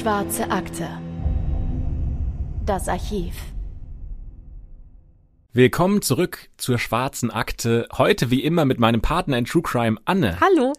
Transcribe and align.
Schwarze 0.00 0.50
Akte. 0.50 0.88
Das 2.64 2.88
Archiv. 2.88 3.34
Willkommen 5.52 6.00
zurück 6.00 6.48
zur 6.56 6.78
Schwarzen 6.78 7.30
Akte. 7.30 7.86
Heute 7.92 8.30
wie 8.30 8.42
immer 8.42 8.64
mit 8.64 8.78
meinem 8.78 9.02
Partner 9.02 9.36
in 9.36 9.44
True 9.44 9.60
Crime, 9.60 10.00
Anne. 10.06 10.40
Hallo. 10.40 10.72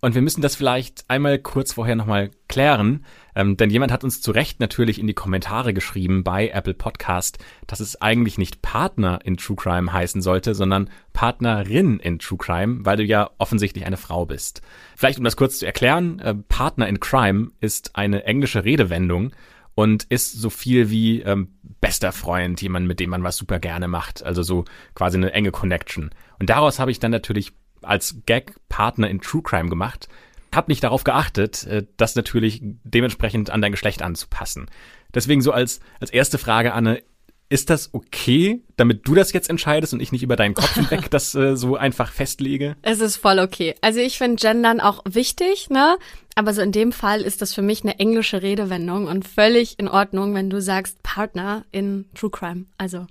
Und 0.00 0.14
wir 0.14 0.22
müssen 0.22 0.42
das 0.42 0.54
vielleicht 0.54 1.04
einmal 1.08 1.40
kurz 1.40 1.72
vorher 1.72 1.96
nochmal 1.96 2.30
klären, 2.48 3.04
ähm, 3.34 3.56
denn 3.56 3.70
jemand 3.70 3.92
hat 3.92 4.04
uns 4.04 4.20
zu 4.20 4.32
Recht 4.32 4.60
natürlich 4.60 4.98
in 4.98 5.06
die 5.06 5.14
Kommentare 5.14 5.72
geschrieben 5.72 6.24
bei 6.24 6.48
Apple 6.48 6.74
Podcast, 6.74 7.38
dass 7.66 7.80
es 7.80 8.00
eigentlich 8.00 8.38
nicht 8.38 8.62
Partner 8.62 9.20
in 9.24 9.36
True 9.36 9.56
Crime 9.56 9.92
heißen 9.92 10.22
sollte, 10.22 10.54
sondern 10.54 10.90
Partnerin 11.12 12.00
in 12.00 12.18
True 12.18 12.38
Crime, 12.38 12.84
weil 12.84 12.96
du 12.96 13.04
ja 13.04 13.30
offensichtlich 13.38 13.86
eine 13.86 13.96
Frau 13.96 14.26
bist. 14.26 14.62
Vielleicht 14.96 15.18
um 15.18 15.24
das 15.24 15.36
kurz 15.36 15.58
zu 15.58 15.66
erklären, 15.66 16.18
äh, 16.20 16.34
Partner 16.34 16.88
in 16.88 17.00
Crime 17.00 17.50
ist 17.60 17.96
eine 17.96 18.24
englische 18.24 18.64
Redewendung 18.64 19.32
und 19.74 20.02
ist 20.04 20.32
so 20.32 20.50
viel 20.50 20.90
wie 20.90 21.20
ähm, 21.22 21.52
bester 21.80 22.10
Freund, 22.10 22.60
jemand, 22.60 22.88
mit 22.88 22.98
dem 22.98 23.10
man 23.10 23.22
was 23.22 23.36
super 23.36 23.60
gerne 23.60 23.86
macht, 23.86 24.24
also 24.24 24.42
so 24.42 24.64
quasi 24.94 25.16
eine 25.16 25.32
enge 25.32 25.52
Connection. 25.52 26.10
Und 26.40 26.50
daraus 26.50 26.80
habe 26.80 26.90
ich 26.90 26.98
dann 26.98 27.12
natürlich 27.12 27.52
als 27.82 28.22
Gag 28.26 28.54
Partner 28.68 29.08
in 29.08 29.20
True 29.20 29.42
Crime 29.42 29.68
gemacht. 29.68 30.08
Hab 30.54 30.68
nicht 30.68 30.82
darauf 30.82 31.04
geachtet, 31.04 31.64
äh, 31.66 31.86
das 31.96 32.14
natürlich 32.14 32.60
dementsprechend 32.62 33.50
an 33.50 33.62
dein 33.62 33.72
Geschlecht 33.72 34.02
anzupassen. 34.02 34.66
Deswegen 35.14 35.40
so 35.40 35.52
als, 35.52 35.80
als 36.00 36.10
erste 36.10 36.38
Frage, 36.38 36.72
Anne, 36.72 37.02
ist 37.50 37.70
das 37.70 37.94
okay, 37.94 38.62
damit 38.76 39.08
du 39.08 39.14
das 39.14 39.32
jetzt 39.32 39.48
entscheidest 39.48 39.94
und 39.94 40.00
ich 40.00 40.12
nicht 40.12 40.22
über 40.22 40.36
deinen 40.36 40.54
Kopf 40.54 40.74
hinweg 40.74 41.10
das 41.10 41.34
äh, 41.34 41.56
so 41.56 41.76
einfach 41.76 42.12
festlege? 42.12 42.76
Es 42.82 43.00
ist 43.00 43.16
voll 43.16 43.38
okay. 43.38 43.74
Also 43.80 44.00
ich 44.00 44.18
finde 44.18 44.36
Gendern 44.36 44.80
auch 44.80 45.02
wichtig, 45.08 45.70
ne? 45.70 45.96
Aber 46.34 46.52
so 46.52 46.60
in 46.60 46.72
dem 46.72 46.92
Fall 46.92 47.22
ist 47.22 47.42
das 47.42 47.54
für 47.54 47.62
mich 47.62 47.82
eine 47.82 47.98
englische 47.98 48.42
Redewendung 48.42 49.06
und 49.06 49.26
völlig 49.26 49.78
in 49.78 49.88
Ordnung, 49.88 50.34
wenn 50.34 50.50
du 50.50 50.60
sagst 50.60 51.02
Partner 51.02 51.64
in 51.72 52.06
True 52.14 52.30
Crime. 52.30 52.66
Also. 52.76 53.06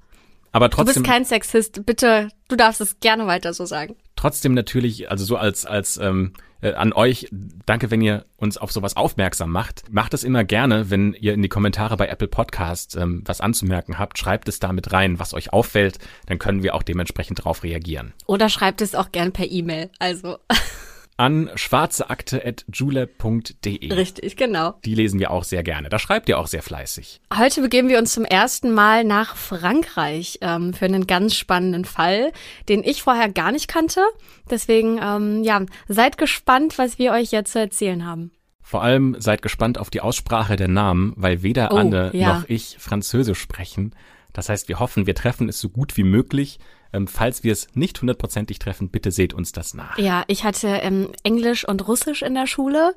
Aber 0.51 0.69
trotzdem. 0.69 0.93
Du 0.93 0.99
bist 1.01 1.11
kein 1.11 1.25
Sexist. 1.25 1.85
Bitte, 1.85 2.29
du 2.47 2.55
darfst 2.55 2.79
es 2.79 2.99
gerne 2.99 3.27
weiter 3.27 3.53
so 3.53 3.65
sagen 3.65 3.95
trotzdem 4.17 4.53
natürlich, 4.53 5.09
also 5.09 5.23
so 5.23 5.37
als, 5.37 5.65
als 5.65 5.95
ähm, 5.97 6.33
äh, 6.61 6.73
an 6.73 6.93
euch, 6.93 7.29
danke, 7.65 7.91
wenn 7.91 8.01
ihr 8.01 8.25
uns 8.37 8.57
auf 8.57 8.71
sowas 8.71 8.95
aufmerksam 8.95 9.51
macht. 9.51 9.83
Macht 9.91 10.13
es 10.13 10.23
immer 10.23 10.43
gerne, 10.43 10.89
wenn 10.89 11.13
ihr 11.13 11.33
in 11.33 11.41
die 11.41 11.49
Kommentare 11.49 11.97
bei 11.97 12.07
Apple 12.07 12.27
Podcast 12.27 12.95
ähm, 12.95 13.21
was 13.25 13.41
anzumerken 13.41 13.99
habt. 13.99 14.17
Schreibt 14.17 14.47
es 14.47 14.59
da 14.59 14.71
mit 14.73 14.91
rein, 14.91 15.19
was 15.19 15.33
euch 15.33 15.53
auffällt. 15.53 15.99
Dann 16.25 16.39
können 16.39 16.63
wir 16.63 16.75
auch 16.75 16.83
dementsprechend 16.83 17.39
darauf 17.39 17.63
reagieren. 17.63 18.13
Oder 18.25 18.49
schreibt 18.49 18.81
es 18.81 18.95
auch 18.95 19.11
gern 19.11 19.31
per 19.31 19.49
E-Mail. 19.49 19.89
Also. 19.99 20.37
an 21.17 21.51
schwarzeakte.julep.de. 21.55 23.93
Richtig, 23.93 24.37
genau. 24.37 24.75
Die 24.85 24.95
lesen 24.95 25.19
wir 25.19 25.31
auch 25.31 25.43
sehr 25.43 25.63
gerne. 25.63 25.89
Da 25.89 25.99
schreibt 25.99 26.29
ihr 26.29 26.39
auch 26.39 26.47
sehr 26.47 26.61
fleißig. 26.61 27.19
Heute 27.35 27.59
begeben 27.61 27.89
wir 27.89 27.97
uns 27.97 28.13
zum 28.13 28.23
ersten 28.23 28.71
Mal 28.71 29.03
nach 29.03 29.35
Frankreich 29.35 30.37
ähm, 30.41 30.73
für 30.73 30.85
einen 30.85 31.07
ganz 31.07 31.35
spannenden 31.35 31.83
Fall, 31.85 32.31
den 32.69 32.83
ich 32.83 33.01
vorher 33.01 33.29
gar 33.29 33.51
nicht 33.51 33.67
kannte. 33.67 34.05
Deswegen, 34.49 34.99
ähm, 35.01 35.43
ja, 35.43 35.65
seid 35.87 36.17
gespannt, 36.17 36.77
was 36.77 36.99
wir 36.99 37.11
euch 37.11 37.31
jetzt 37.31 37.51
zu 37.51 37.59
erzählen 37.59 38.05
haben. 38.05 38.31
Vor 38.61 38.83
allem 38.83 39.15
seid 39.19 39.41
gespannt 39.41 39.79
auf 39.79 39.89
die 39.89 40.01
Aussprache 40.01 40.55
der 40.55 40.67
Namen, 40.67 41.13
weil 41.15 41.41
weder 41.41 41.71
oh, 41.71 41.77
Anne 41.77 42.11
ja. 42.13 42.39
noch 42.39 42.49
ich 42.49 42.75
Französisch 42.79 43.39
sprechen. 43.39 43.95
Das 44.33 44.49
heißt, 44.49 44.67
wir 44.67 44.79
hoffen, 44.79 45.07
wir 45.07 45.15
treffen 45.15 45.49
es 45.49 45.59
so 45.59 45.69
gut 45.69 45.97
wie 45.97 46.03
möglich. 46.03 46.59
Ähm, 46.93 47.07
falls 47.07 47.43
wir 47.43 47.51
es 47.51 47.67
nicht 47.73 47.99
hundertprozentig 47.99 48.59
treffen, 48.59 48.89
bitte 48.89 49.11
seht 49.11 49.33
uns 49.33 49.51
das 49.51 49.73
nach. 49.73 49.97
Ja, 49.97 50.23
ich 50.27 50.43
hatte 50.43 50.67
ähm, 50.67 51.09
Englisch 51.23 51.67
und 51.67 51.87
Russisch 51.87 52.21
in 52.21 52.33
der 52.33 52.47
Schule 52.47 52.93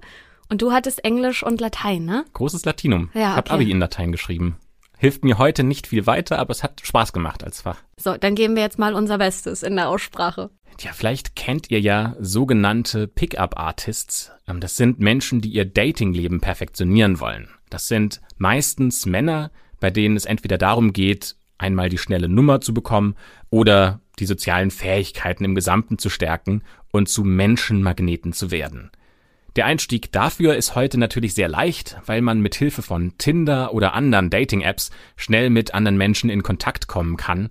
und 0.49 0.63
du 0.63 0.73
hattest 0.73 1.05
Englisch 1.05 1.43
und 1.43 1.61
Latein, 1.61 2.05
ne? 2.05 2.25
Großes 2.33 2.65
Latinum. 2.65 3.11
Ja, 3.15 3.31
ich 3.31 3.37
habe 3.37 3.51
Abi 3.51 3.71
in 3.71 3.79
Latein 3.79 4.13
geschrieben. 4.13 4.57
Hilft 4.99 5.25
mir 5.25 5.39
heute 5.39 5.65
nicht 5.65 5.87
viel 5.87 6.07
weiter, 6.07 6.39
aber 6.39 6.51
es 6.51 6.63
hat 6.63 6.83
Spaß 6.85 7.15
gemacht 7.15 7.43
als 7.43 7.63
Fach. 7.63 7.79
So, 7.97 8.19
dann 8.19 8.35
geben 8.35 8.55
wir 8.55 8.63
jetzt 8.63 8.79
mal 8.79 8.95
unser 8.95 9.17
Bestes 9.17 9.63
in 9.63 9.77
der 9.77 9.89
Aussprache. 9.89 10.51
Tja, 10.77 10.93
vielleicht 10.93 11.37
kennt 11.37 11.71
ihr 11.71 11.81
ja 11.81 12.17
sogenannte 12.21 13.09
Pickup-Artists. 13.09 14.33
Ähm, 14.47 14.61
das 14.61 14.77
sind 14.77 14.99
Menschen, 14.99 15.41
die 15.41 15.51
ihr 15.51 15.65
Datingleben 15.65 16.41
perfektionieren 16.41 17.21
wollen. 17.21 17.49
Das 17.71 17.89
sind 17.89 18.21
meistens 18.37 19.07
Männer, 19.07 19.51
bei 19.79 19.91
denen 19.91 20.17
es 20.17 20.27
entweder 20.27 20.59
darum 20.59 20.93
geht, 20.93 21.37
einmal 21.61 21.89
die 21.89 21.99
schnelle 21.99 22.29
Nummer 22.29 22.61
zu 22.61 22.75
bekommen 22.75 23.15
oder 23.51 24.01
die 24.19 24.27
sozialen 24.27 24.71
Fähigkeiten 24.71 25.45
im 25.45 25.55
Gesamten 25.55 25.99
zu 25.99 26.11
stärken 26.11 26.63
und 26.91 27.09
zu 27.09 27.25
Menschenmagneten 27.25 28.33
zu 28.33 28.51
werden. 28.51 28.91
Der 29.57 29.67
Einstieg 29.67 30.13
dafür 30.13 30.55
ist 30.55 30.77
heute 30.77 30.99
natürlich 30.99 31.35
sehr 31.35 31.49
leicht, 31.49 31.99
weil 32.07 32.23
man 32.23 32.41
mit 32.41 32.55
Hilfe 32.55 32.83
von 32.83 33.19
Tinder 33.19 33.75
oder 33.75 33.95
anderen 33.95 34.31
Dating-Apps 34.31 34.91
schnell 35.17 35.51
mit 35.51 35.75
anderen 35.75 35.97
Menschen 35.97 36.31
in 36.31 36.43
Kontakt 36.43 36.87
kommen 36.87 37.17
kann 37.17 37.49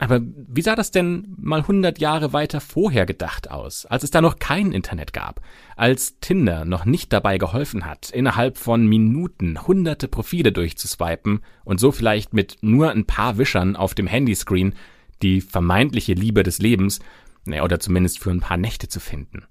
aber 0.00 0.20
wie 0.22 0.62
sah 0.62 0.74
das 0.74 0.90
denn 0.90 1.34
mal 1.36 1.60
100 1.60 1.98
Jahre 1.98 2.32
weiter 2.32 2.60
vorher 2.60 3.04
gedacht 3.04 3.50
aus, 3.50 3.84
als 3.84 4.02
es 4.02 4.10
da 4.10 4.22
noch 4.22 4.38
kein 4.38 4.72
Internet 4.72 5.12
gab, 5.12 5.42
als 5.76 6.18
Tinder 6.20 6.64
noch 6.64 6.86
nicht 6.86 7.12
dabei 7.12 7.36
geholfen 7.36 7.84
hat, 7.84 8.10
innerhalb 8.10 8.56
von 8.56 8.86
Minuten 8.86 9.66
hunderte 9.66 10.08
Profile 10.08 10.52
durchzuswipen 10.52 11.40
und 11.64 11.80
so 11.80 11.92
vielleicht 11.92 12.32
mit 12.32 12.56
nur 12.62 12.90
ein 12.90 13.04
paar 13.04 13.36
Wischern 13.36 13.76
auf 13.76 13.94
dem 13.94 14.06
Handyscreen 14.06 14.74
die 15.22 15.42
vermeintliche 15.42 16.14
Liebe 16.14 16.42
des 16.42 16.60
Lebens, 16.60 17.00
oder 17.46 17.80
zumindest 17.80 18.20
für 18.20 18.30
ein 18.30 18.40
paar 18.40 18.56
Nächte 18.56 18.88
zu 18.88 19.00
finden? 19.00 19.44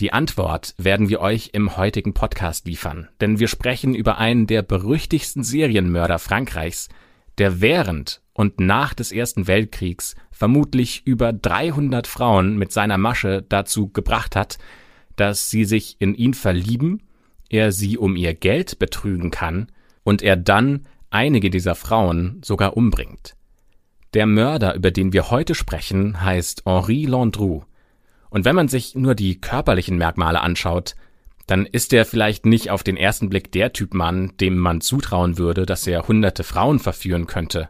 Die 0.00 0.12
Antwort 0.12 0.74
werden 0.78 1.10
wir 1.10 1.20
euch 1.20 1.50
im 1.52 1.76
heutigen 1.76 2.14
Podcast 2.14 2.66
liefern, 2.66 3.08
denn 3.20 3.38
wir 3.38 3.48
sprechen 3.48 3.94
über 3.94 4.18
einen 4.18 4.46
der 4.46 4.62
berüchtigsten 4.62 5.44
Serienmörder 5.44 6.18
Frankreichs, 6.18 6.88
der 7.38 7.60
während 7.60 8.20
und 8.32 8.60
nach 8.60 8.94
des 8.94 9.12
Ersten 9.12 9.46
Weltkriegs 9.46 10.16
vermutlich 10.30 11.06
über 11.06 11.32
300 11.32 12.06
Frauen 12.06 12.56
mit 12.56 12.72
seiner 12.72 12.98
Masche 12.98 13.44
dazu 13.48 13.88
gebracht 13.88 14.36
hat, 14.36 14.58
dass 15.16 15.50
sie 15.50 15.64
sich 15.64 15.96
in 15.98 16.14
ihn 16.14 16.34
verlieben, 16.34 17.02
er 17.48 17.72
sie 17.72 17.98
um 17.98 18.16
ihr 18.16 18.34
Geld 18.34 18.78
betrügen 18.78 19.30
kann 19.30 19.70
und 20.04 20.22
er 20.22 20.36
dann 20.36 20.86
einige 21.10 21.50
dieser 21.50 21.74
Frauen 21.74 22.40
sogar 22.42 22.76
umbringt. 22.76 23.36
Der 24.14 24.26
Mörder, 24.26 24.74
über 24.74 24.90
den 24.90 25.12
wir 25.12 25.30
heute 25.30 25.54
sprechen, 25.54 26.22
heißt 26.22 26.64
Henri 26.66 27.04
Landru. 27.06 27.64
Und 28.30 28.44
wenn 28.44 28.56
man 28.56 28.68
sich 28.68 28.94
nur 28.94 29.14
die 29.14 29.40
körperlichen 29.40 29.96
Merkmale 29.96 30.40
anschaut, 30.40 30.94
dann 31.52 31.66
ist 31.66 31.92
er 31.92 32.06
vielleicht 32.06 32.46
nicht 32.46 32.70
auf 32.70 32.82
den 32.82 32.96
ersten 32.96 33.28
Blick 33.28 33.52
der 33.52 33.74
Typ 33.74 33.92
Mann, 33.92 34.32
dem 34.40 34.56
man 34.56 34.80
zutrauen 34.80 35.36
würde, 35.36 35.66
dass 35.66 35.86
er 35.86 36.08
hunderte 36.08 36.44
Frauen 36.44 36.78
verführen 36.78 37.26
könnte. 37.26 37.68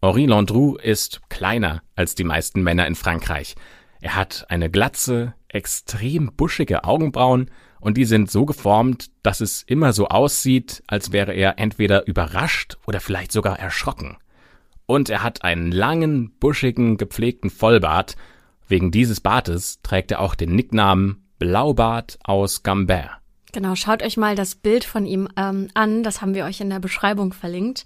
Henri 0.00 0.26
Landru 0.26 0.76
ist 0.76 1.20
kleiner 1.28 1.82
als 1.96 2.14
die 2.14 2.22
meisten 2.22 2.62
Männer 2.62 2.86
in 2.86 2.94
Frankreich. 2.94 3.56
Er 4.00 4.14
hat 4.14 4.46
eine 4.48 4.70
glatze, 4.70 5.34
extrem 5.48 6.36
buschige 6.36 6.84
Augenbrauen 6.84 7.50
und 7.80 7.96
die 7.96 8.04
sind 8.04 8.30
so 8.30 8.46
geformt, 8.46 9.10
dass 9.24 9.40
es 9.40 9.64
immer 9.64 9.92
so 9.92 10.06
aussieht, 10.06 10.84
als 10.86 11.10
wäre 11.10 11.32
er 11.32 11.58
entweder 11.58 12.06
überrascht 12.06 12.78
oder 12.86 13.00
vielleicht 13.00 13.32
sogar 13.32 13.58
erschrocken. 13.58 14.18
Und 14.86 15.10
er 15.10 15.24
hat 15.24 15.42
einen 15.42 15.72
langen, 15.72 16.30
buschigen, 16.38 16.96
gepflegten 16.96 17.50
Vollbart. 17.50 18.14
Wegen 18.68 18.92
dieses 18.92 19.20
Bartes 19.20 19.82
trägt 19.82 20.12
er 20.12 20.20
auch 20.20 20.36
den 20.36 20.54
Nicknamen 20.54 21.24
Blaubart 21.40 22.18
aus 22.22 22.62
Gambert. 22.62 23.18
Genau, 23.52 23.74
schaut 23.74 24.02
euch 24.02 24.18
mal 24.18 24.36
das 24.36 24.54
Bild 24.54 24.84
von 24.84 25.06
ihm 25.06 25.26
ähm, 25.36 25.68
an, 25.74 26.02
das 26.04 26.20
haben 26.20 26.34
wir 26.34 26.44
euch 26.44 26.60
in 26.60 26.70
der 26.70 26.80
Beschreibung 26.80 27.32
verlinkt. 27.32 27.84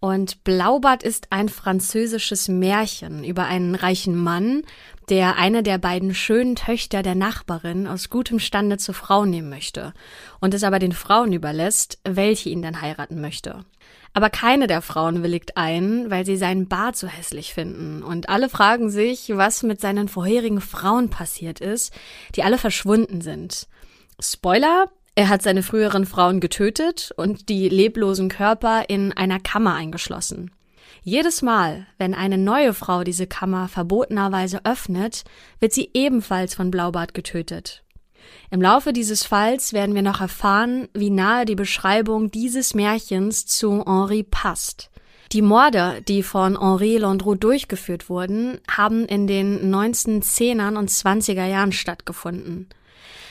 Und 0.00 0.42
Blaubart 0.44 1.02
ist 1.02 1.26
ein 1.28 1.50
französisches 1.50 2.48
Märchen 2.48 3.22
über 3.22 3.44
einen 3.44 3.74
reichen 3.74 4.16
Mann, 4.16 4.62
der 5.10 5.36
eine 5.36 5.62
der 5.64 5.78
beiden 5.78 6.14
schönen 6.14 6.54
Töchter 6.54 7.02
der 7.02 7.16
Nachbarin 7.16 7.88
aus 7.88 8.10
gutem 8.10 8.38
Stande 8.38 8.78
zur 8.78 8.94
Frau 8.94 9.24
nehmen 9.24 9.50
möchte 9.50 9.92
und 10.40 10.54
es 10.54 10.62
aber 10.62 10.78
den 10.78 10.92
Frauen 10.92 11.32
überlässt, 11.32 11.98
welche 12.04 12.48
ihn 12.48 12.62
dann 12.62 12.80
heiraten 12.80 13.20
möchte. 13.20 13.64
Aber 14.12 14.30
keine 14.30 14.66
der 14.66 14.82
Frauen 14.82 15.22
willigt 15.22 15.56
ein, 15.56 16.10
weil 16.10 16.24
sie 16.24 16.36
seinen 16.36 16.68
Bart 16.68 16.96
so 16.96 17.06
hässlich 17.06 17.54
finden. 17.54 18.02
Und 18.02 18.28
alle 18.28 18.48
fragen 18.48 18.90
sich, 18.90 19.30
was 19.36 19.62
mit 19.62 19.80
seinen 19.80 20.08
vorherigen 20.08 20.60
Frauen 20.60 21.10
passiert 21.10 21.60
ist, 21.60 21.92
die 22.34 22.42
alle 22.42 22.58
verschwunden 22.58 23.20
sind. 23.20 23.68
Spoiler, 24.20 24.86
er 25.14 25.28
hat 25.28 25.42
seine 25.42 25.62
früheren 25.62 26.06
Frauen 26.06 26.40
getötet 26.40 27.12
und 27.16 27.48
die 27.48 27.68
leblosen 27.68 28.28
Körper 28.28 28.84
in 28.88 29.12
einer 29.12 29.40
Kammer 29.40 29.74
eingeschlossen. 29.74 30.52
Jedes 31.02 31.40
Mal, 31.40 31.86
wenn 31.96 32.14
eine 32.14 32.36
neue 32.36 32.74
Frau 32.74 33.04
diese 33.04 33.26
Kammer 33.26 33.68
verbotenerweise 33.68 34.64
öffnet, 34.64 35.24
wird 35.58 35.72
sie 35.72 35.90
ebenfalls 35.94 36.54
von 36.54 36.70
Blaubart 36.70 37.14
getötet. 37.14 37.82
Im 38.50 38.60
Laufe 38.60 38.92
dieses 38.92 39.24
Falls 39.24 39.72
werden 39.72 39.94
wir 39.94 40.02
noch 40.02 40.20
erfahren, 40.20 40.88
wie 40.92 41.10
nahe 41.10 41.46
die 41.46 41.54
Beschreibung 41.54 42.30
dieses 42.30 42.74
Märchens 42.74 43.46
zu 43.46 43.84
Henri 43.86 44.24
passt. 44.24 44.90
Die 45.32 45.42
Morde, 45.42 46.02
die 46.06 46.22
von 46.22 46.58
Henri 46.60 46.98
Landreau 46.98 47.34
durchgeführt 47.34 48.10
wurden, 48.10 48.60
haben 48.68 49.06
in 49.06 49.26
den 49.26 49.72
1910er 49.74 50.76
und 50.76 50.90
20er 50.90 51.46
Jahren 51.46 51.72
stattgefunden. 51.72 52.68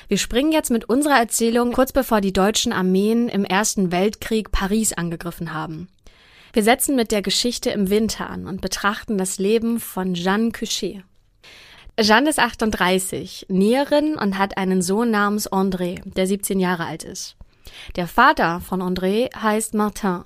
Wir 0.08 0.18
springen 0.18 0.52
jetzt 0.52 0.72
mit 0.72 0.86
unserer 0.86 1.20
Erzählung 1.20 1.72
kurz 1.72 1.92
bevor 1.92 2.22
die 2.22 2.34
deutschen 2.34 2.74
Armeen 2.74 3.30
im 3.30 3.44
Ersten 3.46 3.92
Weltkrieg 3.92 4.52
Paris 4.52 4.94
angegriffen 4.94 5.54
haben. 5.54 5.88
Wir 6.60 6.66
setzen 6.66 6.98
mit 6.98 7.14
der 7.14 7.22
Geschichte 7.22 7.70
im 7.70 7.90
Winter 7.90 8.30
an 8.30 8.46
und 8.46 8.60
betrachten 8.60 9.18
das 9.18 9.40
Leben 9.40 9.80
von 9.80 10.14
Jeanne 10.14 10.52
Cuchet. 10.52 11.06
Jeanne 11.98 12.30
ist 12.30 12.38
38, 12.38 13.46
Näherin 13.48 14.16
und 14.16 14.38
hat 14.38 14.58
einen 14.58 14.82
Sohn 14.82 15.10
namens 15.10 15.50
André, 15.50 16.02
der 16.04 16.28
17 16.28 16.60
Jahre 16.60 16.84
alt 16.84 17.06
ist. 17.06 17.38
Der 17.96 18.08
Vater 18.08 18.60
von 18.60 18.82
André 18.82 19.34
heißt 19.34 19.74
Martin. 19.74 20.26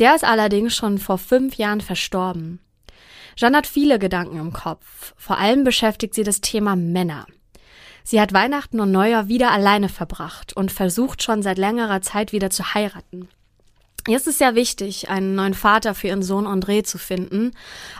Der 0.00 0.16
ist 0.16 0.24
allerdings 0.24 0.74
schon 0.74 0.98
vor 0.98 1.18
fünf 1.18 1.54
Jahren 1.54 1.80
verstorben. 1.80 2.58
Jeanne 3.36 3.58
hat 3.58 3.68
viele 3.68 4.00
Gedanken 4.00 4.40
im 4.40 4.52
Kopf. 4.52 5.14
Vor 5.16 5.38
allem 5.38 5.62
beschäftigt 5.62 6.14
sie 6.14 6.24
das 6.24 6.40
Thema 6.40 6.74
Männer. 6.74 7.28
Sie 8.02 8.20
hat 8.20 8.32
Weihnachten 8.32 8.80
und 8.80 8.90
Neujahr 8.90 9.28
wieder 9.28 9.52
alleine 9.52 9.88
verbracht 9.88 10.52
und 10.56 10.72
versucht 10.72 11.22
schon 11.22 11.42
seit 11.42 11.58
längerer 11.58 12.02
Zeit 12.02 12.32
wieder 12.32 12.50
zu 12.50 12.74
heiraten. 12.74 13.28
Jetzt 14.06 14.26
ist 14.26 14.40
ja 14.40 14.54
wichtig, 14.54 15.08
einen 15.08 15.34
neuen 15.34 15.54
Vater 15.54 15.94
für 15.94 16.08
ihren 16.08 16.22
Sohn 16.22 16.46
André 16.46 16.84
zu 16.84 16.98
finden, 16.98 17.52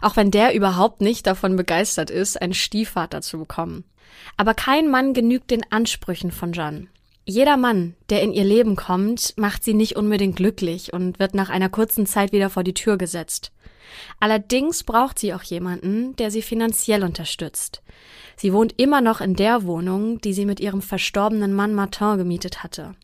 auch 0.02 0.16
wenn 0.16 0.30
der 0.30 0.54
überhaupt 0.54 1.00
nicht 1.00 1.26
davon 1.26 1.56
begeistert 1.56 2.10
ist, 2.10 2.40
einen 2.40 2.52
Stiefvater 2.52 3.22
zu 3.22 3.38
bekommen. 3.38 3.84
Aber 4.36 4.52
kein 4.52 4.90
Mann 4.90 5.14
genügt 5.14 5.50
den 5.50 5.62
Ansprüchen 5.70 6.30
von 6.30 6.52
Jeanne. 6.52 6.88
Jeder 7.24 7.56
Mann, 7.56 7.94
der 8.10 8.22
in 8.22 8.32
ihr 8.32 8.44
Leben 8.44 8.76
kommt, 8.76 9.32
macht 9.38 9.64
sie 9.64 9.72
nicht 9.72 9.96
unbedingt 9.96 10.36
glücklich 10.36 10.92
und 10.92 11.18
wird 11.18 11.34
nach 11.34 11.48
einer 11.48 11.70
kurzen 11.70 12.04
Zeit 12.04 12.32
wieder 12.32 12.50
vor 12.50 12.64
die 12.64 12.74
Tür 12.74 12.98
gesetzt. 12.98 13.50
Allerdings 14.20 14.82
braucht 14.84 15.18
sie 15.18 15.32
auch 15.32 15.42
jemanden, 15.42 16.16
der 16.16 16.30
sie 16.30 16.42
finanziell 16.42 17.02
unterstützt. 17.02 17.82
Sie 18.36 18.52
wohnt 18.52 18.74
immer 18.78 19.00
noch 19.00 19.22
in 19.22 19.36
der 19.36 19.64
Wohnung, 19.64 20.20
die 20.20 20.34
sie 20.34 20.44
mit 20.44 20.60
ihrem 20.60 20.82
verstorbenen 20.82 21.54
Mann 21.54 21.74
Martin 21.74 22.18
gemietet 22.18 22.62
hatte. 22.62 22.94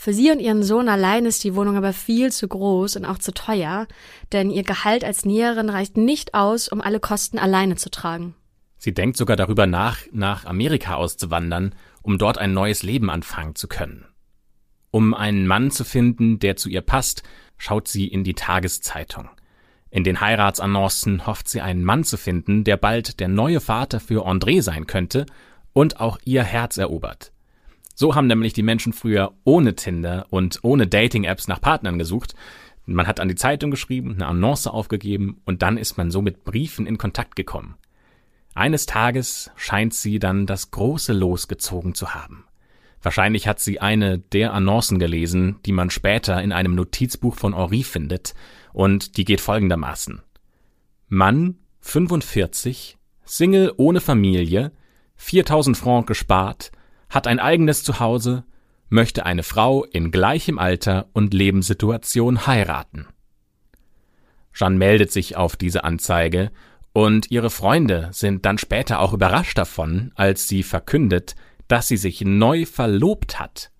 Für 0.00 0.12
sie 0.12 0.30
und 0.30 0.38
ihren 0.38 0.62
Sohn 0.62 0.88
allein 0.88 1.26
ist 1.26 1.42
die 1.42 1.56
Wohnung 1.56 1.76
aber 1.76 1.92
viel 1.92 2.30
zu 2.30 2.46
groß 2.46 2.94
und 2.94 3.04
auch 3.04 3.18
zu 3.18 3.34
teuer, 3.34 3.88
denn 4.30 4.48
ihr 4.48 4.62
Gehalt 4.62 5.02
als 5.02 5.24
Näherin 5.24 5.68
reicht 5.68 5.96
nicht 5.96 6.34
aus, 6.34 6.68
um 6.68 6.80
alle 6.80 7.00
Kosten 7.00 7.36
alleine 7.36 7.74
zu 7.74 7.90
tragen. 7.90 8.36
Sie 8.76 8.94
denkt 8.94 9.16
sogar 9.16 9.36
darüber 9.36 9.66
nach, 9.66 9.98
nach 10.12 10.44
Amerika 10.44 10.94
auszuwandern, 10.94 11.74
um 12.00 12.16
dort 12.16 12.38
ein 12.38 12.54
neues 12.54 12.84
Leben 12.84 13.10
anfangen 13.10 13.56
zu 13.56 13.66
können. 13.66 14.06
Um 14.92 15.14
einen 15.14 15.48
Mann 15.48 15.72
zu 15.72 15.82
finden, 15.82 16.38
der 16.38 16.54
zu 16.54 16.68
ihr 16.68 16.82
passt, 16.82 17.24
schaut 17.56 17.88
sie 17.88 18.06
in 18.06 18.22
die 18.22 18.34
Tageszeitung. 18.34 19.28
In 19.90 20.04
den 20.04 20.20
Heiratsannoncen 20.20 21.26
hofft 21.26 21.48
sie 21.48 21.60
einen 21.60 21.82
Mann 21.82 22.04
zu 22.04 22.16
finden, 22.16 22.62
der 22.62 22.76
bald 22.76 23.18
der 23.18 23.26
neue 23.26 23.58
Vater 23.58 23.98
für 23.98 24.28
André 24.28 24.62
sein 24.62 24.86
könnte 24.86 25.26
und 25.72 25.98
auch 25.98 26.20
ihr 26.24 26.44
Herz 26.44 26.76
erobert. 26.76 27.32
So 28.00 28.14
haben 28.14 28.28
nämlich 28.28 28.52
die 28.52 28.62
Menschen 28.62 28.92
früher 28.92 29.32
ohne 29.42 29.74
Tinder 29.74 30.26
und 30.30 30.60
ohne 30.62 30.86
Dating-Apps 30.86 31.48
nach 31.48 31.60
Partnern 31.60 31.98
gesucht. 31.98 32.36
Man 32.86 33.08
hat 33.08 33.18
an 33.18 33.26
die 33.26 33.34
Zeitung 33.34 33.72
geschrieben, 33.72 34.12
eine 34.12 34.26
Annonce 34.26 34.68
aufgegeben 34.68 35.40
und 35.46 35.62
dann 35.62 35.76
ist 35.76 35.98
man 35.98 36.12
so 36.12 36.22
mit 36.22 36.44
Briefen 36.44 36.86
in 36.86 36.96
Kontakt 36.96 37.34
gekommen. 37.34 37.74
Eines 38.54 38.86
Tages 38.86 39.50
scheint 39.56 39.94
sie 39.94 40.20
dann 40.20 40.46
das 40.46 40.70
große 40.70 41.12
Los 41.12 41.48
gezogen 41.48 41.96
zu 41.96 42.14
haben. 42.14 42.44
Wahrscheinlich 43.02 43.48
hat 43.48 43.58
sie 43.58 43.80
eine 43.80 44.20
der 44.20 44.52
Annoncen 44.52 45.00
gelesen, 45.00 45.56
die 45.66 45.72
man 45.72 45.90
später 45.90 46.40
in 46.40 46.52
einem 46.52 46.76
Notizbuch 46.76 47.34
von 47.34 47.52
Henri 47.52 47.82
findet, 47.82 48.32
und 48.72 49.16
die 49.16 49.24
geht 49.24 49.40
folgendermaßen. 49.40 50.22
Mann, 51.08 51.56
45, 51.80 52.96
Single 53.24 53.72
ohne 53.76 54.00
Familie, 54.00 54.70
4000 55.16 55.76
Franc 55.76 56.06
gespart, 56.06 56.70
hat 57.08 57.26
ein 57.26 57.40
eigenes 57.40 57.82
Zuhause, 57.82 58.44
möchte 58.88 59.26
eine 59.26 59.42
Frau 59.42 59.84
in 59.84 60.10
gleichem 60.10 60.58
Alter 60.58 61.08
und 61.12 61.34
Lebenssituation 61.34 62.46
heiraten. 62.46 63.06
Jeanne 64.52 64.76
meldet 64.76 65.12
sich 65.12 65.36
auf 65.36 65.56
diese 65.56 65.84
Anzeige 65.84 66.50
und 66.92 67.30
ihre 67.30 67.50
Freunde 67.50 68.08
sind 68.12 68.44
dann 68.44 68.58
später 68.58 69.00
auch 69.00 69.12
überrascht 69.12 69.56
davon, 69.58 70.10
als 70.14 70.48
sie 70.48 70.62
verkündet, 70.62 71.36
dass 71.68 71.86
sie 71.86 71.96
sich 71.96 72.22
neu 72.22 72.64
verlobt 72.66 73.38
hat. 73.38 73.70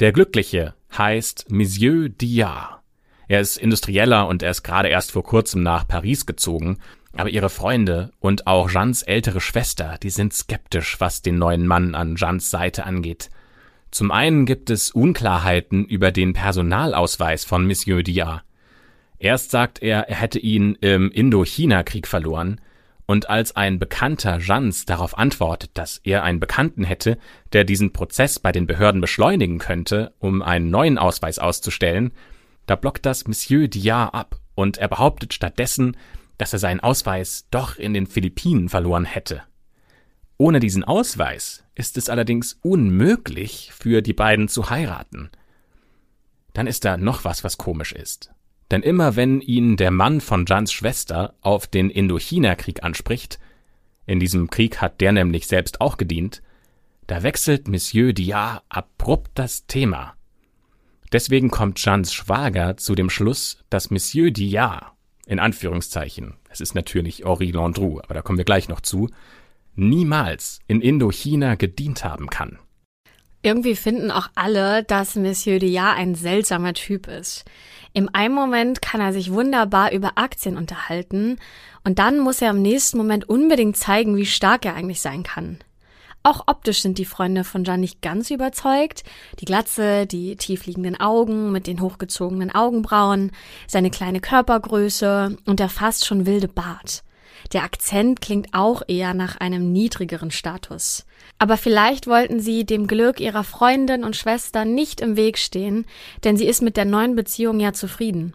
Der 0.00 0.12
Glückliche 0.12 0.74
heißt 0.96 1.50
Monsieur 1.50 2.08
Diard. 2.08 2.80
Er 3.28 3.40
ist 3.40 3.58
Industrieller 3.58 4.26
und 4.26 4.42
er 4.42 4.50
ist 4.50 4.64
gerade 4.64 4.88
erst 4.88 5.12
vor 5.12 5.22
kurzem 5.22 5.62
nach 5.62 5.86
Paris 5.86 6.26
gezogen, 6.26 6.78
aber 7.16 7.30
ihre 7.30 7.50
Freunde 7.50 8.12
und 8.20 8.46
auch 8.46 8.70
Jeans 8.70 9.02
ältere 9.02 9.40
Schwester, 9.40 9.98
die 10.02 10.10
sind 10.10 10.32
skeptisch, 10.32 11.00
was 11.00 11.22
den 11.22 11.38
neuen 11.38 11.66
Mann 11.66 11.94
an 11.94 12.16
Jeans 12.16 12.50
Seite 12.50 12.84
angeht. 12.84 13.30
Zum 13.90 14.10
einen 14.10 14.46
gibt 14.46 14.70
es 14.70 14.90
Unklarheiten 14.92 15.84
über 15.84 16.12
den 16.12 16.32
Personalausweis 16.32 17.44
von 17.44 17.66
Monsieur 17.66 18.02
Diard. 18.02 18.42
Erst 19.18 19.50
sagt 19.50 19.82
er, 19.82 20.08
er 20.08 20.16
hätte 20.16 20.38
ihn 20.38 20.76
im 20.80 21.10
Indochina-Krieg 21.10 22.06
verloren, 22.06 22.60
und 23.10 23.28
als 23.28 23.56
ein 23.56 23.80
Bekannter 23.80 24.38
Jans 24.38 24.84
darauf 24.84 25.18
antwortet, 25.18 25.72
dass 25.74 25.98
er 26.04 26.22
einen 26.22 26.38
Bekannten 26.38 26.84
hätte, 26.84 27.18
der 27.52 27.64
diesen 27.64 27.92
Prozess 27.92 28.38
bei 28.38 28.52
den 28.52 28.68
Behörden 28.68 29.00
beschleunigen 29.00 29.58
könnte, 29.58 30.14
um 30.20 30.42
einen 30.42 30.70
neuen 30.70 30.96
Ausweis 30.96 31.40
auszustellen, 31.40 32.12
da 32.66 32.76
blockt 32.76 33.04
das 33.04 33.26
Monsieur 33.26 33.66
Diard 33.66 34.14
ab 34.14 34.36
und 34.54 34.78
er 34.78 34.86
behauptet 34.86 35.34
stattdessen, 35.34 35.96
dass 36.40 36.54
er 36.54 36.58
seinen 36.58 36.80
Ausweis 36.80 37.46
doch 37.50 37.76
in 37.76 37.92
den 37.92 38.06
Philippinen 38.06 38.70
verloren 38.70 39.04
hätte. 39.04 39.42
Ohne 40.38 40.58
diesen 40.58 40.84
Ausweis 40.84 41.64
ist 41.74 41.98
es 41.98 42.08
allerdings 42.08 42.58
unmöglich 42.62 43.72
für 43.74 44.00
die 44.00 44.14
beiden 44.14 44.48
zu 44.48 44.70
heiraten. 44.70 45.28
Dann 46.54 46.66
ist 46.66 46.86
da 46.86 46.96
noch 46.96 47.24
was, 47.24 47.44
was 47.44 47.58
komisch 47.58 47.92
ist. 47.92 48.32
Denn 48.70 48.82
immer 48.82 49.16
wenn 49.16 49.42
ihn 49.42 49.76
der 49.76 49.90
Mann 49.90 50.22
von 50.22 50.46
Jans 50.48 50.72
Schwester 50.72 51.34
auf 51.42 51.66
den 51.66 51.90
Indochina-Krieg 51.90 52.82
anspricht, 52.82 53.38
in 54.06 54.18
diesem 54.18 54.48
Krieg 54.48 54.80
hat 54.80 55.02
der 55.02 55.12
nämlich 55.12 55.46
selbst 55.46 55.82
auch 55.82 55.98
gedient, 55.98 56.42
da 57.06 57.22
wechselt 57.22 57.68
Monsieur 57.68 58.14
Diard 58.14 58.62
abrupt 58.70 59.32
das 59.34 59.66
Thema. 59.66 60.14
Deswegen 61.12 61.50
kommt 61.50 61.84
Jans 61.84 62.14
Schwager 62.14 62.78
zu 62.78 62.94
dem 62.94 63.10
Schluss, 63.10 63.58
dass 63.68 63.90
Monsieur 63.90 64.30
Diard, 64.30 64.92
in 65.30 65.38
Anführungszeichen, 65.38 66.34
es 66.48 66.60
ist 66.60 66.74
natürlich 66.74 67.22
Henri 67.24 67.52
Landru, 67.52 68.00
aber 68.00 68.14
da 68.14 68.20
kommen 68.20 68.36
wir 68.36 68.44
gleich 68.44 68.68
noch 68.68 68.80
zu, 68.80 69.08
niemals 69.76 70.58
in 70.66 70.80
Indochina 70.80 71.54
gedient 71.54 72.02
haben 72.02 72.28
kann. 72.28 72.58
Irgendwie 73.40 73.76
finden 73.76 74.10
auch 74.10 74.28
alle, 74.34 74.82
dass 74.82 75.14
Monsieur 75.14 75.60
Diard 75.60 75.96
ein 75.96 76.16
seltsamer 76.16 76.74
Typ 76.74 77.06
ist. 77.06 77.44
Im 77.92 78.10
einen 78.12 78.34
Moment 78.34 78.82
kann 78.82 79.00
er 79.00 79.12
sich 79.12 79.32
wunderbar 79.32 79.92
über 79.92 80.12
Aktien 80.16 80.56
unterhalten 80.56 81.38
und 81.84 82.00
dann 82.00 82.18
muss 82.18 82.42
er 82.42 82.50
im 82.50 82.60
nächsten 82.60 82.98
Moment 82.98 83.28
unbedingt 83.28 83.76
zeigen, 83.76 84.16
wie 84.16 84.26
stark 84.26 84.66
er 84.66 84.74
eigentlich 84.74 85.00
sein 85.00 85.22
kann. 85.22 85.60
Auch 86.22 86.42
optisch 86.48 86.82
sind 86.82 86.98
die 86.98 87.06
Freunde 87.06 87.44
von 87.44 87.64
Jan 87.64 87.80
nicht 87.80 88.02
ganz 88.02 88.30
überzeugt. 88.30 89.04
Die 89.38 89.46
Glatze, 89.46 90.06
die 90.06 90.36
tiefliegenden 90.36 91.00
Augen 91.00 91.50
mit 91.50 91.66
den 91.66 91.80
hochgezogenen 91.80 92.54
Augenbrauen, 92.54 93.32
seine 93.66 93.90
kleine 93.90 94.20
Körpergröße 94.20 95.38
und 95.46 95.60
der 95.60 95.70
fast 95.70 96.04
schon 96.04 96.26
wilde 96.26 96.48
Bart. 96.48 97.04
Der 97.52 97.62
Akzent 97.62 98.20
klingt 98.20 98.48
auch 98.52 98.82
eher 98.86 99.14
nach 99.14 99.38
einem 99.38 99.72
niedrigeren 99.72 100.30
Status. 100.30 101.06
Aber 101.38 101.56
vielleicht 101.56 102.06
wollten 102.06 102.38
sie 102.38 102.66
dem 102.66 102.86
Glück 102.86 103.18
ihrer 103.18 103.44
Freundin 103.44 104.04
und 104.04 104.14
Schwester 104.14 104.66
nicht 104.66 105.00
im 105.00 105.16
Weg 105.16 105.38
stehen, 105.38 105.86
denn 106.22 106.36
sie 106.36 106.46
ist 106.46 106.60
mit 106.60 106.76
der 106.76 106.84
neuen 106.84 107.16
Beziehung 107.16 107.60
ja 107.60 107.72
zufrieden. 107.72 108.34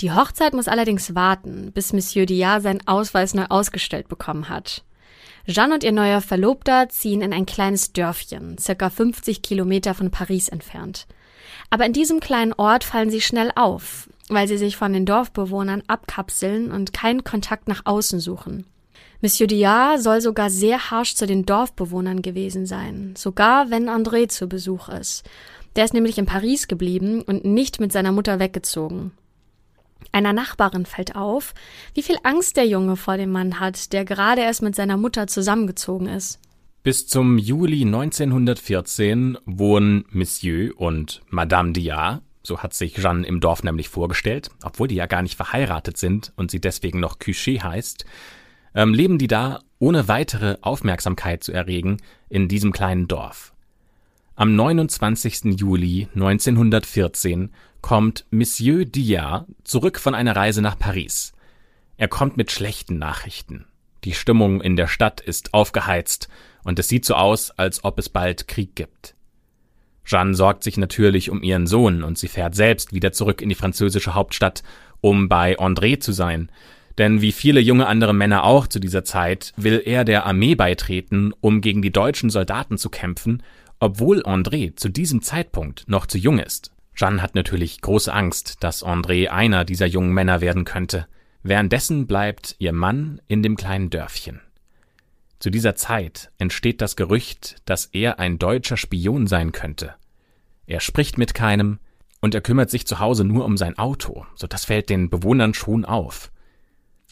Die 0.00 0.12
Hochzeit 0.12 0.52
muss 0.52 0.68
allerdings 0.68 1.14
warten, 1.14 1.72
bis 1.72 1.94
Monsieur 1.94 2.26
Diard 2.26 2.62
seinen 2.62 2.86
Ausweis 2.86 3.32
neu 3.32 3.46
ausgestellt 3.48 4.08
bekommen 4.08 4.50
hat. 4.50 4.84
Jeanne 5.46 5.74
und 5.74 5.84
ihr 5.84 5.92
neuer 5.92 6.20
Verlobter 6.20 6.88
ziehen 6.88 7.22
in 7.22 7.32
ein 7.32 7.46
kleines 7.46 7.92
Dörfchen, 7.92 8.58
circa 8.58 8.90
50 8.90 9.42
Kilometer 9.42 9.94
von 9.94 10.10
Paris 10.10 10.48
entfernt. 10.48 11.06
Aber 11.70 11.86
in 11.86 11.92
diesem 11.92 12.20
kleinen 12.20 12.52
Ort 12.52 12.82
fallen 12.82 13.10
sie 13.10 13.20
schnell 13.20 13.52
auf, 13.54 14.08
weil 14.28 14.48
sie 14.48 14.58
sich 14.58 14.76
von 14.76 14.92
den 14.92 15.06
Dorfbewohnern 15.06 15.84
abkapseln 15.86 16.72
und 16.72 16.92
keinen 16.92 17.22
Kontakt 17.22 17.68
nach 17.68 17.82
außen 17.84 18.18
suchen. 18.18 18.66
Monsieur 19.22 19.46
Diard 19.46 20.02
soll 20.02 20.20
sogar 20.20 20.50
sehr 20.50 20.90
harsch 20.90 21.14
zu 21.14 21.26
den 21.26 21.46
Dorfbewohnern 21.46 22.22
gewesen 22.22 22.66
sein, 22.66 23.14
sogar 23.16 23.70
wenn 23.70 23.88
André 23.88 24.28
zu 24.28 24.48
Besuch 24.48 24.88
ist. 24.88 25.24
Der 25.76 25.84
ist 25.84 25.94
nämlich 25.94 26.18
in 26.18 26.26
Paris 26.26 26.68
geblieben 26.68 27.22
und 27.22 27.44
nicht 27.44 27.80
mit 27.80 27.92
seiner 27.92 28.12
Mutter 28.12 28.38
weggezogen. 28.38 29.12
Einer 30.12 30.32
Nachbarin 30.32 30.86
fällt 30.86 31.16
auf, 31.16 31.54
wie 31.94 32.02
viel 32.02 32.16
Angst 32.22 32.56
der 32.56 32.66
Junge 32.66 32.96
vor 32.96 33.16
dem 33.16 33.30
Mann 33.30 33.60
hat, 33.60 33.92
der 33.92 34.04
gerade 34.04 34.42
erst 34.42 34.62
mit 34.62 34.74
seiner 34.74 34.96
Mutter 34.96 35.26
zusammengezogen 35.26 36.08
ist. 36.08 36.40
Bis 36.82 37.08
zum 37.08 37.36
Juli 37.38 37.82
1914 37.82 39.38
wohnen 39.44 40.04
Monsieur 40.10 40.72
und 40.80 41.20
Madame 41.28 41.72
Diard, 41.72 42.22
so 42.44 42.58
hat 42.58 42.74
sich 42.74 42.94
Jeanne 42.94 43.26
im 43.26 43.40
Dorf 43.40 43.64
nämlich 43.64 43.88
vorgestellt, 43.88 44.50
obwohl 44.62 44.86
die 44.86 44.94
ja 44.94 45.06
gar 45.06 45.22
nicht 45.22 45.34
verheiratet 45.34 45.96
sind 45.98 46.32
und 46.36 46.50
sie 46.50 46.60
deswegen 46.60 47.00
noch 47.00 47.18
Cuchet 47.18 47.64
heißt, 47.64 48.04
ähm, 48.74 48.94
leben 48.94 49.18
die 49.18 49.26
da, 49.26 49.60
ohne 49.80 50.06
weitere 50.06 50.58
Aufmerksamkeit 50.60 51.42
zu 51.42 51.52
erregen, 51.52 51.96
in 52.28 52.46
diesem 52.46 52.72
kleinen 52.72 53.08
Dorf. 53.08 53.52
Am 54.36 54.54
29. 54.54 55.58
Juli 55.58 56.08
1914 56.14 57.50
kommt 57.86 58.26
Monsieur 58.32 58.84
Diard 58.84 59.46
zurück 59.62 60.00
von 60.00 60.16
einer 60.16 60.34
Reise 60.34 60.60
nach 60.60 60.76
Paris. 60.76 61.32
Er 61.96 62.08
kommt 62.08 62.36
mit 62.36 62.50
schlechten 62.50 62.98
Nachrichten. 62.98 63.64
Die 64.02 64.12
Stimmung 64.12 64.60
in 64.60 64.74
der 64.74 64.88
Stadt 64.88 65.20
ist 65.20 65.54
aufgeheizt 65.54 66.28
und 66.64 66.80
es 66.80 66.88
sieht 66.88 67.04
so 67.04 67.14
aus, 67.14 67.52
als 67.52 67.84
ob 67.84 68.00
es 68.00 68.08
bald 68.08 68.48
Krieg 68.48 68.74
gibt. 68.74 69.14
Jeanne 70.04 70.34
sorgt 70.34 70.64
sich 70.64 70.78
natürlich 70.78 71.30
um 71.30 71.44
ihren 71.44 71.68
Sohn 71.68 72.02
und 72.02 72.18
sie 72.18 72.26
fährt 72.26 72.56
selbst 72.56 72.92
wieder 72.92 73.12
zurück 73.12 73.40
in 73.40 73.50
die 73.50 73.54
französische 73.54 74.14
Hauptstadt, 74.14 74.64
um 75.00 75.28
bei 75.28 75.56
André 75.56 76.00
zu 76.00 76.10
sein. 76.10 76.50
Denn 76.98 77.20
wie 77.20 77.30
viele 77.30 77.60
junge 77.60 77.86
andere 77.86 78.14
Männer 78.14 78.42
auch 78.42 78.66
zu 78.66 78.80
dieser 78.80 79.04
Zeit 79.04 79.52
will 79.56 79.80
er 79.84 80.04
der 80.04 80.26
Armee 80.26 80.56
beitreten, 80.56 81.32
um 81.40 81.60
gegen 81.60 81.82
die 81.82 81.92
deutschen 81.92 82.30
Soldaten 82.30 82.78
zu 82.78 82.90
kämpfen 82.90 83.44
obwohl 83.78 84.22
André 84.22 84.74
zu 84.76 84.88
diesem 84.88 85.22
Zeitpunkt 85.22 85.84
noch 85.88 86.06
zu 86.06 86.18
jung 86.18 86.38
ist. 86.38 86.72
Jeanne 86.96 87.20
hat 87.20 87.34
natürlich 87.34 87.80
große 87.82 88.12
Angst, 88.12 88.62
dass 88.64 88.84
André 88.84 89.28
einer 89.28 89.64
dieser 89.64 89.86
jungen 89.86 90.12
Männer 90.12 90.40
werden 90.40 90.64
könnte. 90.64 91.06
Währenddessen 91.42 92.06
bleibt 92.06 92.56
ihr 92.58 92.72
Mann 92.72 93.20
in 93.28 93.42
dem 93.42 93.56
kleinen 93.56 93.90
Dörfchen. 93.90 94.40
Zu 95.38 95.50
dieser 95.50 95.76
Zeit 95.76 96.30
entsteht 96.38 96.80
das 96.80 96.96
Gerücht, 96.96 97.56
dass 97.66 97.86
er 97.86 98.18
ein 98.18 98.38
deutscher 98.38 98.78
Spion 98.78 99.26
sein 99.26 99.52
könnte. 99.52 99.94
Er 100.66 100.80
spricht 100.80 101.18
mit 101.18 101.34
keinem 101.34 101.78
und 102.20 102.34
er 102.34 102.40
kümmert 102.40 102.70
sich 102.70 102.86
zu 102.86 102.98
Hause 102.98 103.24
nur 103.24 103.44
um 103.44 103.56
sein 103.56 103.78
Auto, 103.78 104.24
so 104.34 104.46
das 104.46 104.64
fällt 104.64 104.88
den 104.88 105.10
Bewohnern 105.10 105.54
schon 105.54 105.84
auf. 105.84 106.32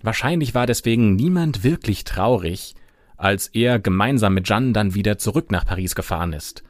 Wahrscheinlich 0.03 0.55
war 0.55 0.67
deswegen 0.67 1.14
niemand 1.14 1.62
wirklich 1.62 2.05
traurig, 2.05 2.75
als 3.17 3.49
er 3.49 3.79
gemeinsam 3.79 4.35
mit 4.35 4.47
Jeanne 4.49 4.73
dann 4.73 4.95
wieder 4.95 5.19
zurück 5.19 5.50
nach 5.50 5.67
Paris 5.67 5.95
gefahren 5.95 6.33
ist. 6.33 6.64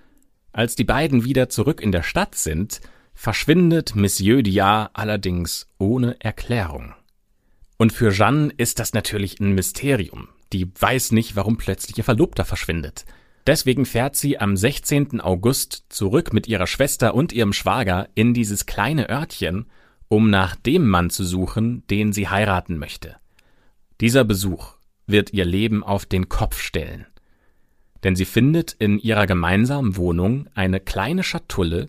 Als 0.52 0.76
die 0.76 0.84
beiden 0.84 1.24
wieder 1.24 1.48
zurück 1.48 1.80
in 1.80 1.90
der 1.90 2.02
Stadt 2.02 2.34
sind, 2.34 2.80
verschwindet 3.14 3.94
Monsieur 3.94 4.42
Diard 4.42 4.90
allerdings 4.92 5.68
ohne 5.78 6.20
Erklärung. 6.20 6.94
Und 7.76 7.92
für 7.92 8.10
Jeanne 8.10 8.52
ist 8.56 8.78
das 8.78 8.92
natürlich 8.92 9.40
ein 9.40 9.52
Mysterium. 9.52 10.28
Die 10.52 10.70
weiß 10.78 11.12
nicht, 11.12 11.36
warum 11.36 11.56
plötzlich 11.56 11.98
ihr 11.98 12.04
Verlobter 12.04 12.44
verschwindet. 12.44 13.04
Deswegen 13.46 13.84
fährt 13.84 14.16
sie 14.16 14.38
am 14.38 14.56
16. 14.56 15.20
August 15.20 15.84
zurück 15.88 16.32
mit 16.32 16.46
ihrer 16.46 16.66
Schwester 16.66 17.14
und 17.14 17.32
ihrem 17.32 17.52
Schwager 17.52 18.08
in 18.14 18.32
dieses 18.32 18.66
kleine 18.66 19.10
Örtchen, 19.10 19.66
um 20.08 20.30
nach 20.30 20.56
dem 20.56 20.88
Mann 20.88 21.10
zu 21.10 21.24
suchen, 21.24 21.86
den 21.88 22.12
sie 22.12 22.28
heiraten 22.28 22.78
möchte. 22.78 23.16
Dieser 24.00 24.24
Besuch 24.24 24.74
wird 25.06 25.32
ihr 25.32 25.44
Leben 25.44 25.82
auf 25.82 26.06
den 26.06 26.28
Kopf 26.28 26.60
stellen. 26.60 27.06
Denn 28.02 28.16
sie 28.16 28.24
findet 28.24 28.72
in 28.72 28.98
ihrer 28.98 29.26
gemeinsamen 29.26 29.96
Wohnung 29.96 30.48
eine 30.54 30.80
kleine 30.80 31.22
Schatulle, 31.22 31.88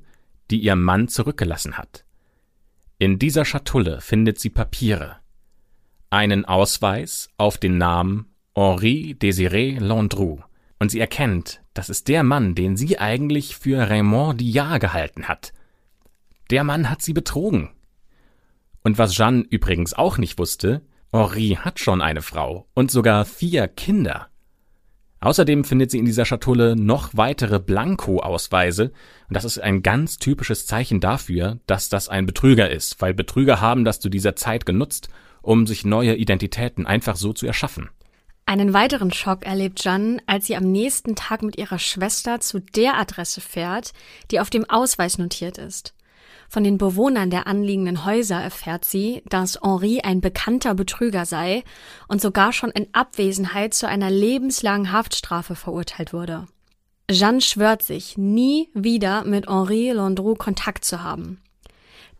die 0.51 0.59
ihr 0.59 0.75
Mann 0.75 1.07
zurückgelassen 1.07 1.77
hat. 1.77 2.05
In 2.97 3.19
dieser 3.19 3.45
Schatulle 3.45 4.01
findet 4.01 4.39
sie 4.39 4.49
Papiere, 4.49 5.17
einen 6.09 6.45
Ausweis 6.45 7.29
auf 7.37 7.57
den 7.57 7.77
Namen 7.77 8.27
Henri 8.55 9.17
Désiré 9.19 9.79
Landru, 9.79 10.39
und 10.79 10.91
sie 10.91 10.99
erkennt, 10.99 11.61
das 11.73 11.89
ist 11.89 12.07
der 12.07 12.23
Mann, 12.23 12.55
den 12.55 12.77
sie 12.77 12.99
eigentlich 12.99 13.55
für 13.55 13.89
Raymond 13.89 14.39
Diard 14.39 14.79
gehalten 14.81 15.27
hat. 15.27 15.53
Der 16.51 16.63
Mann 16.63 16.89
hat 16.89 17.01
sie 17.01 17.13
betrogen. 17.13 17.71
Und 18.83 18.97
was 18.97 19.15
Jeanne 19.15 19.45
übrigens 19.49 19.93
auch 19.93 20.17
nicht 20.17 20.37
wusste, 20.37 20.81
Henri 21.11 21.57
hat 21.59 21.79
schon 21.79 22.01
eine 22.01 22.21
Frau 22.21 22.67
und 22.73 22.91
sogar 22.91 23.25
vier 23.25 23.67
Kinder. 23.67 24.27
Außerdem 25.25 25.63
findet 25.63 25.89
sie 25.89 25.97
in 25.97 26.05
dieser 26.05 26.23
Schatulle 26.23 26.75
noch 26.75 27.09
weitere 27.13 27.59
Blanko-Ausweise, 27.59 28.91
und 29.27 29.35
das 29.35 29.43
ist 29.43 29.57
ein 29.57 29.81
ganz 29.81 30.19
typisches 30.19 30.67
Zeichen 30.67 30.99
dafür, 30.99 31.57
dass 31.65 31.89
das 31.89 32.09
ein 32.09 32.27
Betrüger 32.27 32.69
ist, 32.69 33.01
weil 33.01 33.15
Betrüger 33.15 33.59
haben 33.59 33.85
das 33.85 33.99
zu 33.99 34.09
dieser 34.09 34.35
Zeit 34.35 34.67
genutzt, 34.67 35.09
um 35.41 35.65
sich 35.65 35.83
neue 35.83 36.13
Identitäten 36.13 36.85
einfach 36.85 37.15
so 37.15 37.33
zu 37.33 37.47
erschaffen. 37.47 37.89
Einen 38.45 38.73
weiteren 38.73 39.11
Schock 39.11 39.47
erlebt 39.47 39.81
Jeanne, 39.81 40.19
als 40.27 40.45
sie 40.45 40.55
am 40.55 40.71
nächsten 40.71 41.15
Tag 41.15 41.41
mit 41.41 41.57
ihrer 41.57 41.79
Schwester 41.79 42.39
zu 42.39 42.59
der 42.59 42.95
Adresse 42.95 43.41
fährt, 43.41 43.93
die 44.29 44.39
auf 44.39 44.51
dem 44.51 44.69
Ausweis 44.69 45.17
notiert 45.17 45.57
ist. 45.57 45.95
Von 46.55 46.63
den 46.63 46.77
Bewohnern 46.77 47.31
der 47.31 47.47
anliegenden 47.47 48.05
Häuser 48.05 48.37
erfährt 48.41 48.85
sie, 48.85 49.23
dass 49.27 49.59
Henri 49.61 49.99
ein 49.99 50.21
bekannter 50.21 50.73
Betrüger 50.73 51.25
sei 51.25 51.65
und 52.07 52.21
sogar 52.21 52.53
schon 52.53 52.71
in 52.71 52.87
Abwesenheit 52.93 53.73
zu 53.73 53.89
einer 53.89 54.09
lebenslangen 54.09 54.93
Haftstrafe 54.93 55.55
verurteilt 55.55 56.13
wurde. 56.13 56.47
Jeanne 57.11 57.41
schwört 57.41 57.83
sich, 57.83 58.17
nie 58.17 58.69
wieder 58.73 59.25
mit 59.25 59.49
Henri 59.49 59.91
Landreau 59.91 60.35
Kontakt 60.35 60.85
zu 60.85 61.03
haben. 61.03 61.41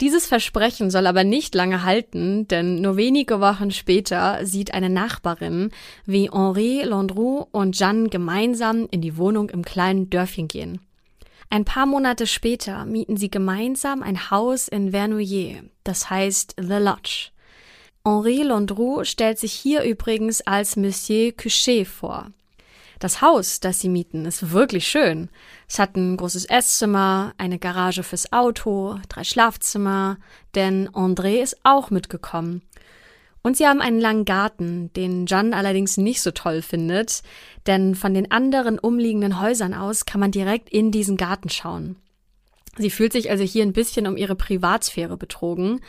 Dieses 0.01 0.27
Versprechen 0.27 0.91
soll 0.91 1.07
aber 1.07 1.23
nicht 1.23 1.55
lange 1.55 1.83
halten, 1.83 2.45
denn 2.49 2.81
nur 2.81 2.97
wenige 2.97 3.39
Wochen 3.39 3.71
später 3.71 4.45
sieht 4.45 4.73
eine 4.73 4.89
Nachbarin, 4.89 5.71
wie 6.05 6.29
Henri 6.29 6.81
Landreau 6.83 7.47
und 7.53 7.77
Jeanne 7.77 8.09
gemeinsam 8.09 8.89
in 8.91 8.99
die 8.99 9.15
Wohnung 9.15 9.49
im 9.49 9.63
kleinen 9.63 10.09
Dörfchen 10.09 10.49
gehen. 10.49 10.81
Ein 11.49 11.65
paar 11.65 11.85
Monate 11.85 12.27
später 12.27 12.85
mieten 12.85 13.17
sie 13.17 13.29
gemeinsam 13.29 14.03
ein 14.03 14.29
Haus 14.29 14.67
in 14.67 14.91
Vernouillet, 14.91 15.63
das 15.83 16.09
heißt 16.09 16.55
The 16.59 16.77
Lodge. 16.77 17.29
Henri 18.03 18.43
Landru 18.43 19.03
stellt 19.03 19.39
sich 19.39 19.53
hier 19.53 19.83
übrigens 19.83 20.41
als 20.41 20.75
Monsieur 20.75 21.31
Cuchet 21.31 21.87
vor. 21.87 22.31
Das 22.99 23.21
Haus, 23.21 23.59
das 23.59 23.79
sie 23.79 23.89
mieten, 23.89 24.25
ist 24.25 24.51
wirklich 24.51 24.87
schön. 24.87 25.29
Es 25.67 25.79
hat 25.79 25.95
ein 25.95 26.15
großes 26.15 26.45
Esszimmer, 26.45 27.33
eine 27.37 27.59
Garage 27.59 28.03
fürs 28.03 28.31
Auto, 28.31 28.99
drei 29.09 29.23
Schlafzimmer, 29.23 30.17
denn 30.53 30.87
André 30.89 31.41
ist 31.41 31.57
auch 31.63 31.89
mitgekommen. 31.89 32.61
Und 33.45 33.55
sie 33.55 33.67
haben 33.67 33.79
einen 33.79 34.01
langen 34.01 34.25
Garten, 34.25 34.91
den 34.93 35.27
Jan 35.27 35.53
allerdings 35.53 35.97
nicht 35.97 36.23
so 36.23 36.31
toll 36.31 36.63
findet, 36.63 37.21
denn 37.67 37.93
von 37.93 38.15
den 38.15 38.31
anderen 38.31 38.79
umliegenden 38.79 39.39
Häusern 39.39 39.75
aus 39.75 40.05
kann 40.05 40.19
man 40.19 40.31
direkt 40.31 40.67
in 40.71 40.89
diesen 40.89 41.15
Garten 41.15 41.49
schauen. 41.49 41.95
Sie 42.75 42.89
fühlt 42.89 43.13
sich 43.13 43.29
also 43.29 43.43
hier 43.43 43.61
ein 43.61 43.71
bisschen 43.71 44.07
um 44.07 44.17
ihre 44.17 44.33
Privatsphäre 44.33 45.15
betrogen, 45.15 45.81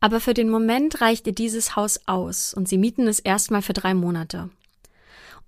aber 0.00 0.20
für 0.20 0.32
den 0.32 0.48
Moment 0.48 1.02
reicht 1.02 1.26
ihr 1.26 1.34
dieses 1.34 1.76
Haus 1.76 2.00
aus 2.06 2.54
und 2.54 2.66
sie 2.66 2.78
mieten 2.78 3.06
es 3.06 3.20
erstmal 3.20 3.60
für 3.60 3.74
drei 3.74 3.92
Monate. 3.92 4.48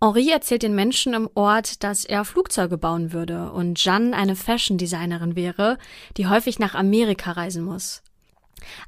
Henri 0.02 0.28
erzählt 0.28 0.64
den 0.64 0.74
Menschen 0.74 1.14
im 1.14 1.30
Ort, 1.32 1.82
dass 1.82 2.04
er 2.04 2.26
Flugzeuge 2.26 2.76
bauen 2.76 3.14
würde 3.14 3.50
und 3.52 3.78
Jeanne 3.78 4.14
eine 4.14 4.36
Fashion 4.36 4.76
Designerin 4.76 5.34
wäre, 5.34 5.78
die 6.18 6.26
häufig 6.26 6.58
nach 6.58 6.74
Amerika 6.74 7.32
reisen 7.32 7.64
muss. 7.64 8.02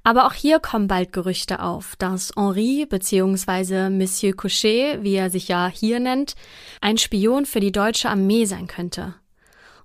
Aber 0.02 0.26
auch 0.26 0.33
hier 0.33 0.61
kommen 0.61 0.87
bald 0.87 1.12
Gerüchte 1.12 1.61
auf, 1.61 1.97
dass 1.97 2.33
Henri 2.37 2.87
bzw. 2.87 3.90
Monsieur 3.90 4.35
Couchet, 4.35 5.02
wie 5.02 5.14
er 5.14 5.30
sich 5.30 5.49
ja 5.49 5.68
hier 5.68 6.00
nennt, 6.00 6.35
ein 6.80 6.99
Spion 6.99 7.47
für 7.47 7.61
die 7.61 7.73
deutsche 7.73 8.09
Armee 8.09 8.45
sein 8.45 8.66
könnte. 8.66 9.14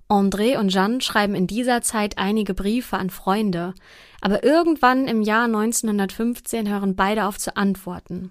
André 0.08 0.58
und 0.58 0.68
Jeanne 0.68 1.00
schreiben 1.00 1.34
in 1.34 1.46
dieser 1.46 1.80
Zeit 1.80 2.18
einige 2.18 2.52
Briefe 2.52 2.98
an 2.98 3.08
Freunde, 3.08 3.72
aber 4.20 4.44
irgendwann 4.44 5.08
im 5.08 5.22
Jahr 5.22 5.44
1915 5.44 6.68
hören 6.68 6.94
beide 6.94 7.24
auf 7.26 7.38
zu 7.38 7.56
antworten. 7.56 8.30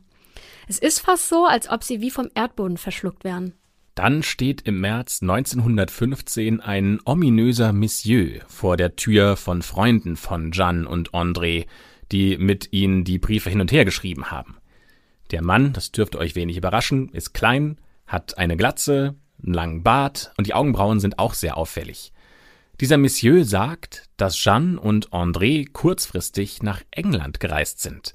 Es 0.68 0.78
ist 0.78 1.00
fast 1.00 1.28
so, 1.28 1.46
als 1.46 1.70
ob 1.70 1.84
sie 1.84 2.02
wie 2.02 2.12
vom 2.12 2.30
Erdboden 2.36 2.78
verschluckt 2.78 3.24
wären. 3.24 3.54
Dann 3.96 4.24
steht 4.24 4.62
im 4.62 4.80
März 4.80 5.22
1915 5.22 6.62
ein 6.62 7.00
ominöser 7.04 7.74
Monsieur 7.74 8.42
vor 8.48 8.78
der 8.78 8.96
Tür 8.96 9.36
von 9.36 9.62
Freunden 9.62 10.16
von 10.16 10.52
Jeanne 10.52 10.88
und 10.88 11.12
André, 11.12 11.66
die 12.12 12.38
mit 12.38 12.72
ihnen 12.72 13.04
die 13.04 13.20
Briefe 13.20 13.50
hin 13.50 13.60
und 13.60 13.72
her 13.72 13.84
geschrieben 13.84 14.32
haben. 14.32 14.56
Der 15.32 15.44
Mann, 15.44 15.74
das 15.74 15.92
dürfte 15.92 16.20
euch 16.20 16.36
wenig 16.36 16.58
überraschen, 16.58 17.10
ist 17.10 17.34
klein, 17.34 17.78
hat 18.08 18.38
eine 18.38 18.56
Glatze, 18.56 19.16
einen 19.44 19.54
langen 19.54 19.84
Bart 19.84 20.32
und 20.38 20.48
die 20.48 20.54
Augenbrauen 20.54 21.00
sind 21.00 21.20
auch 21.20 21.34
sehr 21.34 21.58
auffällig. 21.58 22.14
Dieser 22.80 22.98
Monsieur 22.98 23.44
sagt, 23.44 24.10
dass 24.18 24.42
Jeanne 24.42 24.80
und 24.80 25.10
André 25.10 25.70
kurzfristig 25.72 26.64
nach 26.64 26.82
England 26.92 27.40
gereist 27.40 27.82
sind. 27.82 28.14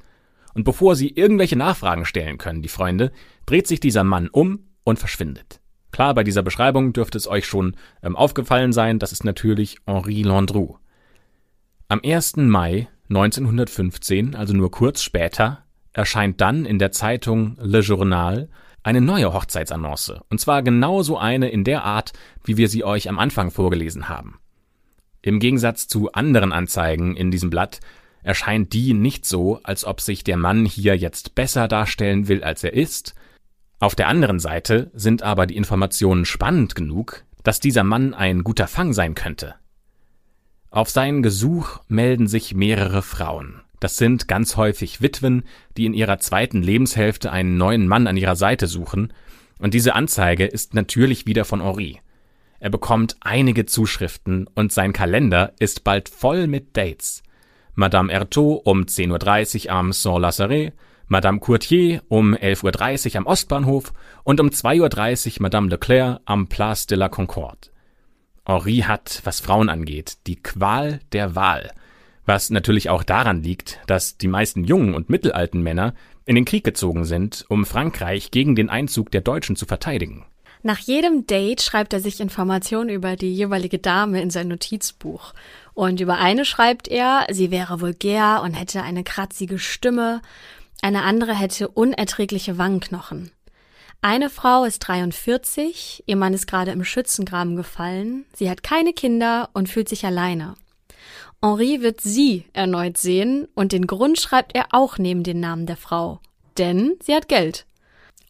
Und 0.55 0.65
bevor 0.65 0.97
sie 0.97 1.11
irgendwelche 1.11 1.57
Nachfragen 1.57 2.07
stellen 2.07 2.39
können, 2.39 2.63
die 2.63 2.69
Freunde, 2.69 3.13
dreht 3.45 3.67
sich 3.67 3.79
dieser 3.79 4.05
Mann 4.05 4.29
um 4.29 4.71
und 4.85 4.99
verschwindet. 4.99 5.61
Klar, 5.97 6.13
bei 6.13 6.25
dieser 6.25 6.43
Beschreibung 6.43 6.93
dürfte 6.93 7.17
es 7.17 7.27
euch 7.27 7.47
schon 7.47 7.75
ähm, 8.03 8.17
aufgefallen 8.17 8.75
sein, 8.75 8.99
das 8.99 9.13
ist 9.13 9.25
natürlich 9.25 9.79
Henri 9.87 10.21
Landru. 10.21 10.77
Am 11.89 12.03
1. 12.05 12.37
Mai 12.37 12.89
1915, 13.09 14.35
also 14.35 14.53
nur 14.53 14.71
kurz 14.71 15.03
später, 15.03 15.65
erscheint 15.95 16.43
dann 16.43 16.67
in 16.67 16.79
der 16.79 16.93
Zeitung 16.93 17.57
Le 17.59 17.81
Journal 17.81 18.51
eine 18.83 19.01
neue 19.01 19.33
Hochzeitsannonce, 19.33 20.21
und 20.29 20.39
zwar 20.39 20.63
genauso 20.63 21.17
eine 21.17 21.49
in 21.49 21.65
der 21.65 21.85
Art, 21.85 22.13
wie 22.45 22.59
wir 22.59 22.69
sie 22.69 22.85
euch 22.85 23.09
am 23.09 23.19
Anfang 23.19 23.51
vorgelesen 23.51 24.11
haben. 24.11 24.39
Im 25.23 25.41
Gegensatz 25.41 25.89
zu 25.89 26.13
anderen 26.13 26.53
Anzeigen 26.53 27.17
in 27.17 27.31
diesem 27.31 27.49
Blatt 27.49 27.81
erscheint 28.23 28.75
die 28.75 28.93
nicht 28.93 29.25
so, 29.25 29.61
als 29.63 29.87
ob 29.87 30.03
sich 30.03 30.25
der 30.25 30.37
Mann 30.37 30.67
hier 30.67 30.95
jetzt 30.95 31.35
besser 31.35 31.69
darstellen 31.69 32.29
will, 32.29 32.45
als 32.45 32.65
er 32.65 32.75
ist, 32.75 33.15
auf 33.79 33.95
der 33.95 34.09
anderen 34.09 34.39
Seite 34.39 34.91
sind 34.95 35.23
aber 35.23 35.47
die 35.47 35.57
Informationen 35.57 36.25
spannend 36.25 36.75
genug, 36.75 37.25
dass 37.43 37.61
dieser 37.61 37.85
Mann 37.85 38.15
ein 38.15 38.43
guter 38.43 38.67
Fang 38.67 38.93
sein 38.93 39.15
könnte. 39.15 39.55
Auf 40.71 40.91
sein 40.91 41.23
Gesuch 41.23 41.81
melden 41.89 42.27
sich 42.27 42.55
mehrere 42.55 43.03
Frauen. 43.03 43.63
Das 43.79 43.99
sind 43.99 44.29
ganz 44.29 44.57
häufig 44.57 45.03
Witwen, 45.03 45.45
die 45.77 45.87
in 45.87 45.95
ihrer 45.95 46.19
zweiten 46.19 46.63
Lebenshälfte 46.63 47.31
einen 47.31 47.57
neuen 47.59 47.87
Mann 47.87 48.07
an 48.07 48.17
ihrer 48.17 48.37
Seite 48.37 48.67
suchen, 48.67 49.13
und 49.59 49.73
diese 49.73 49.95
Anzeige 49.95 50.45
ist 50.45 50.75
natürlich 50.75 51.27
wieder 51.27 51.45
von 51.45 51.63
Henri. 51.63 52.01
Er 52.59 52.71
bekommt 52.71 53.17
einige 53.21 53.67
Zuschriften 53.67 54.49
und 54.55 54.73
sein 54.73 54.93
Kalender 54.93 55.53
ist 55.59 55.85
bald 55.85 56.09
voll 56.09 56.47
mit 56.47 56.77
Dates. 56.77 57.23
Madame 57.75 58.13
Ertaud 58.13 58.63
um 58.65 58.83
10.30 58.83 59.67
Uhr 59.67 59.73
am 59.73 59.93
Saint-Lazaret, 59.93 60.73
Madame 61.09 61.39
Courtier 61.39 62.03
um 62.09 62.35
11.30 62.35 63.11
Uhr 63.11 63.17
am 63.17 63.27
Ostbahnhof 63.27 63.93
und 64.25 64.41
um 64.41 64.49
2.30 64.49 65.37
Uhr 65.37 65.43
Madame 65.43 65.69
Leclerc 65.69 66.21
am 66.25 66.49
Place 66.49 66.87
de 66.87 66.99
la 66.99 67.09
Concorde. 67.09 67.71
Henri 68.45 68.79
hat, 68.79 69.21
was 69.25 69.41
Frauen 69.41 69.69
angeht, 69.69 70.19
die 70.27 70.37
Qual 70.37 71.01
der 71.13 71.37
Wahl, 71.37 71.71
was 72.25 72.51
natürlich 72.51 72.91
auch 72.91 73.05
daran 73.05 73.43
liegt, 73.43 73.79
dass 73.87 74.19
die 74.19 74.29
meisten 74.29 74.65
jungen 74.65 74.95
und 74.95 75.09
mittelalten 75.09 75.63
Männer 75.63 75.95
in 76.25 76.35
den 76.35 76.45
Krieg 76.45 76.65
gezogen 76.65 77.05
sind, 77.05 77.45
um 77.49 77.67
Frankreich 77.67 78.33
gegen 78.33 78.57
den 78.57 78.69
Einzug 78.69 79.13
der 79.13 79.21
Deutschen 79.21 79.55
zu 79.55 79.65
verteidigen. 79.65 80.27
Nach 80.63 80.79
jedem 80.81 81.27
Date 81.27 81.63
schreibt 81.63 81.93
er 81.93 82.01
sich 82.01 82.19
Informationen 82.19 82.91
über 82.91 83.15
die 83.15 83.33
jeweilige 83.33 83.79
Dame 83.79 84.21
in 84.21 84.31
sein 84.31 84.49
Notizbuch. 84.49 85.33
Und 85.75 86.01
über 86.01 86.19
eine 86.19 86.45
schreibt 86.45 86.89
er, 86.89 87.27
sie 87.31 87.53
wäre 87.53 87.81
vulgär 87.81 88.41
und 88.43 88.55
hätte 88.55 88.83
eine 88.83 89.05
kratzige 89.05 89.61
Stimme. 89.61 90.23
Eine 90.83 91.03
andere 91.03 91.35
hätte 91.35 91.69
unerträgliche 91.69 92.59
Wangenknochen. 92.59 93.31
Eine 94.03 94.31
Frau 94.31 94.65
ist 94.65 94.81
43, 94.81 96.05
ihr 96.07 96.17
Mann 96.17 96.35
ist 96.35 96.47
gerade 96.47 96.71
im 96.71 96.85
Schützengraben 96.85 97.57
gefallen, 97.57 98.25
sie 98.35 98.51
hat 98.51 98.63
keine 98.63 98.93
Kinder 98.93 99.49
und 99.53 99.69
fühlt 99.69 99.89
sich 99.89 100.05
alleine. 100.05 100.55
Henri 101.43 101.81
wird 101.81 102.01
sie 102.01 102.45
erneut 102.53 102.99
sehen 102.99 103.49
und 103.55 103.73
den 103.73 103.87
Grund 103.87 104.19
schreibt 104.19 104.55
er 104.55 104.67
auch 104.71 104.99
neben 104.99 105.23
den 105.23 105.41
Namen 105.41 105.67
der 105.67 105.77
Frau. 105.77 106.21
Denn 106.59 106.95
sie 107.03 107.15
hat 107.15 107.29
Geld. 107.29 107.67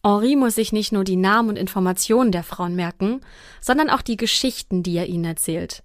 Henri 0.03 0.35
muss 0.35 0.55
sich 0.55 0.71
nicht 0.71 0.91
nur 0.91 1.03
die 1.03 1.15
Namen 1.15 1.49
und 1.49 1.57
Informationen 1.57 2.31
der 2.31 2.43
Frauen 2.43 2.75
merken, 2.75 3.21
sondern 3.61 3.89
auch 3.89 4.01
die 4.01 4.17
Geschichten, 4.17 4.83
die 4.83 4.95
er 4.97 5.07
ihnen 5.07 5.25
erzählt. 5.25 5.83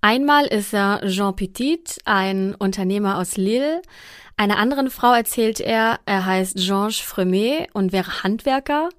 Einmal 0.00 0.46
ist 0.46 0.72
er 0.72 1.00
Jean 1.06 1.34
Petit, 1.34 1.98
ein 2.04 2.54
Unternehmer 2.54 3.18
aus 3.18 3.36
Lille. 3.36 3.82
Einer 4.38 4.58
anderen 4.58 4.90
Frau 4.90 5.14
erzählt 5.14 5.60
er, 5.60 5.98
er 6.04 6.26
heißt 6.26 6.56
Georges 6.56 6.98
Fremet 6.98 7.68
und 7.72 7.92
wäre 7.92 8.22
Handwerker. 8.22 8.90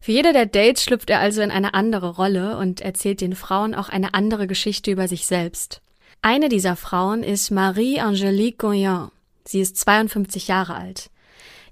Für 0.00 0.12
jede 0.12 0.32
der 0.32 0.46
Dates 0.46 0.82
schlüpft 0.82 1.10
er 1.10 1.20
also 1.20 1.42
in 1.42 1.50
eine 1.50 1.74
andere 1.74 2.16
Rolle 2.16 2.56
und 2.56 2.80
erzählt 2.80 3.20
den 3.20 3.34
Frauen 3.34 3.74
auch 3.74 3.90
eine 3.90 4.14
andere 4.14 4.46
Geschichte 4.46 4.90
über 4.90 5.06
sich 5.06 5.26
selbst. 5.26 5.82
Eine 6.22 6.48
dieser 6.48 6.76
Frauen 6.76 7.22
ist 7.22 7.50
Marie-Angélique 7.50 8.56
Goyen. 8.56 9.10
Sie 9.44 9.60
ist 9.60 9.76
52 9.76 10.48
Jahre 10.48 10.74
alt. 10.74 11.10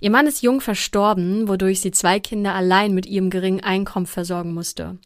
Ihr 0.00 0.10
Mann 0.10 0.26
ist 0.26 0.42
jung 0.42 0.60
verstorben, 0.60 1.48
wodurch 1.48 1.80
sie 1.80 1.90
zwei 1.90 2.20
Kinder 2.20 2.54
allein 2.54 2.92
mit 2.92 3.06
ihrem 3.06 3.30
geringen 3.30 3.62
Einkommen 3.62 4.06
versorgen 4.06 4.52
musste. 4.52 4.98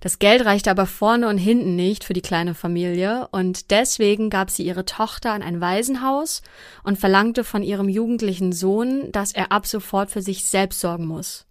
Das 0.00 0.18
Geld 0.18 0.44
reichte 0.44 0.70
aber 0.70 0.86
vorne 0.86 1.28
und 1.28 1.38
hinten 1.38 1.74
nicht 1.74 2.04
für 2.04 2.12
die 2.12 2.22
kleine 2.22 2.54
Familie 2.54 3.28
und 3.32 3.70
deswegen 3.70 4.30
gab 4.30 4.50
sie 4.50 4.64
ihre 4.64 4.84
Tochter 4.84 5.32
an 5.32 5.42
ein 5.42 5.60
Waisenhaus 5.60 6.42
und 6.84 6.98
verlangte 6.98 7.42
von 7.42 7.62
ihrem 7.62 7.88
jugendlichen 7.88 8.52
Sohn, 8.52 9.10
dass 9.10 9.32
er 9.32 9.50
ab 9.50 9.66
sofort 9.66 10.10
für 10.10 10.22
sich 10.22 10.44
selbst 10.44 10.80
sorgen 10.80 11.06
muss. 11.06 11.46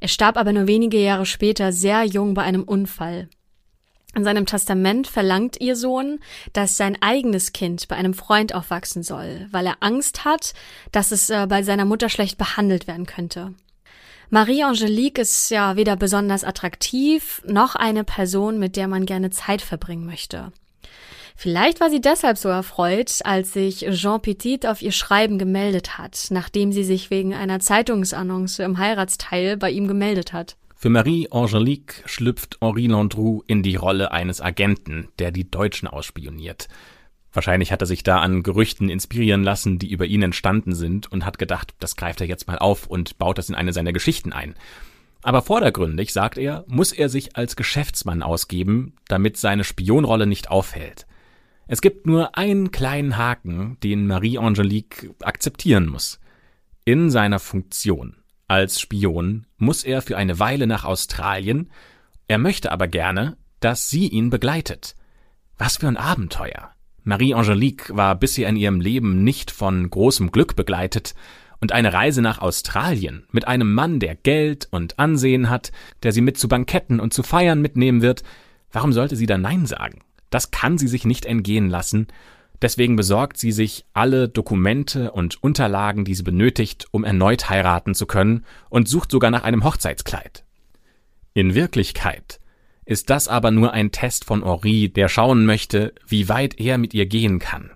Er 0.00 0.08
starb 0.08 0.36
aber 0.36 0.52
nur 0.52 0.66
wenige 0.66 0.98
Jahre 0.98 1.26
später 1.26 1.72
sehr 1.72 2.04
jung 2.04 2.34
bei 2.34 2.42
einem 2.42 2.64
Unfall. 2.64 3.28
In 4.14 4.22
seinem 4.22 4.46
Testament 4.46 5.08
verlangt 5.08 5.60
ihr 5.60 5.74
Sohn, 5.74 6.20
dass 6.52 6.76
sein 6.76 6.96
eigenes 7.00 7.52
Kind 7.52 7.88
bei 7.88 7.96
einem 7.96 8.14
Freund 8.14 8.54
aufwachsen 8.54 9.02
soll, 9.02 9.48
weil 9.50 9.66
er 9.66 9.78
Angst 9.80 10.24
hat, 10.24 10.54
dass 10.92 11.10
es 11.10 11.30
äh, 11.30 11.46
bei 11.48 11.64
seiner 11.64 11.84
Mutter 11.84 12.08
schlecht 12.08 12.38
behandelt 12.38 12.86
werden 12.86 13.06
könnte. 13.06 13.54
Marie-Angelique 14.30 15.18
ist 15.18 15.50
ja 15.50 15.76
weder 15.76 15.96
besonders 15.96 16.44
attraktiv, 16.44 17.42
noch 17.46 17.74
eine 17.74 18.04
Person, 18.04 18.58
mit 18.58 18.76
der 18.76 18.88
man 18.88 19.06
gerne 19.06 19.30
Zeit 19.30 19.62
verbringen 19.62 20.06
möchte. 20.06 20.52
Vielleicht 21.36 21.80
war 21.80 21.90
sie 21.90 22.00
deshalb 22.00 22.38
so 22.38 22.48
erfreut, 22.48 23.18
als 23.24 23.52
sich 23.52 23.86
Jean 23.90 24.22
Petit 24.22 24.66
auf 24.66 24.82
ihr 24.82 24.92
Schreiben 24.92 25.38
gemeldet 25.38 25.98
hat, 25.98 26.28
nachdem 26.30 26.72
sie 26.72 26.84
sich 26.84 27.10
wegen 27.10 27.34
einer 27.34 27.58
Zeitungsannonce 27.58 28.60
im 28.60 28.78
Heiratsteil 28.78 29.56
bei 29.56 29.70
ihm 29.70 29.88
gemeldet 29.88 30.32
hat. 30.32 30.56
Für 30.76 30.90
Marie-Angelique 30.90 32.02
schlüpft 32.06 32.58
Henri 32.60 32.86
Landru 32.86 33.42
in 33.46 33.62
die 33.62 33.76
Rolle 33.76 34.12
eines 34.12 34.40
Agenten, 34.40 35.08
der 35.18 35.32
die 35.32 35.50
Deutschen 35.50 35.88
ausspioniert. 35.88 36.68
Wahrscheinlich 37.34 37.72
hat 37.72 37.82
er 37.82 37.86
sich 37.86 38.04
da 38.04 38.20
an 38.20 38.44
Gerüchten 38.44 38.88
inspirieren 38.88 39.42
lassen, 39.42 39.78
die 39.80 39.90
über 39.90 40.06
ihn 40.06 40.22
entstanden 40.22 40.74
sind 40.74 41.10
und 41.10 41.26
hat 41.26 41.38
gedacht, 41.38 41.74
das 41.80 41.96
greift 41.96 42.20
er 42.20 42.28
jetzt 42.28 42.46
mal 42.46 42.58
auf 42.58 42.86
und 42.86 43.18
baut 43.18 43.38
das 43.38 43.48
in 43.48 43.56
eine 43.56 43.72
seiner 43.72 43.92
Geschichten 43.92 44.32
ein. 44.32 44.54
Aber 45.22 45.42
vordergründig, 45.42 46.12
sagt 46.12 46.38
er, 46.38 46.64
muss 46.68 46.92
er 46.92 47.08
sich 47.08 47.36
als 47.36 47.56
Geschäftsmann 47.56 48.22
ausgeben, 48.22 48.94
damit 49.08 49.36
seine 49.36 49.64
Spionrolle 49.64 50.26
nicht 50.26 50.50
auffällt. 50.50 51.06
Es 51.66 51.80
gibt 51.80 52.06
nur 52.06 52.36
einen 52.36 52.70
kleinen 52.70 53.16
Haken, 53.16 53.78
den 53.82 54.06
Marie-Angelique 54.06 55.10
akzeptieren 55.20 55.86
muss. 55.86 56.20
In 56.84 57.10
seiner 57.10 57.40
Funktion 57.40 58.16
als 58.46 58.78
Spion 58.78 59.46
muss 59.56 59.82
er 59.82 60.02
für 60.02 60.18
eine 60.18 60.38
Weile 60.38 60.66
nach 60.66 60.84
Australien, 60.84 61.70
er 62.28 62.38
möchte 62.38 62.70
aber 62.70 62.86
gerne, 62.86 63.36
dass 63.60 63.88
sie 63.88 64.06
ihn 64.06 64.30
begleitet. 64.30 64.94
Was 65.56 65.78
für 65.78 65.88
ein 65.88 65.96
Abenteuer. 65.96 66.73
Marie-Angelique 67.04 67.94
war 67.94 68.14
bisher 68.14 68.48
in 68.48 68.56
ihrem 68.56 68.80
Leben 68.80 69.22
nicht 69.22 69.50
von 69.50 69.88
großem 69.88 70.32
Glück 70.32 70.56
begleitet, 70.56 71.14
und 71.64 71.72
eine 71.72 71.94
Reise 71.94 72.20
nach 72.20 72.40
Australien 72.40 73.24
mit 73.32 73.48
einem 73.48 73.72
Mann, 73.72 73.98
der 73.98 74.16
Geld 74.16 74.68
und 74.70 74.98
Ansehen 74.98 75.48
hat, 75.48 75.72
der 76.02 76.12
sie 76.12 76.20
mit 76.20 76.36
zu 76.36 76.46
Banketten 76.46 77.00
und 77.00 77.14
zu 77.14 77.22
Feiern 77.22 77.62
mitnehmen 77.62 78.02
wird, 78.02 78.22
warum 78.70 78.92
sollte 78.92 79.16
sie 79.16 79.24
da 79.24 79.38
Nein 79.38 79.64
sagen? 79.64 80.00
Das 80.28 80.50
kann 80.50 80.76
sie 80.76 80.88
sich 80.88 81.06
nicht 81.06 81.24
entgehen 81.24 81.70
lassen, 81.70 82.08
deswegen 82.60 82.96
besorgt 82.96 83.38
sie 83.38 83.50
sich 83.50 83.86
alle 83.94 84.28
Dokumente 84.28 85.12
und 85.12 85.42
Unterlagen, 85.42 86.04
die 86.04 86.14
sie 86.14 86.22
benötigt, 86.22 86.86
um 86.90 87.02
erneut 87.02 87.48
heiraten 87.48 87.94
zu 87.94 88.04
können, 88.04 88.44
und 88.68 88.86
sucht 88.86 89.10
sogar 89.10 89.30
nach 89.30 89.44
einem 89.44 89.64
Hochzeitskleid. 89.64 90.44
In 91.32 91.54
Wirklichkeit 91.54 92.40
ist 92.86 93.10
das 93.10 93.28
aber 93.28 93.50
nur 93.50 93.72
ein 93.72 93.92
Test 93.92 94.24
von 94.24 94.44
Henri, 94.44 94.88
der 94.88 95.08
schauen 95.08 95.46
möchte, 95.46 95.94
wie 96.06 96.28
weit 96.28 96.58
er 96.60 96.78
mit 96.78 96.94
ihr 96.94 97.06
gehen 97.06 97.38
kann. 97.38 97.70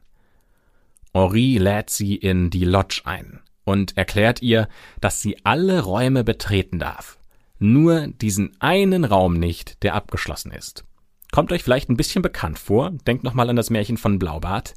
Henri 1.14 1.58
lädt 1.58 1.90
sie 1.90 2.14
in 2.14 2.50
die 2.50 2.64
Lodge 2.64 3.02
ein 3.04 3.40
und 3.64 3.96
erklärt 3.96 4.42
ihr, 4.42 4.68
dass 5.00 5.20
sie 5.20 5.44
alle 5.44 5.82
Räume 5.82 6.24
betreten 6.24 6.78
darf, 6.78 7.18
nur 7.58 8.06
diesen 8.08 8.56
einen 8.60 9.04
Raum 9.04 9.34
nicht, 9.34 9.82
der 9.82 9.94
abgeschlossen 9.94 10.52
ist. 10.52 10.84
Kommt 11.32 11.52
euch 11.52 11.62
vielleicht 11.62 11.90
ein 11.90 11.96
bisschen 11.96 12.22
bekannt 12.22 12.58
vor, 12.58 12.90
denkt 13.06 13.24
nochmal 13.24 13.50
an 13.50 13.56
das 13.56 13.70
Märchen 13.70 13.98
von 13.98 14.18
Blaubart, 14.18 14.74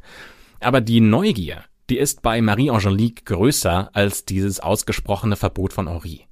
aber 0.60 0.82
die 0.82 1.00
Neugier, 1.00 1.64
die 1.90 1.98
ist 1.98 2.22
bei 2.22 2.42
Marie-Angelique 2.42 3.26
größer 3.26 3.90
als 3.94 4.26
dieses 4.26 4.60
ausgesprochene 4.60 5.36
Verbot 5.36 5.74
von 5.74 5.88
Henri. 5.88 6.26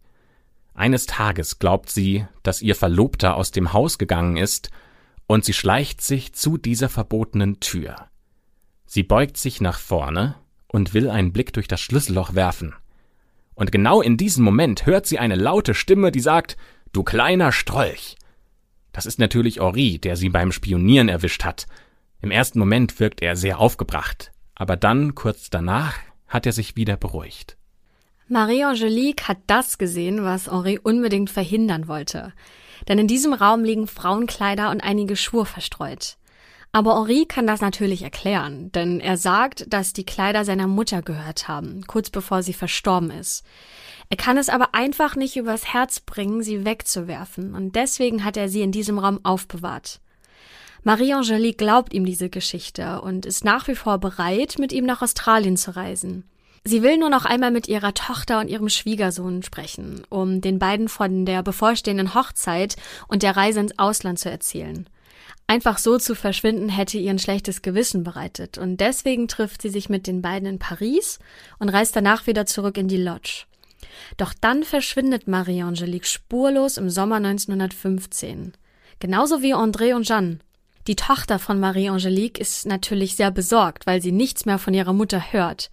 Eines 0.73 1.05
Tages 1.05 1.60
glaubt 1.60 1.89
sie, 1.89 2.25
dass 2.43 2.62
ihr 2.62 2.75
Verlobter 2.75 3.36
aus 3.36 3.51
dem 3.51 3.73
Haus 3.73 3.97
gegangen 3.97 4.38
ist, 4.38 4.69
und 5.27 5.45
sie 5.45 5.53
schleicht 5.53 6.01
sich 6.01 6.34
zu 6.34 6.58
dieser 6.58 6.89
verbotenen 6.89 7.60
Tür. 7.60 8.08
Sie 8.88 9.03
beugt 9.03 9.38
sich 9.38 9.62
nach 9.62 9.77
vorne 9.77 10.36
und 10.67 10.95
will 10.95 11.10
einen 11.10 11.32
Blick 11.32 11.53
durch 11.53 11.67
das 11.67 11.82
Schlüsselloch 11.82 12.34
werfen. 12.34 12.73
Und 13.53 13.71
genau 13.71 14.01
in 14.01 14.17
diesem 14.17 14.43
Moment 14.43 14.88
hört 14.88 15.05
sie 15.05 15.19
eine 15.19 15.36
laute 15.36 15.75
Stimme, 15.75 16.12
die 16.12 16.19
sagt, 16.19 16.58
Du 16.91 17.03
kleiner 17.03 17.51
Strolch. 17.51 18.15
Das 18.91 19.05
ist 19.05 19.19
natürlich 19.19 19.60
Henri, 19.60 19.99
der 19.99 20.15
sie 20.15 20.29
beim 20.29 20.51
Spionieren 20.51 21.10
erwischt 21.10 21.43
hat. 21.43 21.67
Im 22.21 22.32
ersten 22.32 22.58
Moment 22.58 22.99
wirkt 22.99 23.21
er 23.21 23.36
sehr 23.36 23.60
aufgebracht, 23.60 24.32
aber 24.55 24.75
dann, 24.75 25.13
kurz 25.13 25.51
danach, 25.51 25.99
hat 26.27 26.47
er 26.47 26.51
sich 26.51 26.75
wieder 26.75 26.97
beruhigt. 26.97 27.59
Marie-Angelique 28.32 29.28
hat 29.28 29.39
das 29.48 29.80
gesehen, 29.80 30.24
was 30.24 30.52
Henri 30.52 30.78
unbedingt 30.78 31.32
verhindern 31.32 31.88
wollte. 31.88 32.32
Denn 32.88 33.00
in 33.00 33.08
diesem 33.08 33.34
Raum 33.34 33.63
liegen 33.63 33.88
Frauenkleider 33.88 34.70
und 34.70 34.82
einige 34.82 35.15
Schuhe 35.15 35.46
verstreut. 35.46 36.18
Aber 36.72 36.96
Henri 36.96 37.26
kann 37.26 37.48
das 37.48 37.62
natürlich 37.62 38.04
erklären, 38.04 38.72
denn 38.72 39.00
er 39.00 39.18
sagt, 39.18 39.74
dass 39.74 39.94
die 39.94 40.06
Kleider 40.06 40.46
seiner 40.46 40.68
Mutter 40.68 41.02
gehört 41.02 41.48
haben, 41.48 41.82
kurz 41.88 42.12
bevor 42.12 42.44
sie 42.44 42.54
verstorben 42.54 43.10
ist. 43.10 43.44
Er 44.10 44.18
kann 44.18 44.38
es 44.38 44.50
aber 44.50 44.76
einfach 44.76 45.15
nicht 45.15 45.36
übers 45.36 45.74
Herz 45.74 46.00
bringen, 46.00 46.44
sie 46.44 46.65
wegzuwerfen, 46.65 47.56
und 47.56 47.76
deswegen 47.76 48.24
hat 48.24 48.38
er 48.38 48.48
sie 48.48 48.62
in 48.62 48.72
diesem 48.72 49.00
Raum 49.00 49.20
aufbewahrt. 49.24 50.02
Marie-Angelique 50.84 51.58
glaubt 51.58 51.94
ihm 51.94 52.06
diese 52.06 52.30
Geschichte 52.30 53.02
und 53.02 53.26
ist 53.26 53.44
nach 53.44 53.68
wie 53.68 53.76
vor 53.76 53.98
bereit, 53.98 54.58
mit 54.60 54.72
ihm 54.72 54.86
nach 54.86 55.02
Australien 55.02 55.58
zu 55.58 55.76
reisen. 55.76 56.30
Sie 56.63 56.84
will 56.84 56.98
nur 56.98 57.10
noch 57.10 57.26
einmal 57.26 57.52
mit 57.52 57.67
ihrer 57.67 57.93
Tochter 57.93 58.39
und 58.39 58.50
ihrem 58.50 58.69
Schwiegersohn 58.69 59.43
sprechen, 59.43 60.04
um 60.10 60.41
den 60.41 60.60
beiden 60.60 60.89
von 60.89 61.26
der 61.26 61.43
bevorstehenden 61.43 62.13
Hochzeit 62.13 62.76
und 63.08 63.24
der 63.24 63.36
Reise 63.38 63.62
ins 63.62 63.80
Ausland 63.80 64.19
zu 64.19 64.30
erzählen. 64.30 64.88
Einfach 65.48 65.80
so 65.80 65.98
zu 65.98 66.13
verschwinden 66.13 66.69
hätte 66.69 67.00
ihr 67.00 67.10
ein 67.10 67.17
schlechtes 67.17 67.63
Gewissen 67.63 68.04
bereitet 68.04 68.58
und 68.58 68.78
deswegen 68.78 69.28
trifft 69.28 69.63
sie 69.63 69.69
sich 69.69 69.89
mit 69.89 70.06
den 70.06 70.22
beiden 70.22 70.48
in 70.48 70.60
Paris 70.60 71.17
und 71.58 71.69
reist 71.69 71.95
danach 71.95 72.28
wieder 72.28 72.45
zurück 72.45 72.78
in 72.78 72.88
die 72.88 73.02
Lodge. 73.02 73.45
Doch 74.17 74.34
dann 74.39 74.63
verschwindet 74.63 75.28
Marie-Angelique 75.28 76.06
spurlos 76.06 76.78
im 76.78 76.89
Sommer 76.89 77.15
1915. 77.15 78.54
Genauso 79.00 79.41
wie 79.41 79.56
André 79.56 79.95
und 79.95 80.06
Jeanne. 80.06 80.39
Die 80.88 80.95
Tochter 80.95 81.39
von 81.39 81.60
Marie-Angelique 81.60 82.38
ist 82.38 82.65
natürlich 82.65 83.15
sehr 83.15 83.32
besorgt, 83.32 83.88
weil 83.88 84.02
sie 84.02 84.12
nichts 84.12 84.45
mehr 84.45 84.60
von 84.60 84.74
ihrer 84.74 84.93
Mutter 84.93 85.32
hört. 85.32 85.72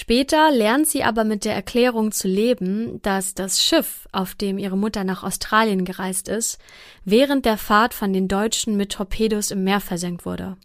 Später 0.00 0.50
lernt 0.50 0.86
sie 0.86 1.04
aber 1.04 1.24
mit 1.24 1.44
der 1.44 1.54
Erklärung 1.54 2.10
zu 2.10 2.26
leben, 2.26 3.02
dass 3.02 3.34
das 3.34 3.62
Schiff, 3.62 4.08
auf 4.12 4.34
dem 4.34 4.56
ihre 4.56 4.78
Mutter 4.78 5.04
nach 5.04 5.22
Australien 5.22 5.84
gereist 5.84 6.26
ist, 6.26 6.58
während 7.04 7.44
der 7.44 7.58
Fahrt 7.58 7.92
von 7.92 8.14
den 8.14 8.26
Deutschen 8.26 8.78
mit 8.78 8.92
Torpedos 8.92 9.50
im 9.50 9.62
Meer 9.62 9.78
versenkt 9.78 10.24
wurde. 10.24 10.56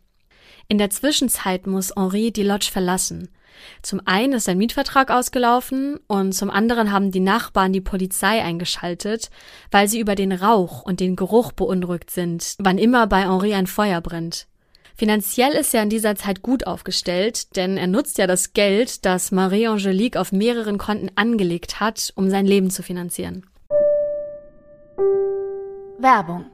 In 0.69 0.77
der 0.77 0.89
Zwischenzeit 0.89 1.67
muss 1.67 1.91
Henri 1.97 2.31
die 2.31 2.43
Lodge 2.43 2.69
verlassen. 2.71 3.27
Zum 3.81 3.99
einen 4.05 4.31
ist 4.31 4.45
sein 4.45 4.57
Mietvertrag 4.57 5.11
ausgelaufen 5.11 5.99
und 6.07 6.31
zum 6.31 6.49
anderen 6.49 6.93
haben 6.93 7.11
die 7.11 7.19
Nachbarn 7.19 7.73
die 7.73 7.81
Polizei 7.81 8.41
eingeschaltet, 8.41 9.29
weil 9.69 9.89
sie 9.89 9.99
über 9.99 10.15
den 10.15 10.31
Rauch 10.31 10.83
und 10.83 11.01
den 11.01 11.17
Geruch 11.17 11.51
beunruhigt 11.51 12.09
sind, 12.09 12.55
wann 12.59 12.77
immer 12.77 13.05
bei 13.07 13.23
Henri 13.23 13.53
ein 13.53 13.67
Feuer 13.67 13.99
brennt. 13.99 14.47
Finanziell 14.97 15.51
ist 15.51 15.73
er 15.73 15.83
in 15.83 15.89
dieser 15.89 16.15
Zeit 16.15 16.41
gut 16.41 16.65
aufgestellt, 16.65 17.57
denn 17.57 17.75
er 17.75 17.87
nutzt 17.87 18.17
ja 18.17 18.27
das 18.27 18.53
Geld, 18.53 19.05
das 19.05 19.31
Marie-Angelique 19.31 20.15
auf 20.15 20.31
mehreren 20.31 20.77
Konten 20.77 21.11
angelegt 21.15 21.81
hat, 21.81 22.13
um 22.15 22.29
sein 22.29 22.45
Leben 22.45 22.69
zu 22.69 22.81
finanzieren. 22.81 23.45
Werbung 25.99 26.45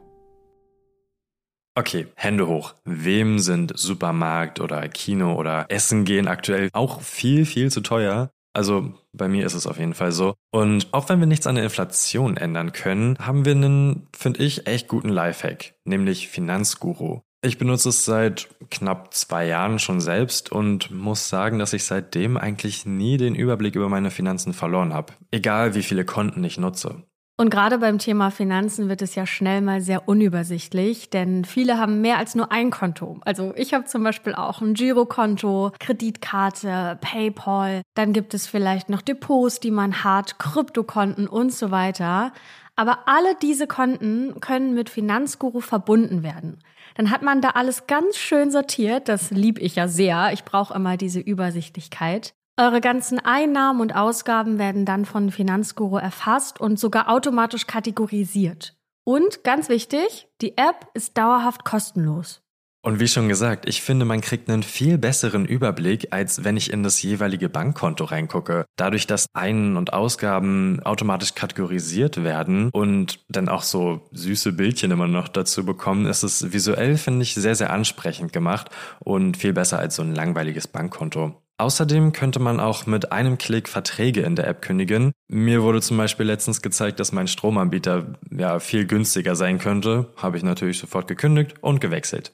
Okay, 1.73 2.07
Hände 2.15 2.47
hoch. 2.47 2.73
Wem 2.83 3.39
sind 3.39 3.71
Supermarkt 3.77 4.59
oder 4.59 4.89
Kino 4.89 5.35
oder 5.35 5.67
Essen 5.69 6.03
gehen 6.03 6.27
aktuell 6.27 6.69
auch 6.73 7.01
viel, 7.01 7.45
viel 7.45 7.71
zu 7.71 7.79
teuer? 7.79 8.29
Also 8.53 8.93
bei 9.13 9.29
mir 9.29 9.45
ist 9.45 9.53
es 9.53 9.67
auf 9.67 9.79
jeden 9.79 9.93
Fall 9.93 10.11
so. 10.11 10.35
Und 10.51 10.93
auch 10.93 11.07
wenn 11.07 11.19
wir 11.21 11.27
nichts 11.27 11.47
an 11.47 11.55
der 11.55 11.63
Inflation 11.63 12.35
ändern 12.35 12.73
können, 12.73 13.17
haben 13.19 13.45
wir 13.45 13.53
einen, 13.53 14.07
finde 14.13 14.43
ich, 14.43 14.67
echt 14.67 14.89
guten 14.89 15.07
Lifehack, 15.09 15.75
nämlich 15.85 16.27
Finanzguru. 16.27 17.21
Ich 17.43 17.57
benutze 17.57 17.89
es 17.89 18.05
seit 18.05 18.49
knapp 18.69 19.15
zwei 19.15 19.47
Jahren 19.47 19.79
schon 19.79 19.99
selbst 19.99 20.51
und 20.51 20.91
muss 20.91 21.27
sagen, 21.27 21.57
dass 21.57 21.73
ich 21.73 21.85
seitdem 21.85 22.37
eigentlich 22.37 22.85
nie 22.85 23.17
den 23.17 23.33
Überblick 23.33 23.75
über 23.75 23.89
meine 23.89 24.11
Finanzen 24.11 24.53
verloren 24.53 24.93
habe. 24.93 25.13
Egal 25.31 25.73
wie 25.73 25.81
viele 25.81 26.05
Konten 26.05 26.43
ich 26.43 26.59
nutze. 26.59 27.03
Und 27.37 27.49
gerade 27.49 27.79
beim 27.79 27.97
Thema 27.97 28.29
Finanzen 28.29 28.89
wird 28.89 29.01
es 29.01 29.15
ja 29.15 29.25
schnell 29.25 29.61
mal 29.61 29.81
sehr 29.81 30.07
unübersichtlich, 30.07 31.09
denn 31.09 31.43
viele 31.43 31.79
haben 31.79 31.99
mehr 32.01 32.19
als 32.19 32.35
nur 32.35 32.51
ein 32.51 32.69
Konto. 32.69 33.19
Also 33.21 33.53
ich 33.55 33.73
habe 33.73 33.85
zum 33.85 34.03
Beispiel 34.03 34.35
auch 34.35 34.61
ein 34.61 34.75
Girokonto, 34.75 35.71
Kreditkarte, 35.79 36.99
PayPal. 37.01 37.81
Dann 37.95 38.13
gibt 38.13 38.35
es 38.35 38.45
vielleicht 38.45 38.89
noch 38.89 39.01
Depots, 39.01 39.59
die 39.59 39.71
man 39.71 40.03
hat, 40.03 40.37
Kryptokonten 40.37 41.27
und 41.27 41.51
so 41.51 41.71
weiter. 41.71 42.33
Aber 42.75 43.07
alle 43.07 43.35
diese 43.41 43.65
Konten 43.65 44.39
können 44.39 44.75
mit 44.75 44.91
Finanzguru 44.91 45.61
verbunden 45.61 46.21
werden. 46.21 46.59
Dann 46.95 47.11
hat 47.11 47.21
man 47.21 47.41
da 47.41 47.49
alles 47.51 47.87
ganz 47.87 48.17
schön 48.17 48.51
sortiert. 48.51 49.09
Das 49.09 49.31
lieb 49.31 49.59
ich 49.59 49.75
ja 49.75 49.87
sehr. 49.87 50.31
Ich 50.33 50.43
brauche 50.43 50.73
immer 50.73 50.97
diese 50.97 51.19
Übersichtlichkeit. 51.19 52.33
Eure 52.57 52.81
ganzen 52.81 53.19
Einnahmen 53.19 53.81
und 53.81 53.95
Ausgaben 53.95 54.59
werden 54.59 54.85
dann 54.85 55.05
von 55.05 55.31
Finanzguru 55.31 55.97
erfasst 55.97 56.59
und 56.59 56.79
sogar 56.79 57.09
automatisch 57.09 57.65
kategorisiert. 57.65 58.75
Und 59.03 59.43
ganz 59.43 59.69
wichtig, 59.69 60.27
die 60.41 60.57
App 60.57 60.87
ist 60.93 61.17
dauerhaft 61.17 61.65
kostenlos. 61.65 62.43
Und 62.83 62.99
wie 62.99 63.07
schon 63.07 63.29
gesagt, 63.29 63.69
ich 63.69 63.83
finde, 63.83 64.05
man 64.05 64.21
kriegt 64.21 64.49
einen 64.49 64.63
viel 64.63 64.97
besseren 64.97 65.45
Überblick, 65.45 66.07
als 66.09 66.43
wenn 66.43 66.57
ich 66.57 66.73
in 66.73 66.81
das 66.81 67.01
jeweilige 67.03 67.47
Bankkonto 67.47 68.05
reingucke. 68.05 68.65
Dadurch, 68.75 69.05
dass 69.05 69.27
Ein- 69.33 69.77
und 69.77 69.93
Ausgaben 69.93 70.79
automatisch 70.83 71.35
kategorisiert 71.35 72.23
werden 72.23 72.71
und 72.71 73.19
dann 73.29 73.49
auch 73.49 73.61
so 73.61 74.09
süße 74.13 74.53
Bildchen 74.53 74.89
immer 74.89 75.07
noch 75.07 75.27
dazu 75.27 75.63
bekommen, 75.63 76.07
ist 76.07 76.23
es 76.23 76.53
visuell, 76.53 76.97
finde 76.97 77.21
ich, 77.21 77.35
sehr, 77.35 77.53
sehr 77.53 77.71
ansprechend 77.71 78.33
gemacht 78.33 78.69
und 78.99 79.37
viel 79.37 79.53
besser 79.53 79.77
als 79.77 79.97
so 79.97 80.01
ein 80.01 80.15
langweiliges 80.15 80.67
Bankkonto. 80.67 81.39
Außerdem 81.59 82.11
könnte 82.13 82.39
man 82.39 82.59
auch 82.59 82.87
mit 82.87 83.11
einem 83.11 83.37
Klick 83.37 83.69
Verträge 83.69 84.21
in 84.21 84.35
der 84.35 84.47
App 84.47 84.63
kündigen. 84.63 85.11
Mir 85.27 85.61
wurde 85.61 85.81
zum 85.81 85.97
Beispiel 85.97 86.25
letztens 86.25 86.63
gezeigt, 86.63 86.99
dass 86.99 87.11
mein 87.11 87.27
Stromanbieter 87.27 88.15
ja 88.35 88.57
viel 88.57 88.87
günstiger 88.87 89.35
sein 89.35 89.59
könnte. 89.59 90.11
Habe 90.17 90.37
ich 90.37 90.43
natürlich 90.43 90.79
sofort 90.79 91.07
gekündigt 91.07 91.53
und 91.61 91.79
gewechselt. 91.79 92.33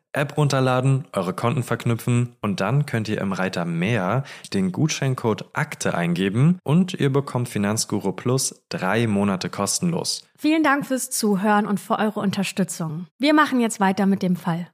App 0.13 0.37
runterladen, 0.37 1.05
eure 1.13 1.33
Konten 1.33 1.63
verknüpfen 1.63 2.35
und 2.41 2.59
dann 2.59 2.85
könnt 2.85 3.07
ihr 3.07 3.21
im 3.21 3.31
Reiter 3.31 3.65
Mehr 3.65 4.23
den 4.53 4.71
Gutscheincode 4.71 5.45
Akte 5.53 5.95
eingeben 5.95 6.59
und 6.63 6.93
ihr 6.93 7.11
bekommt 7.11 7.47
Finanzguru 7.47 8.11
Plus 8.11 8.63
drei 8.69 9.07
Monate 9.07 9.49
kostenlos. 9.49 10.27
Vielen 10.37 10.63
Dank 10.63 10.85
fürs 10.85 11.09
Zuhören 11.09 11.65
und 11.65 11.79
für 11.79 11.97
eure 11.97 12.19
Unterstützung. 12.19 13.07
Wir 13.19 13.33
machen 13.33 13.61
jetzt 13.61 13.79
weiter 13.79 14.05
mit 14.05 14.21
dem 14.21 14.35
Fall. 14.35 14.67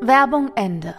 Werbung 0.00 0.50
Ende. 0.56 0.94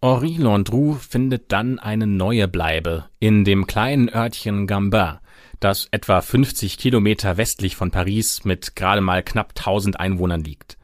Henri 0.00 0.36
Landru 0.36 0.94
findet 0.94 1.50
dann 1.50 1.80
eine 1.80 2.06
neue 2.06 2.46
Bleibe 2.46 3.06
in 3.18 3.44
dem 3.44 3.66
kleinen 3.66 4.08
Örtchen 4.08 4.68
Gambin 4.68 5.18
das 5.60 5.88
etwa 5.90 6.20
50 6.20 6.78
Kilometer 6.78 7.36
westlich 7.36 7.76
von 7.76 7.90
Paris 7.90 8.44
mit 8.44 8.76
gerade 8.76 9.00
mal 9.00 9.22
knapp 9.22 9.54
1000 9.56 9.98
Einwohnern 9.98 10.44
liegt. 10.44 10.78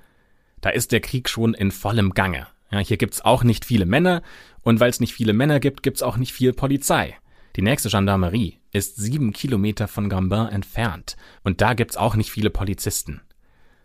Da 0.60 0.70
ist 0.70 0.92
der 0.92 1.00
Krieg 1.00 1.28
schon 1.28 1.54
in 1.54 1.70
vollem 1.70 2.10
Gange. 2.14 2.46
Ja, 2.70 2.78
hier 2.78 2.96
gibt's 2.96 3.20
auch 3.20 3.44
nicht 3.44 3.64
viele 3.64 3.86
Männer 3.86 4.22
und 4.62 4.80
weil 4.80 4.90
es 4.90 5.00
nicht 5.00 5.14
viele 5.14 5.32
Männer 5.32 5.60
gibt, 5.60 5.82
gibt's 5.82 6.02
auch 6.02 6.16
nicht 6.16 6.32
viel 6.32 6.52
Polizei. 6.52 7.16
Die 7.56 7.62
nächste 7.62 7.88
Gendarmerie 7.88 8.58
ist 8.72 8.96
sieben 8.96 9.32
Kilometer 9.32 9.86
von 9.86 10.08
Gambin 10.08 10.48
entfernt 10.48 11.16
und 11.44 11.60
da 11.60 11.74
gibt's 11.74 11.96
auch 11.96 12.16
nicht 12.16 12.30
viele 12.30 12.50
Polizisten. 12.50 13.20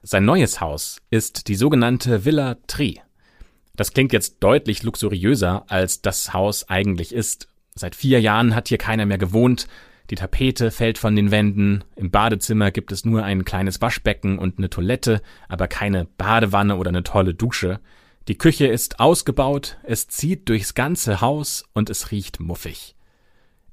Sein 0.02 0.26
neues 0.26 0.62
Haus 0.62 1.02
ist 1.12 1.50
die 1.50 1.56
sogenannte 1.56 2.26
Villa 2.26 2.58
Tri. 2.66 3.02
Das 3.76 3.94
klingt 3.94 4.14
jetzt 4.14 4.38
deutlich 4.40 4.84
luxuriöser, 4.84 5.66
als 5.68 6.02
das 6.02 6.34
Haus 6.34 6.70
eigentlich 6.70 7.14
ist. 7.14 7.48
Seit 7.76 7.96
vier 7.96 8.20
Jahren 8.22 8.56
hat 8.56 8.70
hier 8.70 8.78
keiner 8.78 9.06
mehr 9.06 9.18
gewohnt, 9.18 9.68
die 10.10 10.16
Tapete 10.16 10.72
fällt 10.72 10.98
von 10.98 11.16
den 11.16 11.30
Wänden, 11.30 11.84
im 11.96 12.10
Badezimmer 12.10 12.72
gibt 12.72 12.92
es 12.92 13.06
nur 13.06 13.24
ein 13.24 13.46
kleines 13.46 13.80
Waschbecken 13.82 14.40
und 14.40 14.58
eine 14.58 14.70
Toilette, 14.70 15.22
aber 15.48 15.68
keine 15.68 16.06
Badewanne 16.18 16.78
oder 16.78 16.90
eine 16.90 17.04
tolle 17.04 17.36
Dusche. 17.36 17.80
Die 18.28 18.38
Küche 18.38 18.68
ist 18.68 19.00
ausgebaut, 19.00 19.78
es 19.84 20.08
zieht 20.08 20.50
durchs 20.50 20.74
ganze 20.74 21.22
Haus 21.22 21.64
und 21.74 21.90
es 21.90 22.12
riecht 22.12 22.40
muffig. 22.40 22.96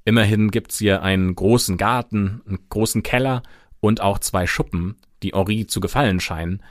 Immerhin 0.05 0.51
gibt's 0.51 0.77
hier 0.77 1.01
einen 1.01 1.35
großen 1.35 1.77
Garten, 1.77 2.41
einen 2.47 2.59
großen 2.69 3.03
Keller 3.03 3.43
und 3.79 4.01
auch 4.01 4.19
zwei 4.19 4.47
Schuppen, 4.47 4.95
die 5.23 5.31
Henri 5.33 5.67
zu 5.67 5.79
gefallen 5.79 6.19
scheinen. 6.19 6.61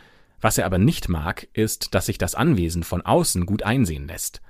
Was 0.41 0.59
er 0.59 0.67
aber 0.67 0.79
nicht 0.79 1.09
mag, 1.09 1.49
ist, 1.53 1.95
dass 1.95 2.07
sich 2.07 2.19
das 2.19 2.35
Anwesen 2.35 2.83
von 2.83 3.03
außen 3.03 3.47
gut 3.47 3.63
einsehen 3.63 4.07
lässt. 4.07 4.43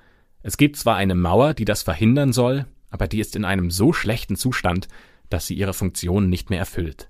Es 0.42 0.57
gibt 0.57 0.76
zwar 0.76 0.96
eine 0.96 1.14
Mauer, 1.14 1.55
die 1.55 1.64
das 1.64 1.83
verhindern 1.83 2.33
soll, 2.33 2.66
aber 2.90 3.09
die 3.09 3.20
ist 3.20 3.37
in 3.37 3.44
einem 3.44 3.70
so 3.70 3.92
schlechten 3.92 4.37
Zustand, 4.37 4.88
dass 5.29 5.46
sie 5.46 5.55
ihre 5.55 5.75
Funktion 5.75 6.29
nicht 6.29 6.51
mehr 6.51 6.59
erfüllt. 6.59 7.09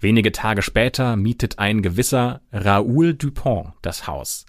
Wenige 0.00 0.32
Tage 0.32 0.62
später 0.62 1.16
mietet 1.16 1.58
ein 1.58 1.80
gewisser 1.80 2.40
Raoul 2.52 3.14
Dupont 3.14 3.72
das 3.82 4.06
Haus. 4.08 4.46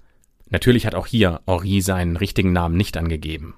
Natürlich 0.50 0.86
hat 0.86 0.96
auch 0.96 1.08
hier 1.08 1.41
Henri 1.46 1.82
seinen 1.82 2.15
richtigen 2.15 2.54
Namen 2.54 2.76
nicht 2.76 2.98
angegeben. 2.98 3.56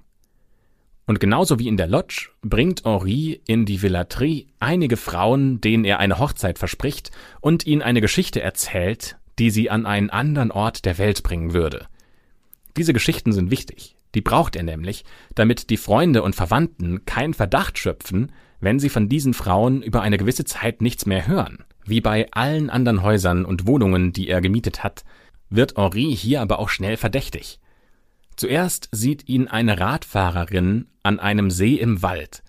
Und 1.08 1.20
genauso 1.20 1.60
wie 1.60 1.68
in 1.68 1.78
der 1.78 1.88
Lodge 1.88 2.32
bringt 2.42 2.84
Henri 2.84 3.42
in 3.46 3.66
die 3.66 3.82
Villatrie 3.82 4.48
einige 4.60 4.98
Frauen, 4.98 5.62
denen 5.62 5.86
er 5.86 6.00
eine 6.00 6.20
Hochzeit 6.20 6.58
verspricht 6.58 7.12
und 7.42 7.66
ihnen 7.66 7.82
eine 7.82 8.02
Geschichte 8.02 8.42
erzählt, 8.42 9.18
die 9.38 9.50
sie 9.50 9.70
an 9.70 9.86
einen 9.86 10.10
anderen 10.10 10.52
Ort 10.52 10.86
der 10.86 10.98
Welt 10.98 11.24
bringen 11.24 11.54
würde. 11.54 11.88
Diese 12.76 12.94
Geschichten 12.94 13.32
sind 13.32 13.52
wichtig. 13.52 13.95
Die 14.16 14.22
braucht 14.22 14.56
er 14.56 14.64
nämlich, 14.64 15.04
damit 15.36 15.70
die 15.70 15.78
Freunde 15.78 16.24
und 16.24 16.36
Verwandten 16.36 17.06
keinen 17.06 17.34
Verdacht 17.34 17.78
schöpfen, 17.78 18.32
wenn 18.62 18.80
sie 18.80 18.90
von 18.90 19.10
diesen 19.10 19.34
Frauen 19.34 19.84
über 19.84 20.02
eine 20.02 20.18
gewisse 20.18 20.46
Zeit 20.46 20.82
nichts 20.82 21.06
mehr 21.06 21.28
hören. 21.28 21.66
Wie 21.86 22.02
bei 22.02 22.28
allen 22.32 22.70
anderen 22.70 23.04
Häusern 23.04 23.46
und 23.46 23.68
Wohnungen, 23.68 24.14
die 24.14 24.30
er 24.30 24.42
gemietet 24.42 24.84
hat, 24.84 25.04
wird 25.50 25.78
Henri 25.78 26.16
hier 26.16 26.42
aber 26.42 26.60
auch 26.60 26.70
schnell 26.70 26.98
verdächtig. 26.98 27.60
Zuerst 28.38 28.90
sieht 28.92 29.30
ihn 29.30 29.48
eine 29.48 29.80
Radfahrerin 29.80 30.88
an 31.04 31.20
einem 31.20 31.52
See 31.52 31.76
im 31.76 32.02
Wald. 32.02 32.42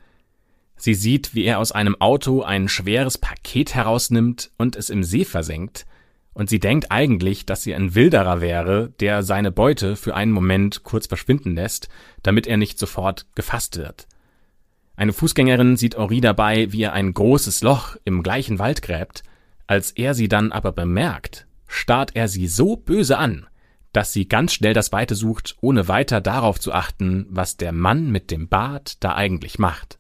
Sie 0.77 0.95
sieht, 0.95 1.35
wie 1.35 1.45
er 1.45 1.59
aus 1.59 1.73
einem 1.73 2.01
Auto 2.01 2.43
ein 2.43 2.69
schweres 2.69 3.19
Paket 3.19 3.75
herausnimmt 3.75 4.51
und 4.57 4.77
es 4.77 4.91
im 4.91 5.03
See 5.03 5.25
versenkt, 5.25 5.87
und 6.37 6.51
sie 6.51 6.59
denkt 6.59 6.93
eigentlich, 6.93 7.47
dass 7.47 7.63
sie 7.63 7.75
ein 7.75 7.95
Wilderer 7.95 8.43
wäre, 8.43 8.93
der 9.01 9.23
seine 9.23 9.51
Beute 9.51 9.97
für 9.97 10.15
einen 10.15 10.33
Moment 10.33 10.83
kurz 10.83 11.07
verschwinden 11.07 11.55
lässt, 11.55 11.89
damit 12.23 12.47
er 12.47 12.59
nicht 12.59 12.79
sofort 12.79 13.25
gefasst 13.35 13.79
wird. 13.79 14.07
Eine 14.97 15.15
Fußgängerin 15.15 15.79
sieht 15.79 15.97
Henri 15.97 16.21
dabei, 16.21 16.71
wie 16.73 16.83
er 16.83 16.93
ein 16.93 17.15
großes 17.15 17.63
Loch 17.63 17.97
im 18.05 18.23
gleichen 18.23 18.59
Wald 18.59 18.83
gräbt, 18.83 19.23
als 19.67 19.93
er 19.93 20.13
sie 20.13 20.29
dann 20.29 20.53
aber 20.53 20.73
bemerkt, 20.73 21.47
starrt 21.69 22.15
er 22.15 22.29
sie 22.29 22.49
so 22.49 22.77
böse 22.77 23.17
an, 23.17 23.47
dass 23.95 24.13
sie 24.13 24.29
ganz 24.29 24.53
schnell 24.53 24.75
das 24.75 24.93
Weite 24.93 25.15
sucht, 25.15 25.57
ohne 25.63 25.89
weiter 25.89 26.21
darauf 26.21 26.61
zu 26.61 26.75
achten, 26.75 27.25
was 27.31 27.57
der 27.57 27.73
Mann 27.73 28.11
mit 28.11 28.31
dem 28.31 28.49
Bart 28.49 29.03
da 29.03 29.15
eigentlich 29.15 29.59
macht. 29.59 29.99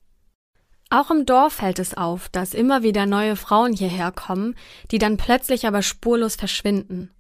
Auch 0.89 1.11
im 1.11 1.27
Dorf 1.27 1.55
fällt 1.55 1.81
es 1.81 1.97
auf, 1.97 2.29
dass 2.29 2.55
immer 2.55 2.83
wieder 2.83 3.07
neue 3.07 3.35
Frauen 3.35 3.73
hierher 3.73 4.13
kommen, 4.13 4.55
die 4.91 4.99
dann 4.99 5.17
plötzlich 5.17 5.67
aber 5.67 5.83
spurlos 5.83 6.37
verschwinden. 6.37 7.11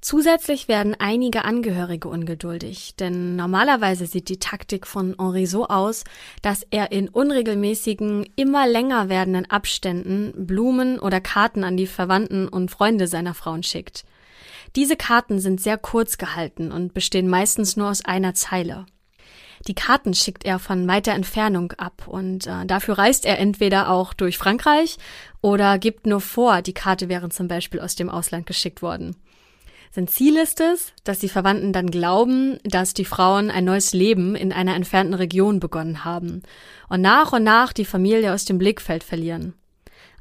Zusätzlich 0.00 0.68
werden 0.68 0.94
einige 0.98 1.44
Angehörige 1.44 2.08
ungeduldig, 2.08 2.94
denn 2.96 3.34
normalerweise 3.34 4.06
sieht 4.06 4.28
die 4.28 4.38
Taktik 4.38 4.86
von 4.86 5.16
Henri 5.18 5.46
so 5.46 5.68
aus, 5.68 6.04
dass 6.42 6.64
er 6.70 6.92
in 6.92 7.08
unregelmäßigen, 7.08 8.26
immer 8.36 8.68
länger 8.68 9.08
werdenden 9.08 9.50
Abständen 9.50 10.32
Blumen 10.46 10.98
oder 10.98 11.20
Karten 11.20 11.64
an 11.64 11.76
die 11.76 11.86
Verwandten 11.86 12.46
und 12.46 12.70
Freunde 12.70 13.08
seiner 13.08 13.34
Frauen 13.34 13.62
schickt. 13.62 14.04
Diese 14.76 14.96
Karten 14.96 15.38
sind 15.38 15.60
sehr 15.60 15.78
kurz 15.78 16.18
gehalten 16.18 16.70
und 16.70 16.92
bestehen 16.92 17.28
meistens 17.28 17.76
nur 17.76 17.88
aus 17.88 18.04
einer 18.04 18.34
Zeile. 18.34 18.86
Die 19.66 19.74
Karten 19.74 20.14
schickt 20.14 20.44
er 20.44 20.58
von 20.58 20.86
weiter 20.86 21.12
Entfernung 21.12 21.72
ab 21.72 22.06
und 22.06 22.46
äh, 22.46 22.66
dafür 22.66 22.98
reist 22.98 23.26
er 23.26 23.38
entweder 23.38 23.90
auch 23.90 24.14
durch 24.14 24.38
Frankreich 24.38 24.96
oder 25.40 25.78
gibt 25.78 26.06
nur 26.06 26.20
vor, 26.20 26.62
die 26.62 26.74
Karte 26.74 27.08
wäre 27.08 27.28
zum 27.30 27.48
Beispiel 27.48 27.80
aus 27.80 27.96
dem 27.96 28.08
Ausland 28.08 28.46
geschickt 28.46 28.80
worden. 28.80 29.16
Sein 29.90 30.08
Ziel 30.08 30.36
ist 30.36 30.60
es, 30.60 30.92
dass 31.04 31.18
die 31.18 31.28
Verwandten 31.28 31.72
dann 31.72 31.90
glauben, 31.90 32.58
dass 32.64 32.94
die 32.94 33.04
Frauen 33.04 33.50
ein 33.50 33.64
neues 33.64 33.92
Leben 33.92 34.36
in 34.36 34.52
einer 34.52 34.74
entfernten 34.74 35.14
Region 35.14 35.58
begonnen 35.58 36.04
haben 36.04 36.42
und 36.88 37.00
nach 37.00 37.32
und 37.32 37.42
nach 37.42 37.72
die 37.72 37.86
Familie 37.86 38.34
aus 38.34 38.44
dem 38.44 38.58
Blickfeld 38.58 39.02
verlieren. 39.02 39.54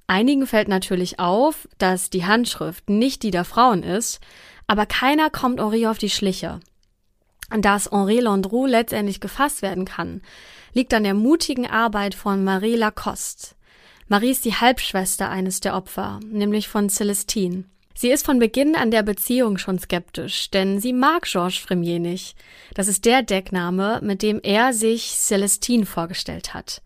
Einigen 0.07 0.47
fällt 0.47 0.67
natürlich 0.67 1.19
auf, 1.19 1.67
dass 1.77 2.09
die 2.09 2.25
Handschrift 2.25 2.89
nicht 2.89 3.21
die 3.23 3.31
der 3.31 3.43
Frauen 3.43 3.83
ist, 3.83 4.21
aber 4.67 4.85
keiner 4.85 5.29
kommt 5.29 5.59
Henri 5.59 5.87
auf 5.87 5.97
die 5.97 6.09
Schliche. 6.09 6.59
Dass 7.49 7.91
Henri 7.91 8.19
Landru 8.19 8.65
letztendlich 8.65 9.19
gefasst 9.19 9.61
werden 9.61 9.85
kann, 9.85 10.21
liegt 10.73 10.93
an 10.93 11.03
der 11.03 11.13
mutigen 11.13 11.67
Arbeit 11.67 12.15
von 12.15 12.43
Marie 12.43 12.75
Lacoste. 12.75 13.55
Marie 14.07 14.31
ist 14.31 14.45
die 14.45 14.55
Halbschwester 14.55 15.29
eines 15.29 15.61
der 15.61 15.75
Opfer, 15.75 16.19
nämlich 16.29 16.67
von 16.67 16.89
Celestine. 16.89 17.65
Sie 17.97 18.09
ist 18.09 18.25
von 18.25 18.39
Beginn 18.39 18.75
an 18.75 18.91
der 18.91 19.03
Beziehung 19.03 19.57
schon 19.57 19.79
skeptisch, 19.79 20.51
denn 20.51 20.81
sie 20.81 20.91
mag 20.91 21.23
Georges 21.23 21.57
Fremier 21.57 21.99
nicht. 21.99 22.35
Das 22.73 22.89
ist 22.89 23.05
der 23.05 23.23
Deckname, 23.23 24.01
mit 24.03 24.21
dem 24.21 24.41
er 24.43 24.73
sich 24.73 25.15
Celestine 25.15 25.85
vorgestellt 25.85 26.53
hat. 26.53 26.81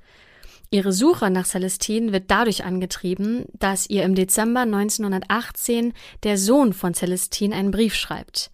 Ihre 0.70 0.94
Suche 0.94 1.32
nach 1.32 1.48
Celestine 1.48 2.14
wird 2.14 2.30
dadurch 2.30 2.64
angetrieben, 2.64 3.46
dass 3.54 3.90
ihr 3.90 4.04
im 4.04 4.14
Dezember 4.14 4.62
1918 4.62 5.94
der 6.22 6.38
Sohn 6.38 6.74
von 6.74 6.94
Celestine 6.94 7.56
einen 7.56 7.72
Brief 7.72 7.96
schreibt. 7.96 8.52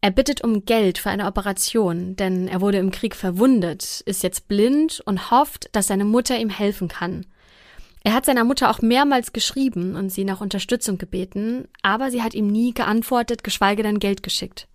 Er 0.00 0.10
bittet 0.12 0.44
um 0.44 0.64
Geld 0.64 0.98
für 0.98 1.10
eine 1.10 1.26
Operation, 1.26 2.14
denn 2.14 2.46
er 2.46 2.60
wurde 2.60 2.78
im 2.78 2.92
Krieg 2.92 3.16
verwundet, 3.16 4.02
ist 4.06 4.22
jetzt 4.22 4.46
blind 4.46 5.02
und 5.04 5.30
hofft, 5.30 5.68
dass 5.72 5.88
seine 5.88 6.04
Mutter 6.04 6.38
ihm 6.38 6.50
helfen 6.50 6.86
kann. 6.86 7.26
Er 8.04 8.14
hat 8.14 8.24
seiner 8.24 8.44
Mutter 8.44 8.70
auch 8.70 8.80
mehrmals 8.80 9.32
geschrieben 9.32 9.96
und 9.96 10.10
sie 10.10 10.24
nach 10.24 10.40
Unterstützung 10.40 10.98
gebeten, 10.98 11.66
aber 11.82 12.12
sie 12.12 12.22
hat 12.22 12.34
ihm 12.34 12.46
nie 12.46 12.72
geantwortet, 12.72 13.42
geschweige 13.42 13.82
denn 13.82 13.98
Geld 13.98 14.22
geschickt. 14.22 14.68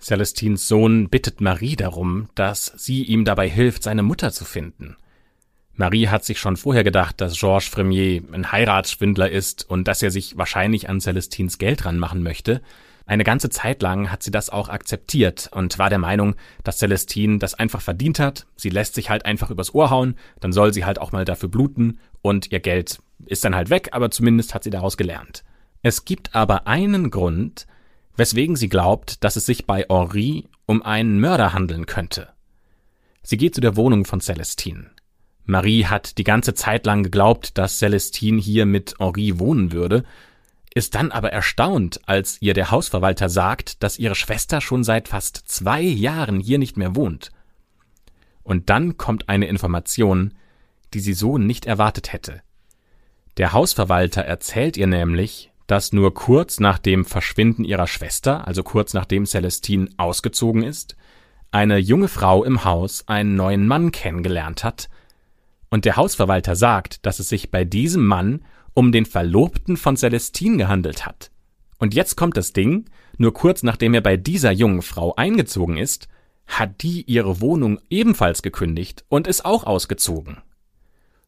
Celestins 0.00 0.66
Sohn 0.66 1.08
bittet 1.10 1.40
Marie 1.40 1.76
darum, 1.76 2.28
dass 2.34 2.72
sie 2.76 3.04
ihm 3.04 3.24
dabei 3.24 3.48
hilft, 3.48 3.84
seine 3.84 4.02
Mutter 4.02 4.32
zu 4.32 4.44
finden. 4.44 4.96
Marie 5.74 6.08
hat 6.08 6.24
sich 6.24 6.40
schon 6.40 6.56
vorher 6.56 6.84
gedacht, 6.84 7.20
dass 7.20 7.38
Georges 7.38 7.68
Fremier 7.68 8.22
ein 8.32 8.50
Heiratsschwindler 8.50 9.30
ist 9.30 9.68
und 9.70 9.86
dass 9.86 10.02
er 10.02 10.10
sich 10.10 10.36
wahrscheinlich 10.36 10.88
an 10.88 11.00
Celestins 11.00 11.58
Geld 11.58 11.84
ranmachen 11.84 12.22
möchte, 12.22 12.62
eine 13.10 13.24
ganze 13.24 13.50
Zeit 13.50 13.82
lang 13.82 14.12
hat 14.12 14.22
sie 14.22 14.30
das 14.30 14.50
auch 14.50 14.68
akzeptiert 14.68 15.50
und 15.52 15.80
war 15.80 15.90
der 15.90 15.98
Meinung, 15.98 16.36
dass 16.62 16.78
Celestine 16.78 17.38
das 17.38 17.54
einfach 17.54 17.80
verdient 17.80 18.20
hat. 18.20 18.46
Sie 18.54 18.70
lässt 18.70 18.94
sich 18.94 19.10
halt 19.10 19.24
einfach 19.24 19.50
übers 19.50 19.74
Ohr 19.74 19.90
hauen, 19.90 20.14
dann 20.38 20.52
soll 20.52 20.72
sie 20.72 20.84
halt 20.84 21.00
auch 21.00 21.10
mal 21.10 21.24
dafür 21.24 21.48
bluten 21.48 21.98
und 22.22 22.52
ihr 22.52 22.60
Geld 22.60 23.00
ist 23.26 23.44
dann 23.44 23.56
halt 23.56 23.68
weg, 23.68 23.88
aber 23.90 24.12
zumindest 24.12 24.54
hat 24.54 24.62
sie 24.62 24.70
daraus 24.70 24.96
gelernt. 24.96 25.42
Es 25.82 26.04
gibt 26.04 26.36
aber 26.36 26.68
einen 26.68 27.10
Grund, 27.10 27.66
weswegen 28.16 28.54
sie 28.54 28.68
glaubt, 28.68 29.24
dass 29.24 29.34
es 29.34 29.44
sich 29.44 29.66
bei 29.66 29.86
Henri 29.88 30.46
um 30.66 30.82
einen 30.82 31.18
Mörder 31.18 31.52
handeln 31.52 31.86
könnte. 31.86 32.28
Sie 33.24 33.36
geht 33.36 33.56
zu 33.56 33.60
der 33.60 33.74
Wohnung 33.74 34.04
von 34.04 34.20
Celestine. 34.20 34.88
Marie 35.46 35.84
hat 35.84 36.16
die 36.16 36.24
ganze 36.24 36.54
Zeit 36.54 36.86
lang 36.86 37.02
geglaubt, 37.02 37.58
dass 37.58 37.78
Celestine 37.78 38.40
hier 38.40 38.66
mit 38.66 38.94
Henri 39.00 39.40
wohnen 39.40 39.72
würde, 39.72 40.04
ist 40.74 40.94
dann 40.94 41.10
aber 41.10 41.32
erstaunt, 41.32 42.00
als 42.06 42.40
ihr 42.40 42.54
der 42.54 42.70
Hausverwalter 42.70 43.28
sagt, 43.28 43.82
dass 43.82 43.98
ihre 43.98 44.14
Schwester 44.14 44.60
schon 44.60 44.84
seit 44.84 45.08
fast 45.08 45.36
zwei 45.48 45.80
Jahren 45.80 46.40
hier 46.40 46.58
nicht 46.58 46.76
mehr 46.76 46.94
wohnt. 46.94 47.32
Und 48.42 48.70
dann 48.70 48.96
kommt 48.96 49.28
eine 49.28 49.46
Information, 49.46 50.34
die 50.94 51.00
sie 51.00 51.12
so 51.12 51.38
nicht 51.38 51.66
erwartet 51.66 52.12
hätte. 52.12 52.42
Der 53.36 53.52
Hausverwalter 53.52 54.22
erzählt 54.22 54.76
ihr 54.76 54.86
nämlich, 54.86 55.50
dass 55.66 55.92
nur 55.92 56.14
kurz 56.14 56.58
nach 56.58 56.78
dem 56.78 57.04
Verschwinden 57.04 57.64
ihrer 57.64 57.86
Schwester, 57.86 58.46
also 58.46 58.62
kurz 58.62 58.92
nachdem 58.92 59.24
Celestine 59.24 59.88
ausgezogen 59.96 60.62
ist, 60.62 60.96
eine 61.52 61.78
junge 61.78 62.08
Frau 62.08 62.44
im 62.44 62.64
Haus 62.64 63.06
einen 63.08 63.36
neuen 63.36 63.66
Mann 63.66 63.92
kennengelernt 63.92 64.64
hat, 64.64 64.88
und 65.70 65.84
der 65.84 65.96
Hausverwalter 65.96 66.56
sagt, 66.56 67.06
dass 67.06 67.20
es 67.20 67.28
sich 67.28 67.52
bei 67.52 67.64
diesem 67.64 68.04
Mann 68.04 68.44
um 68.74 68.92
den 68.92 69.06
Verlobten 69.06 69.76
von 69.76 69.96
Celestine 69.96 70.58
gehandelt 70.58 71.06
hat. 71.06 71.30
Und 71.78 71.94
jetzt 71.94 72.16
kommt 72.16 72.36
das 72.36 72.52
Ding, 72.52 72.86
nur 73.16 73.32
kurz 73.32 73.62
nachdem 73.62 73.94
er 73.94 74.00
bei 74.00 74.16
dieser 74.16 74.52
jungen 74.52 74.82
Frau 74.82 75.14
eingezogen 75.16 75.76
ist, 75.76 76.08
hat 76.46 76.82
die 76.82 77.02
ihre 77.02 77.40
Wohnung 77.40 77.80
ebenfalls 77.90 78.42
gekündigt 78.42 79.04
und 79.08 79.26
ist 79.26 79.44
auch 79.44 79.64
ausgezogen. 79.64 80.38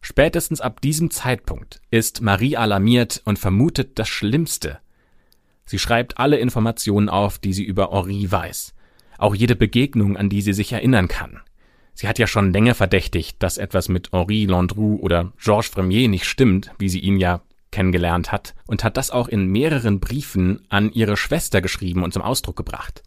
Spätestens 0.01 0.61
ab 0.61 0.81
diesem 0.81 1.11
Zeitpunkt 1.11 1.81
ist 1.91 2.23
Marie 2.23 2.57
alarmiert 2.57 3.23
und 3.25 3.39
vermutet 3.39 3.99
das 3.99 4.09
Schlimmste. 4.09 4.79
Sie 5.65 5.79
schreibt 5.79 6.19
alle 6.19 6.39
Informationen 6.39 7.09
auf, 7.09 7.39
die 7.39 7.53
sie 7.53 7.63
über 7.63 7.93
Henri 7.93 8.31
weiß, 8.31 8.75
auch 9.19 9.35
jede 9.35 9.55
Begegnung, 9.55 10.17
an 10.17 10.29
die 10.29 10.43
sie 10.43 10.53
sich 10.53 10.73
erinnern 10.73 11.07
kann. 11.07 11.41
Sie 11.95 12.09
hat 12.09 12.19
ja 12.19 12.27
schon 12.27 12.53
länger 12.53 12.75
verdächtigt, 12.75 13.37
dass 13.43 13.59
etwas 13.59 13.89
mit 13.89 14.13
Henri 14.13 14.47
Landru 14.47 14.97
oder 14.97 15.33
Georges 15.43 15.69
Fremier 15.69 16.09
nicht 16.09 16.25
stimmt, 16.25 16.73
wie 16.79 16.89
sie 16.89 17.01
ihn 17.01 17.19
ja 17.19 17.43
kennengelernt 17.71 18.33
hat, 18.33 18.55
und 18.67 18.85
hat 18.85 18.97
das 18.97 19.11
auch 19.11 19.29
in 19.29 19.47
mehreren 19.47 20.01
Briefen 20.01 20.65
an 20.69 20.93
ihre 20.93 21.17
Schwester 21.17 21.61
geschrieben 21.61 22.03
und 22.03 22.13
zum 22.13 22.23
Ausdruck 22.23 22.57
gebracht. 22.57 23.03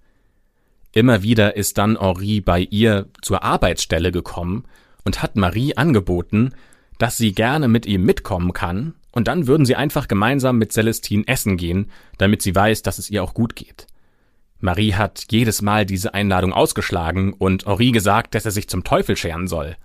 Immer 0.91 1.23
wieder 1.23 1.55
ist 1.55 1.77
dann 1.77 1.99
Henri 1.99 2.41
bei 2.41 2.61
ihr 2.61 3.09
zur 3.21 3.43
Arbeitsstelle 3.43 4.11
gekommen 4.11 4.63
und 5.03 5.21
hat 5.21 5.35
Marie 5.35 5.75
angeboten, 5.75 6.53
dass 6.97 7.17
sie 7.17 7.33
gerne 7.33 7.67
mit 7.67 7.85
ihm 7.85 8.03
mitkommen 8.03 8.53
kann, 8.53 8.95
und 9.11 9.29
dann 9.29 9.47
würden 9.47 9.65
sie 9.65 9.75
einfach 9.75 10.09
gemeinsam 10.09 10.57
mit 10.57 10.73
Celestine 10.73 11.25
essen 11.25 11.55
gehen, 11.55 11.89
damit 12.17 12.41
sie 12.41 12.53
weiß, 12.53 12.81
dass 12.81 12.99
es 12.99 13.09
ihr 13.09 13.23
auch 13.23 13.33
gut 13.33 13.55
geht. 13.55 13.87
Marie 14.59 14.93
hat 14.93 15.25
jedes 15.31 15.61
Mal 15.61 15.85
diese 15.85 16.13
Einladung 16.13 16.53
ausgeschlagen 16.53 17.33
und 17.33 17.65
Henri 17.65 17.91
gesagt, 17.91 18.35
dass 18.35 18.45
er 18.45 18.51
sich 18.51 18.67
zum 18.67 18.83
Teufel 18.83 19.17
scheren 19.17 19.47
soll, 19.47 19.75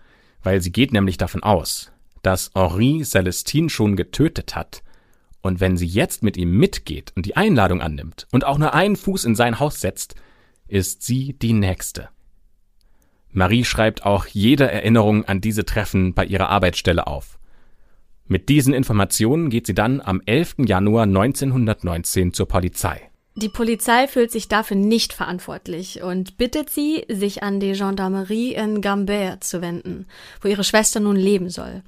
weil 0.43 0.61
sie 0.61 0.73
geht 0.73 0.93
nämlich 0.93 1.19
davon 1.19 1.43
aus, 1.43 1.93
dass 2.23 2.51
Henri 2.55 3.03
Celestine 3.05 3.69
schon 3.69 3.97
getötet 3.97 4.55
hat, 4.55 4.83
und 5.43 5.61
wenn 5.61 5.77
sie 5.77 5.87
jetzt 5.87 6.23
mit 6.23 6.37
ihm 6.37 6.57
mitgeht 6.57 7.13
und 7.17 7.27
die 7.27 7.37
Einladung 7.37 7.81
annimmt 7.81 8.27
und 8.31 8.45
auch 8.45 8.59
nur 8.59 8.75
einen 8.75 8.97
Fuß 8.97 9.25
in 9.25 9.35
sein 9.35 9.59
Haus 9.59 9.81
setzt, 9.81 10.15
ist 10.69 11.03
sie 11.03 11.33
die 11.33 11.53
Nächste. 11.53 12.09
Marie 13.33 13.65
schreibt 13.65 14.05
auch 14.05 14.27
jede 14.27 14.71
Erinnerung 14.71 15.25
an 15.25 15.41
diese 15.41 15.65
Treffen 15.65 16.15
bei 16.15 16.25
ihrer 16.25 16.49
Arbeitsstelle 16.49 17.07
auf. 17.07 17.39
Mit 18.27 18.49
diesen 18.49 18.75
Informationen 18.75 19.51
geht 19.51 19.67
sie 19.67 19.75
dann 19.75 20.01
am 20.01 20.21
11. 20.25 20.57
Januar 20.67 21.05
1919 21.05 22.33
zur 22.33 22.47
Polizei. 22.47 23.10
Die 23.41 23.49
Polizei 23.49 24.07
fühlt 24.07 24.31
sich 24.31 24.49
dafür 24.49 24.77
nicht 24.77 25.15
verantwortlich 25.15 26.03
und 26.03 26.37
bittet 26.37 26.69
sie, 26.69 27.07
sich 27.09 27.43
an 27.43 27.59
die 27.59 27.73
Gendarmerie 27.73 28.53
in 28.53 28.83
Gambert 28.83 29.45
zu 29.45 29.63
wenden, 29.63 30.07
wo 30.43 30.49
ihre 30.49 30.63
Schwester 30.63 31.01
nun 31.01 31.17
leben 31.17 31.49
soll. 31.49 31.83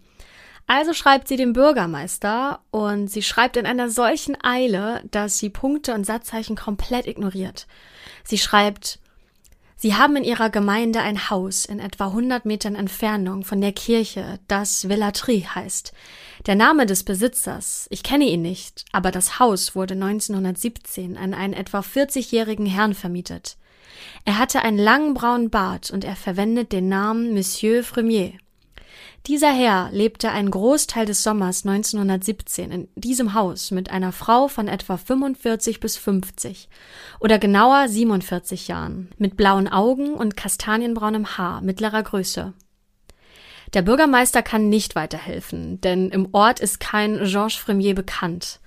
Also 0.66 0.94
schreibt 0.94 1.28
sie 1.28 1.36
dem 1.36 1.52
Bürgermeister 1.52 2.60
und 2.70 3.08
sie 3.08 3.20
schreibt 3.20 3.58
in 3.58 3.66
einer 3.66 3.90
solchen 3.90 4.42
Eile, 4.42 5.02
dass 5.10 5.38
sie 5.38 5.50
Punkte 5.50 5.92
und 5.92 6.06
Satzzeichen 6.06 6.56
komplett 6.56 7.06
ignoriert. 7.06 7.66
Sie 8.24 8.38
schreibt, 8.38 8.98
Sie 9.82 9.96
haben 9.96 10.14
in 10.14 10.22
ihrer 10.22 10.48
Gemeinde 10.48 11.00
ein 11.00 11.28
Haus 11.28 11.64
in 11.64 11.80
etwa 11.80 12.06
100 12.06 12.46
Metern 12.46 12.76
Entfernung 12.76 13.42
von 13.42 13.60
der 13.60 13.72
Kirche, 13.72 14.38
das 14.46 14.88
Villatry 14.88 15.44
heißt. 15.52 15.92
Der 16.46 16.54
Name 16.54 16.86
des 16.86 17.02
Besitzers, 17.02 17.88
ich 17.90 18.04
kenne 18.04 18.26
ihn 18.26 18.42
nicht, 18.42 18.84
aber 18.92 19.10
das 19.10 19.40
Haus 19.40 19.74
wurde 19.74 19.94
1917 19.94 21.16
an 21.16 21.34
einen 21.34 21.52
etwa 21.52 21.80
40-jährigen 21.80 22.64
Herrn 22.64 22.94
vermietet. 22.94 23.56
Er 24.24 24.38
hatte 24.38 24.62
einen 24.62 24.78
langen 24.78 25.14
braunen 25.14 25.50
Bart 25.50 25.90
und 25.90 26.04
er 26.04 26.14
verwendet 26.14 26.70
den 26.70 26.88
Namen 26.88 27.34
Monsieur 27.34 27.82
Fremier. 27.82 28.34
Dieser 29.28 29.52
Herr 29.52 29.88
lebte 29.92 30.32
einen 30.32 30.50
Großteil 30.50 31.06
des 31.06 31.22
Sommers 31.22 31.64
1917 31.64 32.72
in 32.72 32.88
diesem 32.96 33.34
Haus 33.34 33.70
mit 33.70 33.88
einer 33.88 34.10
Frau 34.10 34.48
von 34.48 34.66
etwa 34.66 34.96
45 34.96 35.78
bis 35.78 35.96
50 35.96 36.68
oder 37.20 37.38
genauer 37.38 37.86
47 37.88 38.66
Jahren, 38.66 39.12
mit 39.18 39.36
blauen 39.36 39.68
Augen 39.68 40.14
und 40.14 40.36
kastanienbraunem 40.36 41.38
Haar 41.38 41.60
mittlerer 41.60 42.02
Größe. 42.02 42.52
Der 43.74 43.82
Bürgermeister 43.82 44.42
kann 44.42 44.68
nicht 44.68 44.96
weiterhelfen, 44.96 45.80
denn 45.80 46.10
im 46.10 46.30
Ort 46.32 46.58
ist 46.58 46.80
kein 46.80 47.20
Georges 47.22 47.54
Fremier 47.54 47.94
bekannt. 47.94 48.58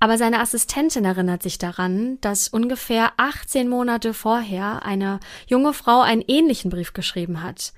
Aber 0.00 0.16
seine 0.16 0.40
Assistentin 0.40 1.04
erinnert 1.04 1.42
sich 1.42 1.58
daran, 1.58 2.18
dass 2.22 2.48
ungefähr 2.48 3.12
18 3.18 3.68
Monate 3.68 4.14
vorher 4.14 4.84
eine 4.84 5.20
junge 5.46 5.74
Frau 5.74 6.00
einen 6.00 6.24
ähnlichen 6.26 6.70
Brief 6.70 6.94
geschrieben 6.94 7.42
hat. 7.42 7.74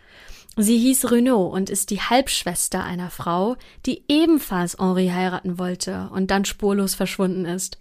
Sie 0.56 0.78
hieß 0.78 1.10
Renaud 1.10 1.52
und 1.52 1.70
ist 1.70 1.90
die 1.90 2.00
Halbschwester 2.00 2.84
einer 2.84 3.10
Frau, 3.10 3.56
die 3.86 4.04
ebenfalls 4.08 4.76
Henri 4.78 5.08
heiraten 5.08 5.58
wollte 5.58 6.10
und 6.12 6.30
dann 6.30 6.44
spurlos 6.44 6.94
verschwunden 6.94 7.44
ist. 7.44 7.78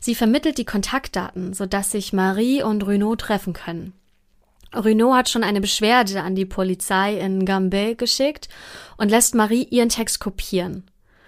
Sie 0.00 0.14
vermittelt 0.14 0.56
die 0.56 0.64
Kontaktdaten, 0.64 1.52
sodass 1.52 1.90
sich 1.90 2.12
Marie 2.12 2.62
und 2.62 2.86
Renaud 2.86 3.20
treffen 3.20 3.52
können. 3.52 3.92
Renaud 4.72 5.14
hat 5.14 5.28
schon 5.28 5.44
eine 5.44 5.60
Beschwerde 5.60 6.22
an 6.22 6.34
die 6.34 6.46
Polizei 6.46 7.18
in 7.18 7.44
Gambay 7.44 7.96
geschickt 7.96 8.48
und 8.96 9.10
lässt 9.10 9.34
Marie 9.34 9.64
ihren 9.64 9.88
Text 9.88 10.20
kopieren. 10.20 10.84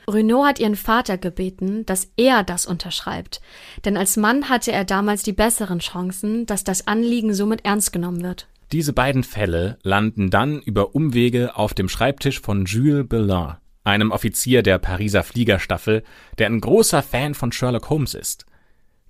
Renaud 0.09 0.47
hat 0.47 0.59
ihren 0.59 0.77
Vater 0.77 1.19
gebeten, 1.19 1.85
dass 1.87 2.09
er 2.17 2.43
das 2.43 2.67
unterschreibt, 2.67 3.41
denn 3.85 3.97
als 3.97 4.17
Mann 4.17 4.49
hatte 4.49 4.73
er 4.73 4.85
damals 4.85 5.23
die 5.23 5.33
besseren 5.33 5.79
Chancen, 5.79 6.47
dass 6.47 6.65
das 6.65 6.87
Anliegen 6.87 7.35
somit 7.35 7.65
ernst 7.65 7.93
genommen 7.93 8.23
wird. 8.23 8.47
Diese 8.73 8.95
beiden 8.95 9.23
Fälle 9.23 9.79
landen 9.83 10.31
dann 10.31 10.63
über 10.63 10.95
Umwege 10.95 11.57
auf 11.57 11.75
dem 11.75 11.91
Schreibtisch 11.91 12.41
von 12.41 12.65
Jules 12.65 13.07
Belin, 13.07 13.57
einem 13.85 14.11
Offizier 14.11 14.63
der 14.63 14.79
Pariser 14.79 15.23
Fliegerstaffel, 15.23 16.03
der 16.39 16.47
ein 16.47 16.61
großer 16.61 17.03
Fan 17.03 17.35
von 17.35 17.53
Sherlock 17.53 17.91
Holmes 17.91 18.15
ist. 18.15 18.47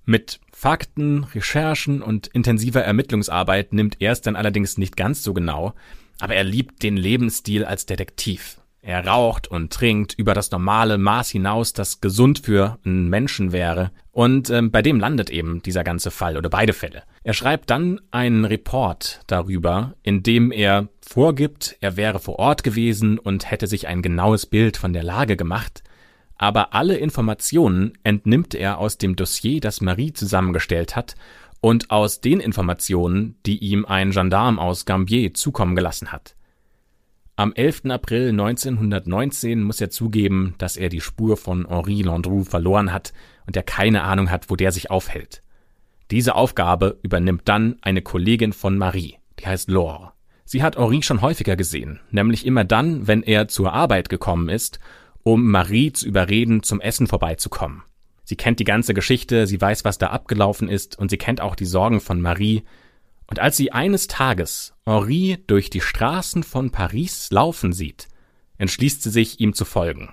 Mit 0.05 0.41
Fakten, 0.51 1.23
Recherchen 1.23 2.03
und 2.03 2.27
intensiver 2.27 2.83
Ermittlungsarbeit 2.83 3.73
nimmt 3.73 3.99
er 4.01 4.11
es 4.11 4.21
dann 4.21 4.35
allerdings 4.35 4.79
nicht 4.79 4.97
ganz 4.97 5.23
so 5.23 5.33
genau, 5.33 5.75
aber 6.19 6.35
er 6.35 6.45
liebt 6.45 6.83
den 6.83 6.97
Lebensstil 6.97 7.65
als 7.65 7.87
Detektiv. 7.87 8.61
Er 8.85 9.07
raucht 9.07 9.47
und 9.47 9.73
trinkt 9.73 10.13
über 10.15 10.35
das 10.35 10.51
normale 10.51 10.99
Maß 10.99 11.31
hinaus, 11.31 11.73
das 11.73 12.01
gesund 12.01 12.41
für 12.41 12.81
einen 12.85 13.09
Menschen 13.09 13.53
wäre. 13.53 13.93
Und 14.11 14.51
ähm, 14.51 14.73
bei 14.73 14.83
dem 14.83 14.99
landet 14.99 15.31
eben 15.31 15.63
dieser 15.63 15.85
ganze 15.85 16.11
Fall 16.11 16.37
oder 16.37 16.51
beide 16.51 16.73
Fälle. 16.73 17.05
Er 17.23 17.33
schreibt 17.33 17.71
dann 17.71 18.01
einen 18.11 18.45
Report 18.45 19.21
darüber, 19.29 19.95
in 20.03 20.25
dem 20.25 20.51
er 20.51 20.89
vorgibt, 21.01 21.77
er 21.81 21.97
wäre 21.97 22.19
vor 22.19 22.41
Ort 22.41 22.65
gewesen 22.65 23.21
und 23.21 23.49
hätte 23.49 23.69
sich 23.69 23.87
ein 23.87 24.03
genaues 24.03 24.47
Bild 24.47 24.77
von 24.77 24.93
der 24.93 25.05
Lage 25.05 25.37
gemacht. 25.37 25.85
Aber 26.37 26.75
alle 26.75 26.97
Informationen 26.97 27.93
entnimmt 28.03 28.53
er 28.53 28.79
aus 28.79 28.99
dem 28.99 29.15
Dossier, 29.15 29.61
das 29.61 29.81
Marie 29.81 30.13
zusammengestellt 30.13 30.97
hat, 30.97 31.15
und 31.61 31.93
aus 31.93 32.21
den 32.21 32.41
Informationen, 32.41 33.37
die 33.47 33.59
ihm 33.59 33.85
ein 33.85 34.11
Gendarm 34.11 34.59
aus 34.59 34.85
Gambier 34.87 35.33
zukommen 35.35 35.77
gelassen 35.77 36.11
hat. 36.11 36.35
Am 37.43 37.53
11. 37.53 37.87
April 37.87 38.29
1919 38.29 39.65
muss 39.65 39.81
er 39.81 39.91
zugeben, 39.91 40.55
dass 40.59 40.77
er 40.77 40.89
die 40.89 41.01
Spur 41.01 41.37
von 41.37 41.67
Henri 41.69 42.03
Landru 42.03 42.45
verloren 42.45 42.93
hat 42.93 43.13
und 43.49 43.57
er 43.57 43.65
keine 43.65 44.05
Ahnung 44.05 44.31
hat, 44.31 44.49
wo 44.49 44.55
der 44.55 44.71
sich 44.71 44.93
aufhält. 44.93 45.43
Diese 46.13 46.37
Aufgabe 46.37 47.01
übernimmt 47.03 47.43
dann 47.47 47.79
eine 47.83 48.01
Kollegin 48.01 48.53
von 48.53 48.79
Marie, 48.79 49.17
die 49.41 49.47
heißt 49.47 49.69
Laure. 49.69 50.13
Sie 50.45 50.63
hat 50.63 50.77
Henri 50.79 51.03
schon 51.03 51.21
häufiger 51.21 51.57
gesehen, 51.57 51.99
nämlich 52.13 52.47
immer 52.47 52.63
dann, 52.63 53.09
wenn 53.09 53.25
er 53.25 53.49
zur 53.49 53.73
Arbeit 53.73 54.09
gekommen 54.09 54.49
ist, 54.49 54.79
um 55.25 55.51
Marie 55.51 55.93
zu 55.93 56.07
überreden, 56.07 56.63
zum 56.63 56.81
Essen 56.81 57.09
vorbeizukommen. 57.09 57.83
Sie 58.23 58.37
kennt 58.37 58.61
die 58.61 58.65
ganze 58.65 58.95
Geschichte, 58.95 59.49
sie 59.49 59.61
weiß, 59.61 59.85
was 59.85 59.99
da 59.99 60.11
abgelaufen 60.11 60.69
ist 60.69 60.97
und 60.97 61.11
sie 61.11 61.19
kennt 61.19 61.41
auch 61.41 61.57
die 61.57 61.67
Sorgen 61.67 62.01
von 62.01 62.21
Marie, 62.21 62.63
und 63.33 63.39
als 63.39 63.57
sie 63.57 63.73
eines 63.73 64.09
Tages 64.09 64.75
Henri 64.85 65.39
durch 65.47 65.71
die 65.71 65.81
Straßen 65.81 66.43
von 66.43 66.71
Paris 66.71 67.31
laufen 67.31 67.73
sieht, 67.73 68.09
entschließt 68.59 69.03
sie 69.03 69.09
sich, 69.09 69.41
ihm 69.41 69.55
zu 69.55 69.65
folgen. 69.65 70.13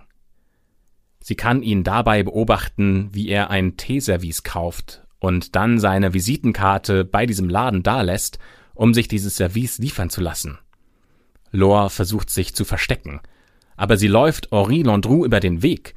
Sie 1.20 1.36
kann 1.36 1.62
ihn 1.62 1.84
dabei 1.84 2.24
beobachten, 2.24 3.10
wie 3.12 3.28
er 3.28 3.50
ein 3.50 3.76
Teeservice 3.76 4.44
kauft 4.44 5.06
und 5.20 5.58
dann 5.58 5.80
seine 5.80 6.14
Visitenkarte 6.14 7.04
bei 7.04 7.26
diesem 7.26 7.50
Laden 7.50 7.84
dalässt, 7.84 8.40
um 8.74 8.94
sich 8.94 9.10
dieses 9.10 9.36
Service 9.36 9.80
liefern 9.80 10.10
zu 10.10 10.22
lassen. 10.22 10.58
Laure 11.52 11.90
versucht 11.90 12.30
sich 12.30 12.56
zu 12.56 12.64
verstecken, 12.64 13.20
aber 13.76 13.98
sie 13.98 14.08
läuft 14.08 14.50
Henri 14.54 14.82
Landru 14.82 15.26
über 15.26 15.42
den 15.42 15.62
Weg. 15.62 15.94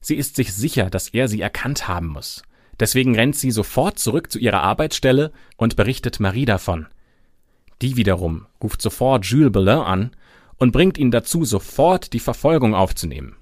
Sie 0.00 0.16
ist 0.16 0.34
sich 0.34 0.52
sicher, 0.52 0.90
dass 0.90 1.10
er 1.10 1.28
sie 1.28 1.40
erkannt 1.40 1.86
haben 1.86 2.08
muss. 2.08 2.42
Deswegen 2.80 3.14
rennt 3.14 3.36
sie 3.36 3.50
sofort 3.50 3.98
zurück 3.98 4.30
zu 4.30 4.38
ihrer 4.38 4.62
Arbeitsstelle 4.62 5.32
und 5.56 5.76
berichtet 5.76 6.20
Marie 6.20 6.44
davon. 6.44 6.86
Die 7.82 7.96
wiederum 7.96 8.46
ruft 8.62 8.82
sofort 8.82 9.24
Jules 9.24 9.52
Belin 9.52 9.78
an 9.78 10.10
und 10.56 10.72
bringt 10.72 10.98
ihn 10.98 11.10
dazu, 11.10 11.44
sofort 11.44 12.12
die 12.12 12.20
Verfolgung 12.20 12.74
aufzunehmen. 12.74 13.36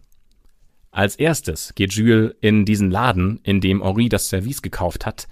Als 0.90 1.16
erstes 1.16 1.74
geht 1.74 1.92
Jules 1.92 2.34
in 2.40 2.64
diesen 2.64 2.90
Laden, 2.90 3.40
in 3.42 3.60
dem 3.60 3.82
Henri 3.82 4.08
das 4.08 4.28
Service 4.28 4.62
gekauft 4.62 5.04
hat, 5.04 5.28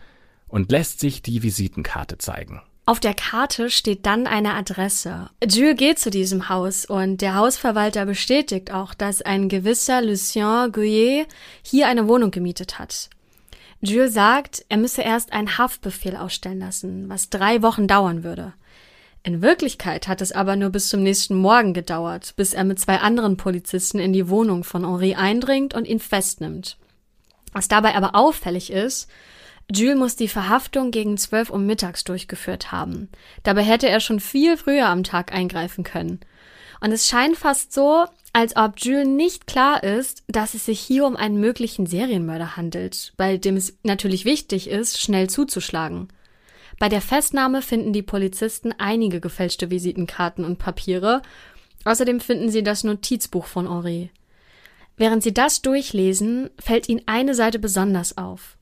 und 0.47 0.71
lässt 0.71 1.01
sich 1.01 1.23
die 1.23 1.43
Visitenkarte 1.43 2.19
zeigen. 2.19 2.63
Auf 2.87 3.01
der 3.01 3.15
Karte 3.15 3.71
steht 3.71 4.05
dann 4.05 4.27
eine 4.27 4.55
Adresse. 4.55 5.31
Jules 5.43 5.77
geht 5.77 5.99
zu 5.99 6.11
diesem 6.11 6.51
Haus 6.51 6.85
und 6.85 7.23
der 7.23 7.35
Hausverwalter 7.35 8.05
bestätigt 8.05 8.73
auch, 8.73 8.93
dass 8.93 9.23
ein 9.23 9.49
gewisser 9.49 10.03
Lucien 10.03 10.71
Gouillet 10.71 11.27
hier 11.63 11.89
eine 11.89 12.09
Wohnung 12.09 12.31
gemietet 12.31 12.79
hat. 12.79 13.09
Jules 13.87 14.15
sagt, 14.15 14.65
er 14.69 14.79
müsse 14.79 15.03
erst 15.03 15.33
einen 15.33 15.59
Haftbefehl 15.59 16.17
ausstellen 16.17 16.61
lassen, 16.61 17.09
was 17.09 17.29
drei 17.29 17.61
Wochen 17.63 17.87
dauern 17.87 18.25
würde. 18.25 18.55
In 19.23 19.43
Wirklichkeit 19.43 20.09
hat 20.09 20.21
es 20.21 20.33
aber 20.33 20.57
nur 20.57 20.71
bis 20.71 20.89
zum 20.89 21.03
nächsten 21.03 21.35
Morgen 21.35 21.75
gedauert, 21.75 22.35
bis 22.37 22.55
er 22.55 22.65
mit 22.65 22.79
zwei 22.79 22.99
anderen 22.99 23.37
Polizisten 23.37 23.99
in 23.99 24.13
die 24.13 24.29
Wohnung 24.29 24.65
von 24.65 24.87
Henri 24.87 25.15
eindringt 25.15 25.75
und 25.75 25.87
ihn 25.87 26.01
festnimmt. 26.01 26.77
Was 27.53 27.69
dabei 27.69 27.95
aber 27.95 28.15
auffällig 28.15 28.71
ist, 28.71 29.09
Jules 29.71 29.99
muss 29.99 30.17
die 30.17 30.29
Verhaftung 30.29 30.91
gegen 30.91 31.17
zwölf 31.17 31.51
Uhr 31.51 31.59
mittags 31.59 32.05
durchgeführt 32.05 32.73
haben. 32.73 33.09
Dabei 33.43 33.63
hätte 33.63 33.89
er 33.89 34.01
schon 34.01 34.21
viel 34.21 34.57
früher 34.57 34.89
am 34.89 35.05
Tag 35.05 35.33
eingreifen 35.33 35.85
können. 35.85 36.21
Und 36.81 36.93
es 36.93 37.09
scheint 37.09 37.37
fast 37.37 37.73
so, 37.73 38.05
als 38.35 38.57
ob 38.57 38.81
Jules 38.81 39.07
nicht 39.07 39.47
klar 39.47 39.85
ist, 39.85 40.25
dass 40.27 40.55
es 40.55 40.67
sich 40.67 40.81
hier 40.81 41.07
um 41.07 41.15
einen 41.15 41.39
möglichen 41.39 41.87
Serienmörder 41.87 42.57
handelt, 42.57 43.13
bei 43.17 43.37
dem 43.37 43.57
es 43.57 43.79
natürlich 43.85 44.25
wichtig 44.25 44.69
ist, 44.69 45.01
schnell 45.01 45.31
zuzuschlagen. 45.31 46.09
Bei 46.81 46.89
der 46.89 47.01
Festnahme 47.01 47.63
finden 47.63 47.93
die 47.93 48.03
Polizisten 48.03 48.75
einige 48.77 49.21
gefälschte 49.21 49.71
Visitenkarten 49.71 50.45
und 50.45 50.59
Papiere. 50.59 51.23
Außerdem 51.85 52.19
finden 52.19 52.51
sie 52.51 52.65
das 52.65 52.83
Notizbuch 52.83 53.47
von 53.47 53.69
Henri. 53.69 54.11
Während 54.97 55.23
sie 55.23 55.33
das 55.33 55.63
durchlesen, 55.63 56.51
fällt 56.59 56.89
ihnen 56.89 57.03
eine 57.07 57.37
Seite 57.37 57.61
besonders 57.61 58.19
auf. 58.19 58.59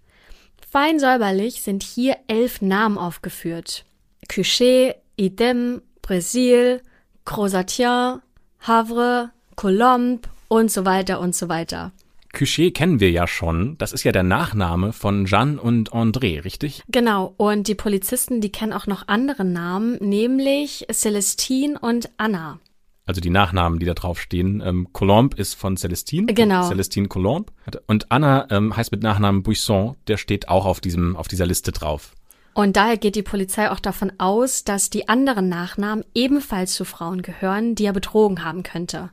Fein 0.71 1.01
säuberlich 1.01 1.63
sind 1.63 1.83
hier 1.83 2.19
elf 2.27 2.61
Namen 2.61 2.99
aufgeführt. 2.99 3.87
Cuchet, 4.29 4.97
Idem, 5.17 5.81
Brésil, 6.03 6.83
Crozatien, 7.25 8.21
Havre, 8.61 9.31
Colombe 9.57 10.29
und 10.49 10.71
so 10.71 10.85
weiter 10.85 11.21
und 11.21 11.35
so 11.35 11.49
weiter. 11.49 11.93
Cuchet 12.33 12.75
kennen 12.75 12.99
wir 12.99 13.11
ja 13.11 13.27
schon. 13.27 13.77
Das 13.79 13.93
ist 13.93 14.05
ja 14.05 14.13
der 14.13 14.23
Nachname 14.23 14.93
von 14.93 15.27
Jeanne 15.27 15.61
und 15.61 15.93
André, 15.93 16.43
richtig? 16.45 16.83
Genau. 16.89 17.35
Und 17.37 17.69
die 17.69 17.75
Polizisten, 17.75 18.41
die 18.41 18.51
kennen 18.51 18.73
auch 18.73 18.87
noch 18.87 19.07
andere 19.09 19.45
Namen, 19.45 19.99
nämlich 20.01 20.87
Celestine 20.91 21.79
und 21.79 22.09
Anna. 22.17 22.59
Also 23.05 23.21
die 23.21 23.31
Nachnamen, 23.31 23.79
die 23.79 23.87
da 23.87 23.95
draufstehen. 23.95 24.63
Ähm, 24.65 24.89
Colombe 24.93 25.37
ist 25.37 25.55
von 25.55 25.77
Celestine. 25.77 26.33
Genau. 26.33 26.69
Celestine 26.69 27.09
Colombe. 27.09 27.53
Und 27.87 28.11
Anna 28.11 28.47
ähm, 28.51 28.75
heißt 28.77 28.93
mit 28.93 29.03
Nachnamen 29.03 29.43
Buisson. 29.43 29.97
Der 30.07 30.17
steht 30.17 30.49
auch 30.49 30.65
auf 30.65 30.81
diesem, 30.81 31.17
auf 31.17 31.29
dieser 31.29 31.45
Liste 31.45 31.73
drauf. 31.73 32.13
Und 32.55 32.77
daher 32.77 32.99
geht 32.99 33.17
die 33.17 33.23
Polizei 33.23 33.71
auch 33.71 33.81
davon 33.81 34.13
aus, 34.19 34.63
dass 34.65 34.91
die 34.91 35.09
anderen 35.09 35.49
Nachnamen 35.49 36.05
ebenfalls 36.15 36.75
zu 36.75 36.85
Frauen 36.85 37.23
gehören, 37.23 37.75
die 37.75 37.87
er 37.87 37.93
betrogen 37.93 38.45
haben 38.45 38.63
könnte. 38.63 39.11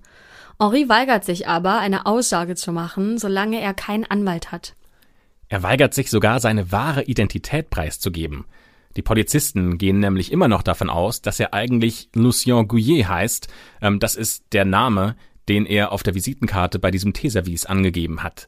Henri 0.62 0.90
weigert 0.90 1.24
sich 1.24 1.48
aber, 1.48 1.80
eine 1.80 2.06
Aussage 2.06 2.56
zu 2.56 2.74
machen, 2.74 3.18
solange 3.18 3.62
er 3.62 3.74
keinen 3.74 4.04
Anwalt 4.04 4.52
hat. 4.52 4.76
Er 5.48 5.64
weigert 5.64 5.94
sich 5.94 6.10
sogar, 6.10 6.40
seine 6.40 6.72
wahre 6.72 7.04
Identität 7.04 7.70
preiszugeben. 7.70 8.46
Die 8.98 9.02
Polizisten 9.02 9.78
gehen 9.78 10.00
nämlich 10.00 10.32
immer 10.32 10.48
noch 10.48 10.62
davon 10.62 10.90
aus, 10.90 11.22
dass 11.22 11.40
er 11.40 11.54
eigentlich 11.54 12.10
Lucien 12.14 12.68
Gouillet 12.68 13.08
heißt. 13.08 13.48
Ähm, 13.82 14.00
das 14.00 14.16
ist 14.16 14.46
der 14.52 14.66
Name, 14.66 15.16
den 15.48 15.66
er 15.66 15.92
auf 15.92 16.04
der 16.04 16.16
Visitenkarte 16.16 16.78
bei 16.78 16.92
diesem 16.92 17.14
Teeservice 17.14 17.66
angegeben 17.66 18.22
hat. 18.22 18.48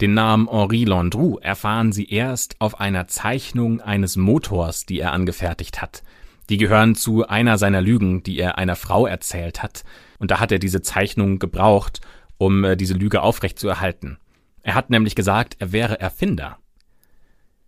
Den 0.00 0.14
Namen 0.14 0.48
Henri 0.50 0.84
Landru 0.84 1.38
erfahren 1.38 1.92
sie 1.92 2.08
erst 2.08 2.60
auf 2.60 2.80
einer 2.80 3.06
Zeichnung 3.06 3.80
eines 3.80 4.16
Motors, 4.16 4.86
die 4.86 4.98
er 4.98 5.12
angefertigt 5.12 5.82
hat. 5.82 6.02
Die 6.50 6.58
gehören 6.58 6.94
zu 6.94 7.26
einer 7.26 7.58
seiner 7.58 7.80
Lügen, 7.80 8.22
die 8.22 8.38
er 8.38 8.58
einer 8.58 8.76
Frau 8.76 9.06
erzählt 9.06 9.62
hat. 9.62 9.84
Und 10.18 10.30
da 10.30 10.40
hat 10.40 10.52
er 10.52 10.58
diese 10.58 10.82
Zeichnung 10.82 11.38
gebraucht, 11.38 12.00
um 12.38 12.64
äh, 12.64 12.76
diese 12.76 12.94
Lüge 12.94 13.22
aufrechtzuerhalten. 13.22 14.18
Er 14.62 14.74
hat 14.74 14.90
nämlich 14.90 15.14
gesagt, 15.14 15.56
er 15.58 15.72
wäre 15.72 16.00
Erfinder. 16.00 16.58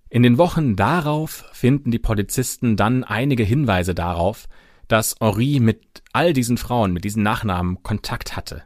In 0.09 0.23
den 0.23 0.39
Wochen 0.39 0.77
darauf 0.77 1.45
finden 1.53 1.91
die 1.91 1.99
Polizisten 1.99 2.77
dann 2.77 3.05
einige 3.05 3.43
Hinweise 3.43 3.95
darauf, 3.95 4.47
dass 4.89 5.17
Henri 5.21 5.61
mit 5.61 6.03
all 6.13 6.33
diesen 6.33 6.59
Frauen, 6.59 6.93
mit 6.93 7.05
diesen 7.05 7.23
Nachnamen 7.23 7.83
Kontakt 7.83 8.37
hatte. 8.37 8.63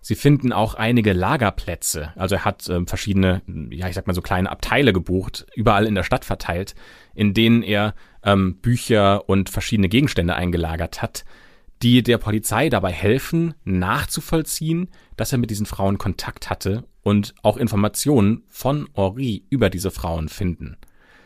Sie 0.00 0.16
finden 0.16 0.52
auch 0.52 0.74
einige 0.74 1.12
Lagerplätze, 1.12 2.12
also 2.16 2.34
er 2.34 2.44
hat 2.44 2.68
äh, 2.68 2.84
verschiedene, 2.86 3.42
ja 3.70 3.86
ich 3.86 3.94
sag 3.94 4.08
mal 4.08 4.14
so 4.14 4.22
kleine 4.22 4.50
Abteile 4.50 4.92
gebucht, 4.92 5.46
überall 5.54 5.86
in 5.86 5.94
der 5.94 6.02
Stadt 6.02 6.24
verteilt, 6.24 6.74
in 7.14 7.34
denen 7.34 7.62
er 7.62 7.94
ähm, 8.24 8.56
Bücher 8.56 9.28
und 9.28 9.50
verschiedene 9.50 9.88
Gegenstände 9.88 10.34
eingelagert 10.34 11.02
hat, 11.02 11.24
die 11.82 12.02
der 12.02 12.18
Polizei 12.18 12.68
dabei 12.68 12.92
helfen, 12.92 13.54
nachzuvollziehen, 13.64 14.88
dass 15.16 15.32
er 15.32 15.38
mit 15.38 15.50
diesen 15.50 15.66
Frauen 15.66 15.98
Kontakt 15.98 16.48
hatte 16.48 16.84
und 17.02 17.34
auch 17.42 17.56
Informationen 17.56 18.44
von 18.48 18.88
Henri 18.94 19.44
über 19.50 19.68
diese 19.70 19.90
Frauen 19.90 20.28
finden. 20.28 20.76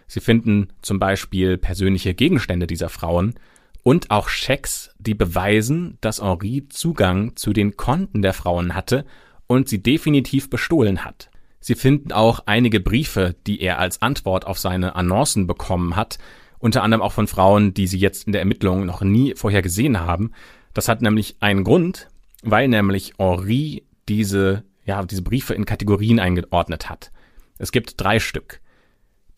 Sie 0.06 0.20
finden 0.20 0.68
zum 0.82 0.98
Beispiel 0.98 1.58
persönliche 1.58 2.14
Gegenstände 2.14 2.66
dieser 2.66 2.88
Frauen 2.88 3.34
und 3.82 4.10
auch 4.10 4.28
Schecks, 4.28 4.90
die 4.98 5.14
beweisen, 5.14 5.98
dass 6.00 6.22
Henri 6.22 6.68
Zugang 6.68 7.36
zu 7.36 7.52
den 7.52 7.76
Konten 7.76 8.22
der 8.22 8.32
Frauen 8.32 8.74
hatte 8.74 9.04
und 9.46 9.68
sie 9.68 9.82
definitiv 9.82 10.48
bestohlen 10.48 11.04
hat. 11.04 11.30
Sie 11.60 11.74
finden 11.74 12.12
auch 12.12 12.40
einige 12.46 12.80
Briefe, 12.80 13.34
die 13.46 13.60
er 13.60 13.78
als 13.78 14.00
Antwort 14.00 14.46
auf 14.46 14.58
seine 14.58 14.94
Annoncen 14.94 15.46
bekommen 15.46 15.96
hat, 15.96 16.18
unter 16.58 16.82
anderem 16.82 17.02
auch 17.02 17.12
von 17.12 17.26
Frauen, 17.26 17.74
die 17.74 17.86
sie 17.86 17.98
jetzt 17.98 18.26
in 18.26 18.32
der 18.32 18.40
Ermittlung 18.40 18.86
noch 18.86 19.02
nie 19.02 19.34
vorher 19.34 19.62
gesehen 19.62 20.00
haben. 20.00 20.32
Das 20.74 20.88
hat 20.88 21.02
nämlich 21.02 21.36
einen 21.40 21.64
Grund, 21.64 22.08
weil 22.42 22.68
nämlich 22.68 23.14
Henri 23.18 23.84
diese, 24.08 24.64
ja, 24.84 25.04
diese 25.04 25.22
Briefe 25.22 25.54
in 25.54 25.64
Kategorien 25.64 26.20
eingeordnet 26.20 26.88
hat. 26.88 27.12
Es 27.58 27.72
gibt 27.72 28.00
drei 28.00 28.20
Stück. 28.20 28.60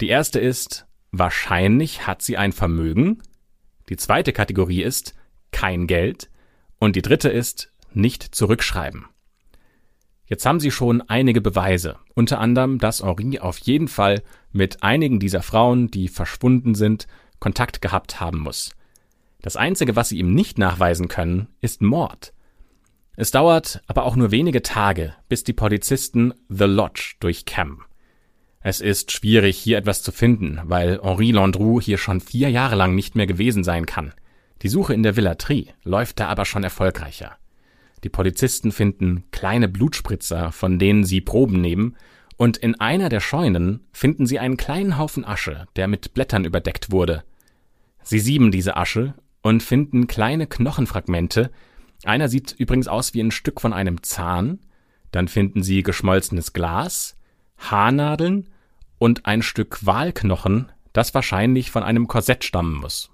Die 0.00 0.08
erste 0.08 0.40
ist, 0.40 0.86
wahrscheinlich 1.12 2.06
hat 2.06 2.22
sie 2.22 2.36
ein 2.36 2.52
Vermögen. 2.52 3.22
Die 3.88 3.96
zweite 3.96 4.32
Kategorie 4.32 4.82
ist, 4.82 5.14
kein 5.50 5.86
Geld. 5.86 6.30
Und 6.78 6.96
die 6.96 7.02
dritte 7.02 7.28
ist, 7.28 7.72
nicht 7.92 8.22
zurückschreiben. 8.22 9.06
Jetzt 10.28 10.44
haben 10.44 10.60
sie 10.60 10.70
schon 10.70 11.00
einige 11.00 11.40
Beweise, 11.40 11.96
unter 12.14 12.38
anderem, 12.38 12.78
dass 12.78 13.02
Henri 13.02 13.38
auf 13.38 13.58
jeden 13.58 13.88
Fall 13.88 14.22
mit 14.52 14.82
einigen 14.82 15.20
dieser 15.20 15.42
Frauen, 15.42 15.90
die 15.90 16.08
verschwunden 16.08 16.74
sind, 16.74 17.06
Kontakt 17.38 17.80
gehabt 17.80 18.20
haben 18.20 18.40
muss. 18.40 18.72
Das 19.40 19.56
Einzige, 19.56 19.96
was 19.96 20.10
sie 20.10 20.18
ihm 20.18 20.34
nicht 20.34 20.58
nachweisen 20.58 21.08
können, 21.08 21.48
ist 21.62 21.80
Mord. 21.80 22.34
Es 23.16 23.30
dauert 23.30 23.80
aber 23.86 24.04
auch 24.04 24.16
nur 24.16 24.30
wenige 24.30 24.62
Tage, 24.62 25.14
bis 25.28 25.44
die 25.44 25.54
Polizisten 25.54 26.34
The 26.48 26.64
Lodge 26.64 27.14
durchkämmen. 27.20 27.78
Es 28.60 28.80
ist 28.80 29.12
schwierig, 29.12 29.56
hier 29.56 29.78
etwas 29.78 30.02
zu 30.02 30.12
finden, 30.12 30.60
weil 30.64 31.00
Henri 31.02 31.30
Landru 31.30 31.80
hier 31.80 31.96
schon 31.96 32.20
vier 32.20 32.50
Jahre 32.50 32.76
lang 32.76 32.94
nicht 32.94 33.14
mehr 33.14 33.26
gewesen 33.26 33.64
sein 33.64 33.86
kann. 33.86 34.12
Die 34.60 34.68
Suche 34.68 34.92
in 34.92 35.02
der 35.02 35.16
Villa 35.16 35.36
Tri 35.36 35.72
läuft 35.84 36.20
da 36.20 36.28
aber 36.28 36.44
schon 36.44 36.64
erfolgreicher. 36.64 37.37
Die 38.04 38.08
Polizisten 38.08 38.72
finden 38.72 39.24
kleine 39.30 39.68
Blutspritzer, 39.68 40.52
von 40.52 40.78
denen 40.78 41.04
sie 41.04 41.20
Proben 41.20 41.60
nehmen, 41.60 41.96
und 42.36 42.56
in 42.56 42.78
einer 42.78 43.08
der 43.08 43.20
Scheunen 43.20 43.80
finden 43.92 44.24
sie 44.24 44.38
einen 44.38 44.56
kleinen 44.56 44.96
Haufen 44.96 45.24
Asche, 45.24 45.66
der 45.74 45.88
mit 45.88 46.14
Blättern 46.14 46.44
überdeckt 46.44 46.92
wurde. 46.92 47.24
Sie 48.02 48.20
sieben 48.20 48.52
diese 48.52 48.76
Asche 48.76 49.14
und 49.42 49.62
finden 49.62 50.06
kleine 50.06 50.46
Knochenfragmente. 50.46 51.50
Einer 52.04 52.28
sieht 52.28 52.54
übrigens 52.56 52.86
aus 52.86 53.12
wie 53.12 53.20
ein 53.20 53.32
Stück 53.32 53.60
von 53.60 53.72
einem 53.72 54.04
Zahn. 54.04 54.60
Dann 55.10 55.26
finden 55.26 55.64
sie 55.64 55.82
geschmolzenes 55.82 56.52
Glas, 56.52 57.16
Haarnadeln 57.58 58.48
und 58.98 59.26
ein 59.26 59.42
Stück 59.42 59.84
Walknochen, 59.84 60.70
das 60.92 61.14
wahrscheinlich 61.14 61.72
von 61.72 61.82
einem 61.82 62.06
Korsett 62.06 62.44
stammen 62.44 62.76
muss. 62.76 63.10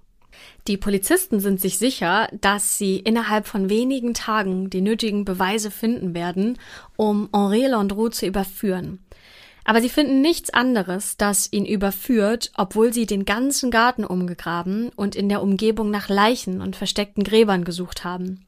Die 0.67 0.79
Polizisten 0.79 1.41
sind 1.41 1.61
sich 1.61 1.79
sicher, 1.79 2.29
dass 2.41 2.79
sie 2.79 2.97
innerhalb 2.97 3.47
von 3.47 3.69
wenigen 3.69 4.15
Tagen 4.15 4.71
die 4.71 4.81
nötigen 4.81 5.27
Beweise 5.27 5.71
finden 5.71 6.15
werden, 6.15 6.59
um 6.97 7.29
Henri 7.35 7.67
Landreau 7.67 8.09
zu 8.09 8.27
überführen. 8.27 8.99
Aber 9.65 9.83
sie 9.83 9.91
finden 9.91 10.23
nichts 10.23 10.51
anderes, 10.51 11.17
das 11.19 11.53
ihn 11.53 11.67
überführt, 11.67 12.51
obwohl 12.57 12.93
sie 12.95 13.05
den 13.05 13.27
ganzen 13.27 13.71
Garten 13.71 14.05
umgegraben 14.05 14.91
und 14.97 15.17
in 15.17 15.29
der 15.29 15.43
Umgebung 15.43 15.91
nach 15.91 16.09
Leichen 16.09 16.63
und 16.63 16.77
versteckten 16.77 17.25
Gräbern 17.25 17.65
gesucht 17.65 18.05
haben. 18.05 18.47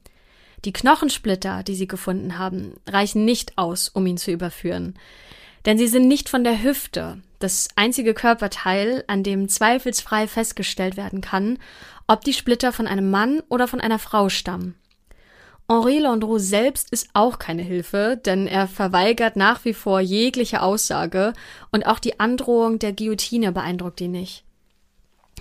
Die 0.64 0.72
Knochensplitter, 0.72 1.62
die 1.62 1.74
sie 1.74 1.86
gefunden 1.86 2.38
haben, 2.38 2.74
reichen 2.86 3.24
nicht 3.24 3.56
aus, 3.56 3.88
um 3.88 4.06
ihn 4.06 4.16
zu 4.16 4.30
überführen. 4.30 4.94
Denn 5.66 5.78
sie 5.78 5.88
sind 5.88 6.08
nicht 6.08 6.28
von 6.28 6.44
der 6.44 6.62
Hüfte, 6.62 7.18
das 7.39 7.68
einzige 7.76 8.14
Körperteil, 8.14 9.05
an 9.07 9.22
dem 9.22 9.49
zweifelsfrei 9.49 10.26
festgestellt 10.26 10.97
werden 10.97 11.20
kann, 11.20 11.59
ob 12.07 12.22
die 12.22 12.32
Splitter 12.32 12.72
von 12.72 12.87
einem 12.87 13.11
Mann 13.11 13.43
oder 13.49 13.68
von 13.68 13.80
einer 13.80 13.99
Frau 13.99 14.28
stammen. 14.28 14.74
Henri 15.68 15.99
Landreau 15.99 16.39
selbst 16.39 16.93
ist 16.93 17.09
auch 17.12 17.41
keine 17.41 17.62
Hilfe, 17.62 18.20
denn 18.24 18.47
er 18.47 18.68
verweigert 18.68 19.34
nach 19.34 19.64
wie 19.64 19.74
vor 19.74 20.01
jegliche 20.01 20.62
Aussage 20.62 21.32
und 21.72 21.87
auch 21.87 21.99
die 21.99 22.20
Androhung 22.20 22.78
der 22.78 22.93
Guillotine 22.93 23.51
beeindruckt 23.51 24.01
ihn 24.01 24.12
nicht. 24.12 24.45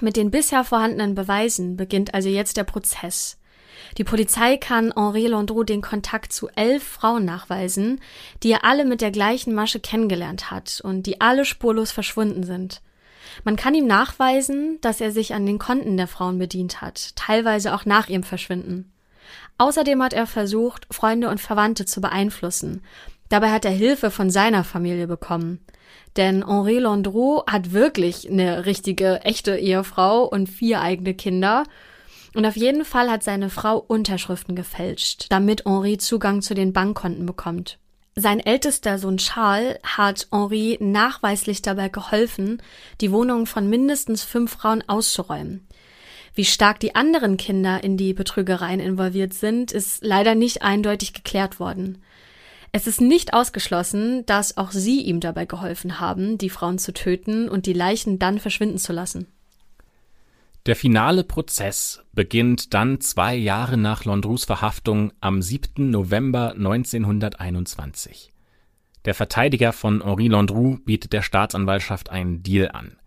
Mit 0.01 0.17
den 0.17 0.31
bisher 0.31 0.63
vorhandenen 0.63 1.13
Beweisen 1.13 1.77
beginnt 1.77 2.13
also 2.13 2.27
jetzt 2.27 2.57
der 2.57 2.63
Prozess. 2.63 3.37
Die 3.97 4.03
Polizei 4.03 4.57
kann 4.57 4.93
Henri 4.95 5.27
Landreau 5.27 5.63
den 5.63 5.81
Kontakt 5.81 6.33
zu 6.33 6.49
elf 6.55 6.83
Frauen 6.83 7.25
nachweisen, 7.25 8.01
die 8.43 8.51
er 8.51 8.65
alle 8.65 8.85
mit 8.85 9.01
der 9.01 9.11
gleichen 9.11 9.53
Masche 9.53 9.79
kennengelernt 9.79 10.51
hat 10.51 10.81
und 10.83 11.03
die 11.03 11.21
alle 11.21 11.45
spurlos 11.45 11.91
verschwunden 11.91 12.43
sind. 12.43 12.81
Man 13.43 13.55
kann 13.55 13.73
ihm 13.73 13.87
nachweisen, 13.87 14.79
dass 14.81 15.01
er 15.01 15.11
sich 15.11 15.33
an 15.33 15.45
den 15.45 15.59
Konten 15.59 15.97
der 15.97 16.07
Frauen 16.07 16.37
bedient 16.37 16.81
hat, 16.81 17.15
teilweise 17.15 17.73
auch 17.73 17.85
nach 17.85 18.07
ihrem 18.07 18.23
Verschwinden. 18.23 18.91
Außerdem 19.57 20.01
hat 20.03 20.13
er 20.13 20.27
versucht, 20.27 20.87
Freunde 20.91 21.29
und 21.29 21.39
Verwandte 21.39 21.85
zu 21.85 22.01
beeinflussen. 22.01 22.81
Dabei 23.29 23.51
hat 23.51 23.65
er 23.65 23.71
Hilfe 23.71 24.11
von 24.11 24.29
seiner 24.29 24.63
Familie 24.63 25.07
bekommen. 25.07 25.59
Denn 26.15 26.45
Henri 26.47 26.79
Landreau 26.79 27.43
hat 27.47 27.73
wirklich 27.73 28.29
eine 28.29 28.65
richtige, 28.65 29.21
echte 29.21 29.57
Ehefrau 29.57 30.23
und 30.23 30.47
vier 30.47 30.81
eigene 30.81 31.13
Kinder. 31.13 31.63
Und 32.35 32.45
auf 32.45 32.57
jeden 32.57 32.83
Fall 32.83 33.09
hat 33.09 33.23
seine 33.23 33.49
Frau 33.49 33.77
Unterschriften 33.77 34.57
gefälscht, 34.57 35.27
damit 35.29 35.63
Henri 35.65 35.97
Zugang 35.97 36.41
zu 36.41 36.53
den 36.53 36.73
Bankkonten 36.73 37.25
bekommt. 37.25 37.79
Sein 38.13 38.41
ältester 38.41 38.99
Sohn 38.99 39.17
Charles 39.17 39.77
hat 39.83 40.27
Henri 40.31 40.77
nachweislich 40.81 41.61
dabei 41.61 41.87
geholfen, 41.87 42.61
die 42.99 43.13
Wohnung 43.13 43.45
von 43.45 43.69
mindestens 43.69 44.23
fünf 44.23 44.51
Frauen 44.51 44.83
auszuräumen. 44.87 45.65
Wie 46.33 46.43
stark 46.43 46.81
die 46.81 46.93
anderen 46.95 47.37
Kinder 47.37 47.81
in 47.81 47.95
die 47.95 48.13
Betrügereien 48.13 48.81
involviert 48.81 49.33
sind, 49.33 49.71
ist 49.71 50.03
leider 50.03 50.35
nicht 50.35 50.61
eindeutig 50.61 51.13
geklärt 51.13 51.61
worden. 51.61 51.99
Es 52.73 52.87
ist 52.87 52.99
nicht 52.99 53.33
ausgeschlossen, 53.33 54.25
dass 54.25 54.57
auch 54.57 54.71
sie 54.71 54.99
ihm 54.99 55.21
dabei 55.21 55.45
geholfen 55.45 56.01
haben, 56.01 56.37
die 56.37 56.49
Frauen 56.49 56.79
zu 56.79 56.91
töten 56.91 57.47
und 57.47 57.65
die 57.65 57.73
Leichen 57.73 58.19
dann 58.19 58.39
verschwinden 58.39 58.77
zu 58.77 58.91
lassen. 58.91 59.27
Der 60.65 60.75
finale 60.75 61.23
Prozess 61.23 62.03
beginnt 62.13 62.73
dann 62.73 62.99
zwei 62.99 63.35
Jahre 63.35 63.77
nach 63.77 64.03
Landrus 64.03 64.45
Verhaftung 64.45 65.13
am 65.21 65.43
7. 65.43 65.91
November 65.91 66.53
1921. 66.53 68.33
Der 69.05 69.13
Verteidiger 69.13 69.73
von 69.73 70.03
Henri 70.03 70.27
Landru 70.27 70.79
bietet 70.83 71.13
der 71.13 71.21
Staatsanwaltschaft 71.21 72.09
einen 72.09 72.41
Deal 72.41 72.71
an. 72.71 72.97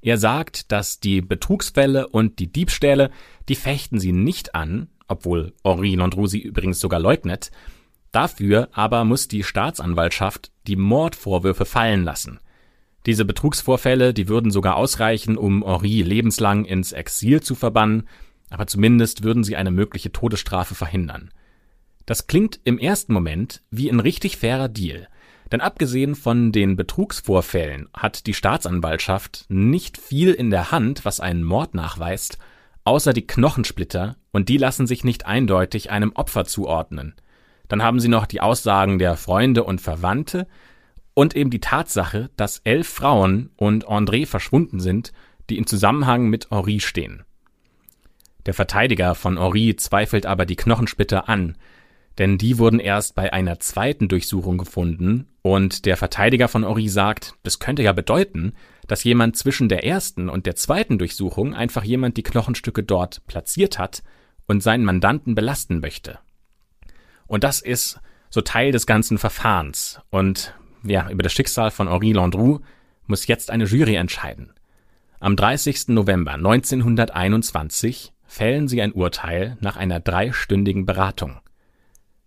Er 0.00 0.16
sagt, 0.16 0.70
dass 0.70 1.00
die 1.00 1.20
Betrugsfälle 1.20 2.06
und 2.06 2.38
die 2.38 2.52
Diebstähle, 2.52 3.10
die 3.48 3.56
fechten 3.56 3.98
sie 3.98 4.12
nicht 4.12 4.54
an, 4.54 4.86
obwohl 5.08 5.54
Henri 5.64 5.96
Landru 5.96 6.28
sie 6.28 6.40
übrigens 6.40 6.78
sogar 6.78 7.00
leugnet. 7.00 7.50
Dafür 8.12 8.68
aber 8.70 9.04
muss 9.04 9.26
die 9.26 9.42
Staatsanwaltschaft 9.42 10.52
die 10.68 10.76
Mordvorwürfe 10.76 11.64
fallen 11.64 12.04
lassen. 12.04 12.38
Diese 13.06 13.24
Betrugsvorfälle, 13.24 14.12
die 14.12 14.28
würden 14.28 14.50
sogar 14.50 14.76
ausreichen, 14.76 15.36
um 15.36 15.64
Henri 15.64 16.02
lebenslang 16.02 16.64
ins 16.64 16.92
Exil 16.92 17.42
zu 17.42 17.54
verbannen, 17.54 18.08
aber 18.50 18.66
zumindest 18.66 19.22
würden 19.22 19.44
sie 19.44 19.56
eine 19.56 19.70
mögliche 19.70 20.12
Todesstrafe 20.12 20.74
verhindern. 20.74 21.30
Das 22.06 22.26
klingt 22.26 22.60
im 22.64 22.78
ersten 22.78 23.12
Moment 23.12 23.62
wie 23.70 23.90
ein 23.90 24.00
richtig 24.00 24.38
fairer 24.38 24.68
Deal. 24.68 25.08
Denn 25.52 25.60
abgesehen 25.60 26.14
von 26.14 26.52
den 26.52 26.76
Betrugsvorfällen 26.76 27.88
hat 27.94 28.26
die 28.26 28.34
Staatsanwaltschaft 28.34 29.46
nicht 29.48 29.96
viel 29.96 30.32
in 30.32 30.50
der 30.50 30.70
Hand, 30.70 31.04
was 31.04 31.20
einen 31.20 31.42
Mord 31.42 31.74
nachweist, 31.74 32.38
außer 32.84 33.12
die 33.12 33.26
Knochensplitter, 33.26 34.16
und 34.30 34.48
die 34.48 34.58
lassen 34.58 34.86
sich 34.86 35.04
nicht 35.04 35.26
eindeutig 35.26 35.90
einem 35.90 36.12
Opfer 36.12 36.44
zuordnen. 36.44 37.14
Dann 37.68 37.82
haben 37.82 38.00
sie 38.00 38.08
noch 38.08 38.26
die 38.26 38.40
Aussagen 38.40 38.98
der 38.98 39.16
Freunde 39.16 39.64
und 39.64 39.80
Verwandte 39.80 40.46
und 41.18 41.34
eben 41.34 41.50
die 41.50 41.58
Tatsache, 41.58 42.30
dass 42.36 42.60
elf 42.62 42.86
Frauen 42.86 43.50
und 43.56 43.88
André 43.88 44.24
verschwunden 44.24 44.78
sind, 44.78 45.12
die 45.50 45.58
im 45.58 45.66
Zusammenhang 45.66 46.28
mit 46.28 46.52
Henri 46.52 46.78
stehen. 46.78 47.24
Der 48.46 48.54
Verteidiger 48.54 49.16
von 49.16 49.36
Henri 49.36 49.74
zweifelt 49.74 50.26
aber 50.26 50.46
die 50.46 50.54
Knochensplitter 50.54 51.28
an, 51.28 51.56
denn 52.18 52.38
die 52.38 52.58
wurden 52.58 52.78
erst 52.78 53.16
bei 53.16 53.32
einer 53.32 53.58
zweiten 53.58 54.06
Durchsuchung 54.06 54.58
gefunden 54.58 55.26
und 55.42 55.86
der 55.86 55.96
Verteidiger 55.96 56.46
von 56.46 56.62
Ori 56.62 56.88
sagt, 56.88 57.34
das 57.42 57.58
könnte 57.58 57.82
ja 57.82 57.92
bedeuten, 57.92 58.52
dass 58.86 59.02
jemand 59.02 59.36
zwischen 59.36 59.68
der 59.68 59.84
ersten 59.84 60.28
und 60.28 60.46
der 60.46 60.54
zweiten 60.54 60.98
Durchsuchung 60.98 61.52
einfach 61.52 61.82
jemand 61.82 62.16
die 62.16 62.22
Knochenstücke 62.22 62.84
dort 62.84 63.26
platziert 63.26 63.76
hat 63.80 64.04
und 64.46 64.62
seinen 64.62 64.84
Mandanten 64.84 65.34
belasten 65.34 65.80
möchte. 65.80 66.20
Und 67.26 67.42
das 67.42 67.60
ist 67.60 67.98
so 68.30 68.40
Teil 68.40 68.70
des 68.70 68.86
ganzen 68.86 69.18
Verfahrens. 69.18 70.00
Und 70.10 70.54
ja, 70.84 71.10
über 71.10 71.22
das 71.22 71.32
Schicksal 71.32 71.70
von 71.70 71.88
Henri 71.88 72.12
Landru 72.12 72.60
muss 73.06 73.26
jetzt 73.26 73.50
eine 73.50 73.64
Jury 73.64 73.96
entscheiden. 73.96 74.52
Am 75.20 75.34
30. 75.34 75.88
November 75.88 76.34
1921 76.34 78.12
fällen 78.24 78.68
sie 78.68 78.80
ein 78.82 78.92
Urteil 78.92 79.56
nach 79.60 79.76
einer 79.76 80.00
dreistündigen 80.00 80.86
Beratung. 80.86 81.40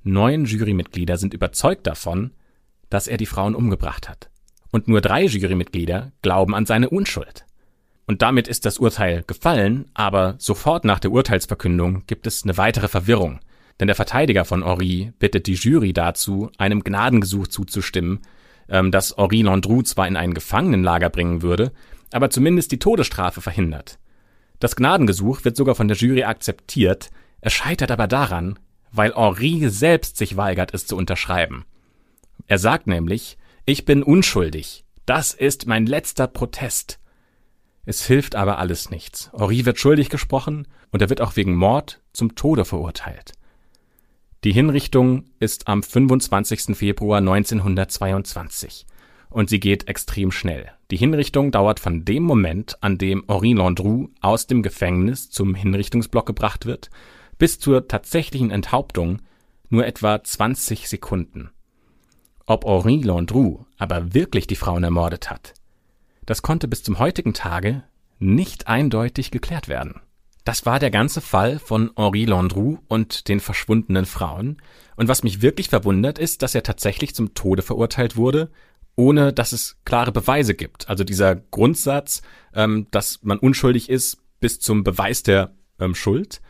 Neun 0.04 0.46
Jurymitglieder 0.46 1.18
sind 1.18 1.34
überzeugt 1.34 1.86
davon, 1.88 2.32
dass 2.90 3.08
er 3.08 3.18
die 3.18 3.28
Frauen 3.28 3.56
umgebracht 3.56 4.10
hat. 4.10 4.30
Und 4.72 4.88
nur 4.88 5.00
drei 5.00 5.26
Jurymitglieder 5.26 6.12
glauben 6.22 6.56
an 6.56 6.66
seine 6.66 6.90
Unschuld. 6.90 7.46
Und 8.08 8.22
damit 8.22 8.48
ist 8.48 8.66
das 8.66 8.80
Urteil 8.80 9.24
gefallen, 9.26 9.86
aber 9.94 10.36
sofort 10.38 10.84
nach 10.84 11.00
der 11.00 11.12
Urteilsverkündung 11.12 12.04
gibt 12.08 12.28
es 12.28 12.44
eine 12.44 12.58
weitere 12.58 12.88
Verwirrung. 12.88 13.40
Denn 13.80 13.88
der 13.88 13.96
Verteidiger 13.96 14.44
von 14.44 14.66
Henri 14.66 15.14
bittet 15.20 15.48
die 15.48 15.54
Jury 15.54 15.94
dazu, 15.94 16.52
einem 16.58 16.84
Gnadengesuch 16.84 17.48
zuzustimmen, 17.48 18.20
ähm, 18.70 18.92
das 18.92 19.16
Henri 19.18 19.42
Landru 19.42 19.82
zwar 19.82 20.08
in 20.08 20.18
ein 20.18 20.34
Gefangenenlager 20.34 21.10
bringen 21.10 21.42
würde, 21.42 21.72
aber 22.12 22.30
zumindest 22.30 22.72
die 22.72 22.80
Todesstrafe 22.80 23.42
verhindert. 23.42 24.00
Das 24.60 24.76
Gnadengesuch 24.76 25.44
wird 25.44 25.58
sogar 25.58 25.76
von 25.76 25.88
der 25.88 25.98
Jury 25.98 26.24
akzeptiert, 26.24 27.10
es 27.42 27.54
scheitert 27.54 27.90
aber 27.92 28.08
daran, 28.08 28.60
weil 28.92 29.16
Henri 29.16 29.70
selbst 29.70 30.18
sich 30.18 30.38
weigert, 30.38 30.74
es 30.74 30.86
zu 30.86 30.96
unterschreiben. 30.96 31.66
Er 32.48 32.60
sagt 32.60 32.88
nämlich, 32.88 33.38
ich 33.66 33.86
bin 33.86 34.04
unschuldig. 34.04 34.86
Das 35.06 35.34
ist 35.34 35.66
mein 35.66 35.86
letzter 35.86 36.28
Protest. 36.28 37.00
Es 37.86 38.06
hilft 38.06 38.36
aber 38.36 38.60
alles 38.60 38.92
nichts. 38.92 39.32
Henri 39.34 39.66
wird 39.66 39.80
schuldig 39.80 40.10
gesprochen 40.10 40.68
und 40.92 41.02
er 41.02 41.10
wird 41.10 41.22
auch 41.22 41.36
wegen 41.36 41.56
Mord 41.56 42.02
zum 42.14 42.36
Tode 42.36 42.66
verurteilt. 42.66 43.34
Die 44.44 44.54
Hinrichtung 44.54 45.26
ist 45.40 45.68
am 45.68 45.84
25. 45.84 46.76
Februar 46.76 47.20
1922 47.20 48.88
und 49.30 49.52
sie 49.52 49.60
geht 49.60 49.88
extrem 49.88 50.32
schnell. 50.32 50.72
Die 50.90 50.98
Hinrichtung 50.98 51.52
dauert 51.52 51.80
von 51.80 52.06
dem 52.06 52.24
Moment, 52.24 52.82
an 52.82 52.98
dem 52.98 53.24
Henri 53.28 53.54
Landru 53.54 54.10
aus 54.20 54.48
dem 54.48 54.64
Gefängnis 54.64 55.30
zum 55.30 55.54
Hinrichtungsblock 55.54 56.26
gebracht 56.26 56.66
wird, 56.66 56.90
bis 57.38 57.60
zur 57.60 57.88
tatsächlichen 57.88 58.50
Enthauptung 58.50 59.22
nur 59.70 59.86
etwa 59.86 60.24
20 60.24 60.90
Sekunden. 60.90 61.52
Ob 62.48 62.66
Henri 62.66 62.98
Landru 62.98 63.66
aber 63.78 64.16
wirklich 64.16 64.48
die 64.48 64.56
Frauen 64.56 64.84
ermordet 64.84 65.30
hat, 65.30 65.54
das 66.26 66.42
konnte 66.42 66.68
bis 66.68 66.82
zum 66.82 66.98
heutigen 66.98 67.36
Tage 67.36 67.84
nicht 68.18 68.68
eindeutig 68.68 69.30
geklärt 69.30 69.68
werden. 69.68 70.02
Das 70.44 70.66
war 70.66 70.80
der 70.80 70.92
ganze 70.92 71.22
Fall 71.22 71.60
von 71.60 71.92
Henri 71.96 72.26
Landru 72.26 72.80
und 72.88 73.28
den 73.28 73.40
verschwundenen 73.40 74.06
Frauen. 74.06 74.62
Und 74.96 75.08
was 75.08 75.24
mich 75.24 75.42
wirklich 75.42 75.70
verwundert 75.70 76.18
ist, 76.18 76.42
dass 76.42 76.56
er 76.56 76.64
tatsächlich 76.64 77.14
zum 77.14 77.34
Tode 77.34 77.62
verurteilt 77.62 78.18
wurde, 78.18 78.50
ohne 78.96 79.34
dass 79.34 79.52
es 79.52 79.78
klare 79.86 80.12
Beweise 80.12 80.54
gibt. 80.56 80.90
Also 80.90 81.04
dieser 81.04 81.36
Grundsatz, 81.36 82.22
ähm, 82.54 82.88
dass 82.92 83.20
man 83.24 83.38
unschuldig 83.38 83.90
ist 83.90 84.18
bis 84.40 84.60
zum 84.60 84.84
Beweis 84.84 85.24
der 85.24 85.56
ähm, 85.80 85.96
Schuld, 85.96 86.42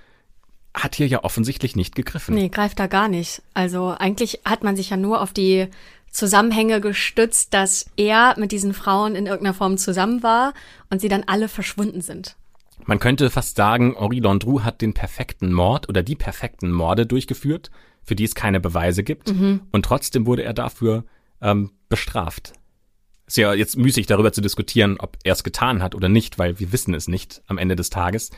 hat 0.73 0.95
hier 0.95 1.07
ja 1.07 1.23
offensichtlich 1.23 1.75
nicht 1.75 1.95
gegriffen. 1.95 2.35
Nee, 2.35 2.49
greift 2.49 2.79
da 2.79 2.87
gar 2.87 3.09
nicht. 3.09 3.41
Also 3.53 3.89
eigentlich 3.89 4.41
hat 4.45 4.63
man 4.63 4.75
sich 4.75 4.89
ja 4.89 4.97
nur 4.97 5.21
auf 5.21 5.33
die 5.33 5.67
Zusammenhänge 6.09 6.81
gestützt, 6.81 7.53
dass 7.53 7.89
er 7.97 8.35
mit 8.37 8.51
diesen 8.51 8.73
Frauen 8.73 9.15
in 9.15 9.27
irgendeiner 9.27 9.53
Form 9.53 9.77
zusammen 9.77 10.23
war 10.23 10.53
und 10.89 11.01
sie 11.01 11.09
dann 11.09 11.23
alle 11.25 11.47
verschwunden 11.47 12.01
sind. 12.01 12.35
Man 12.91 12.99
könnte 12.99 13.29
fast 13.29 13.55
sagen, 13.55 13.95
Henri 13.97 14.19
Landru 14.19 14.63
hat 14.63 14.81
den 14.81 14.93
perfekten 14.93 15.53
Mord 15.53 15.87
oder 15.87 16.03
die 16.03 16.17
perfekten 16.17 16.73
Morde 16.73 17.05
durchgeführt, 17.05 17.71
für 18.03 18.15
die 18.15 18.25
es 18.25 18.35
keine 18.35 18.59
Beweise 18.59 19.01
gibt. 19.01 19.33
Mhm. 19.33 19.61
Und 19.71 19.85
trotzdem 19.85 20.25
wurde 20.25 20.43
er 20.43 20.53
dafür 20.53 21.05
ähm, 21.41 21.71
bestraft. 21.87 22.51
Ist 23.27 23.37
ja 23.37 23.53
jetzt 23.53 23.77
müßig 23.77 24.07
darüber 24.07 24.33
zu 24.33 24.41
diskutieren, 24.41 24.97
ob 24.99 25.17
er 25.23 25.31
es 25.31 25.45
getan 25.45 25.81
hat 25.81 25.95
oder 25.95 26.09
nicht, 26.09 26.37
weil 26.37 26.59
wir 26.59 26.73
wissen 26.73 26.93
es 26.93 27.07
nicht 27.07 27.41
am 27.47 27.57
Ende 27.57 27.77
des 27.77 27.91
Tages. 27.91 28.29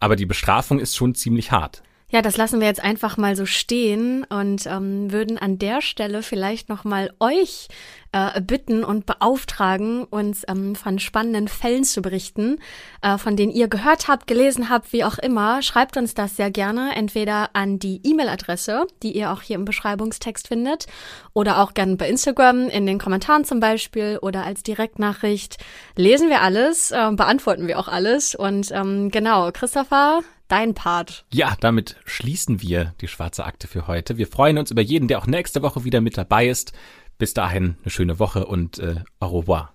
Aber 0.00 0.16
die 0.16 0.26
Bestrafung 0.26 0.80
ist 0.80 0.96
schon 0.96 1.14
ziemlich 1.14 1.52
hart. 1.52 1.84
Ja, 2.12 2.20
das 2.20 2.36
lassen 2.36 2.60
wir 2.60 2.66
jetzt 2.66 2.84
einfach 2.84 3.16
mal 3.16 3.36
so 3.36 3.46
stehen 3.46 4.24
und 4.24 4.66
ähm, 4.66 5.10
würden 5.10 5.38
an 5.38 5.58
der 5.58 5.80
Stelle 5.80 6.22
vielleicht 6.22 6.68
noch 6.68 6.84
mal 6.84 7.10
euch 7.20 7.68
äh, 8.12 8.38
bitten 8.42 8.84
und 8.84 9.06
beauftragen, 9.06 10.04
uns 10.04 10.42
ähm, 10.46 10.74
von 10.74 10.98
spannenden 10.98 11.48
Fällen 11.48 11.84
zu 11.84 12.02
berichten, 12.02 12.58
äh, 13.00 13.16
von 13.16 13.34
denen 13.34 13.50
ihr 13.50 13.66
gehört 13.66 14.08
habt, 14.08 14.26
gelesen 14.26 14.68
habt, 14.68 14.92
wie 14.92 15.04
auch 15.04 15.16
immer. 15.16 15.62
Schreibt 15.62 15.96
uns 15.96 16.12
das 16.12 16.36
sehr 16.36 16.50
gerne 16.50 16.94
entweder 16.94 17.48
an 17.54 17.78
die 17.78 18.02
E-Mail-Adresse, 18.04 18.86
die 19.02 19.16
ihr 19.16 19.32
auch 19.32 19.40
hier 19.40 19.56
im 19.56 19.64
Beschreibungstext 19.64 20.48
findet, 20.48 20.88
oder 21.32 21.62
auch 21.62 21.72
gerne 21.72 21.96
bei 21.96 22.10
Instagram 22.10 22.68
in 22.68 22.84
den 22.84 22.98
Kommentaren 22.98 23.46
zum 23.46 23.58
Beispiel 23.58 24.18
oder 24.20 24.44
als 24.44 24.62
Direktnachricht. 24.62 25.56
Lesen 25.96 26.28
wir 26.28 26.42
alles, 26.42 26.90
äh, 26.90 27.10
beantworten 27.12 27.68
wir 27.68 27.78
auch 27.78 27.88
alles 27.88 28.34
und 28.34 28.70
ähm, 28.70 29.10
genau, 29.10 29.50
Christopher, 29.50 30.20
dein 30.48 30.74
Part. 30.74 31.24
Ja, 31.32 31.56
damit 31.60 31.96
schließen 32.04 32.60
wir 32.62 32.94
die 33.00 33.08
schwarze 33.08 33.44
Akte 33.44 33.68
für 33.68 33.86
heute. 33.86 34.18
Wir 34.18 34.26
freuen 34.26 34.58
uns 34.58 34.70
über 34.70 34.82
jeden, 34.82 35.08
der 35.08 35.18
auch 35.18 35.26
nächste 35.26 35.62
Woche 35.62 35.84
wieder 35.84 36.00
mit 36.00 36.16
dabei 36.16 36.48
ist. 36.48 36.72
Bis 37.18 37.34
dahin 37.34 37.76
eine 37.82 37.90
schöne 37.90 38.18
Woche 38.18 38.46
und 38.46 38.78
äh, 38.78 38.96
au 39.20 39.38
revoir. 39.38 39.72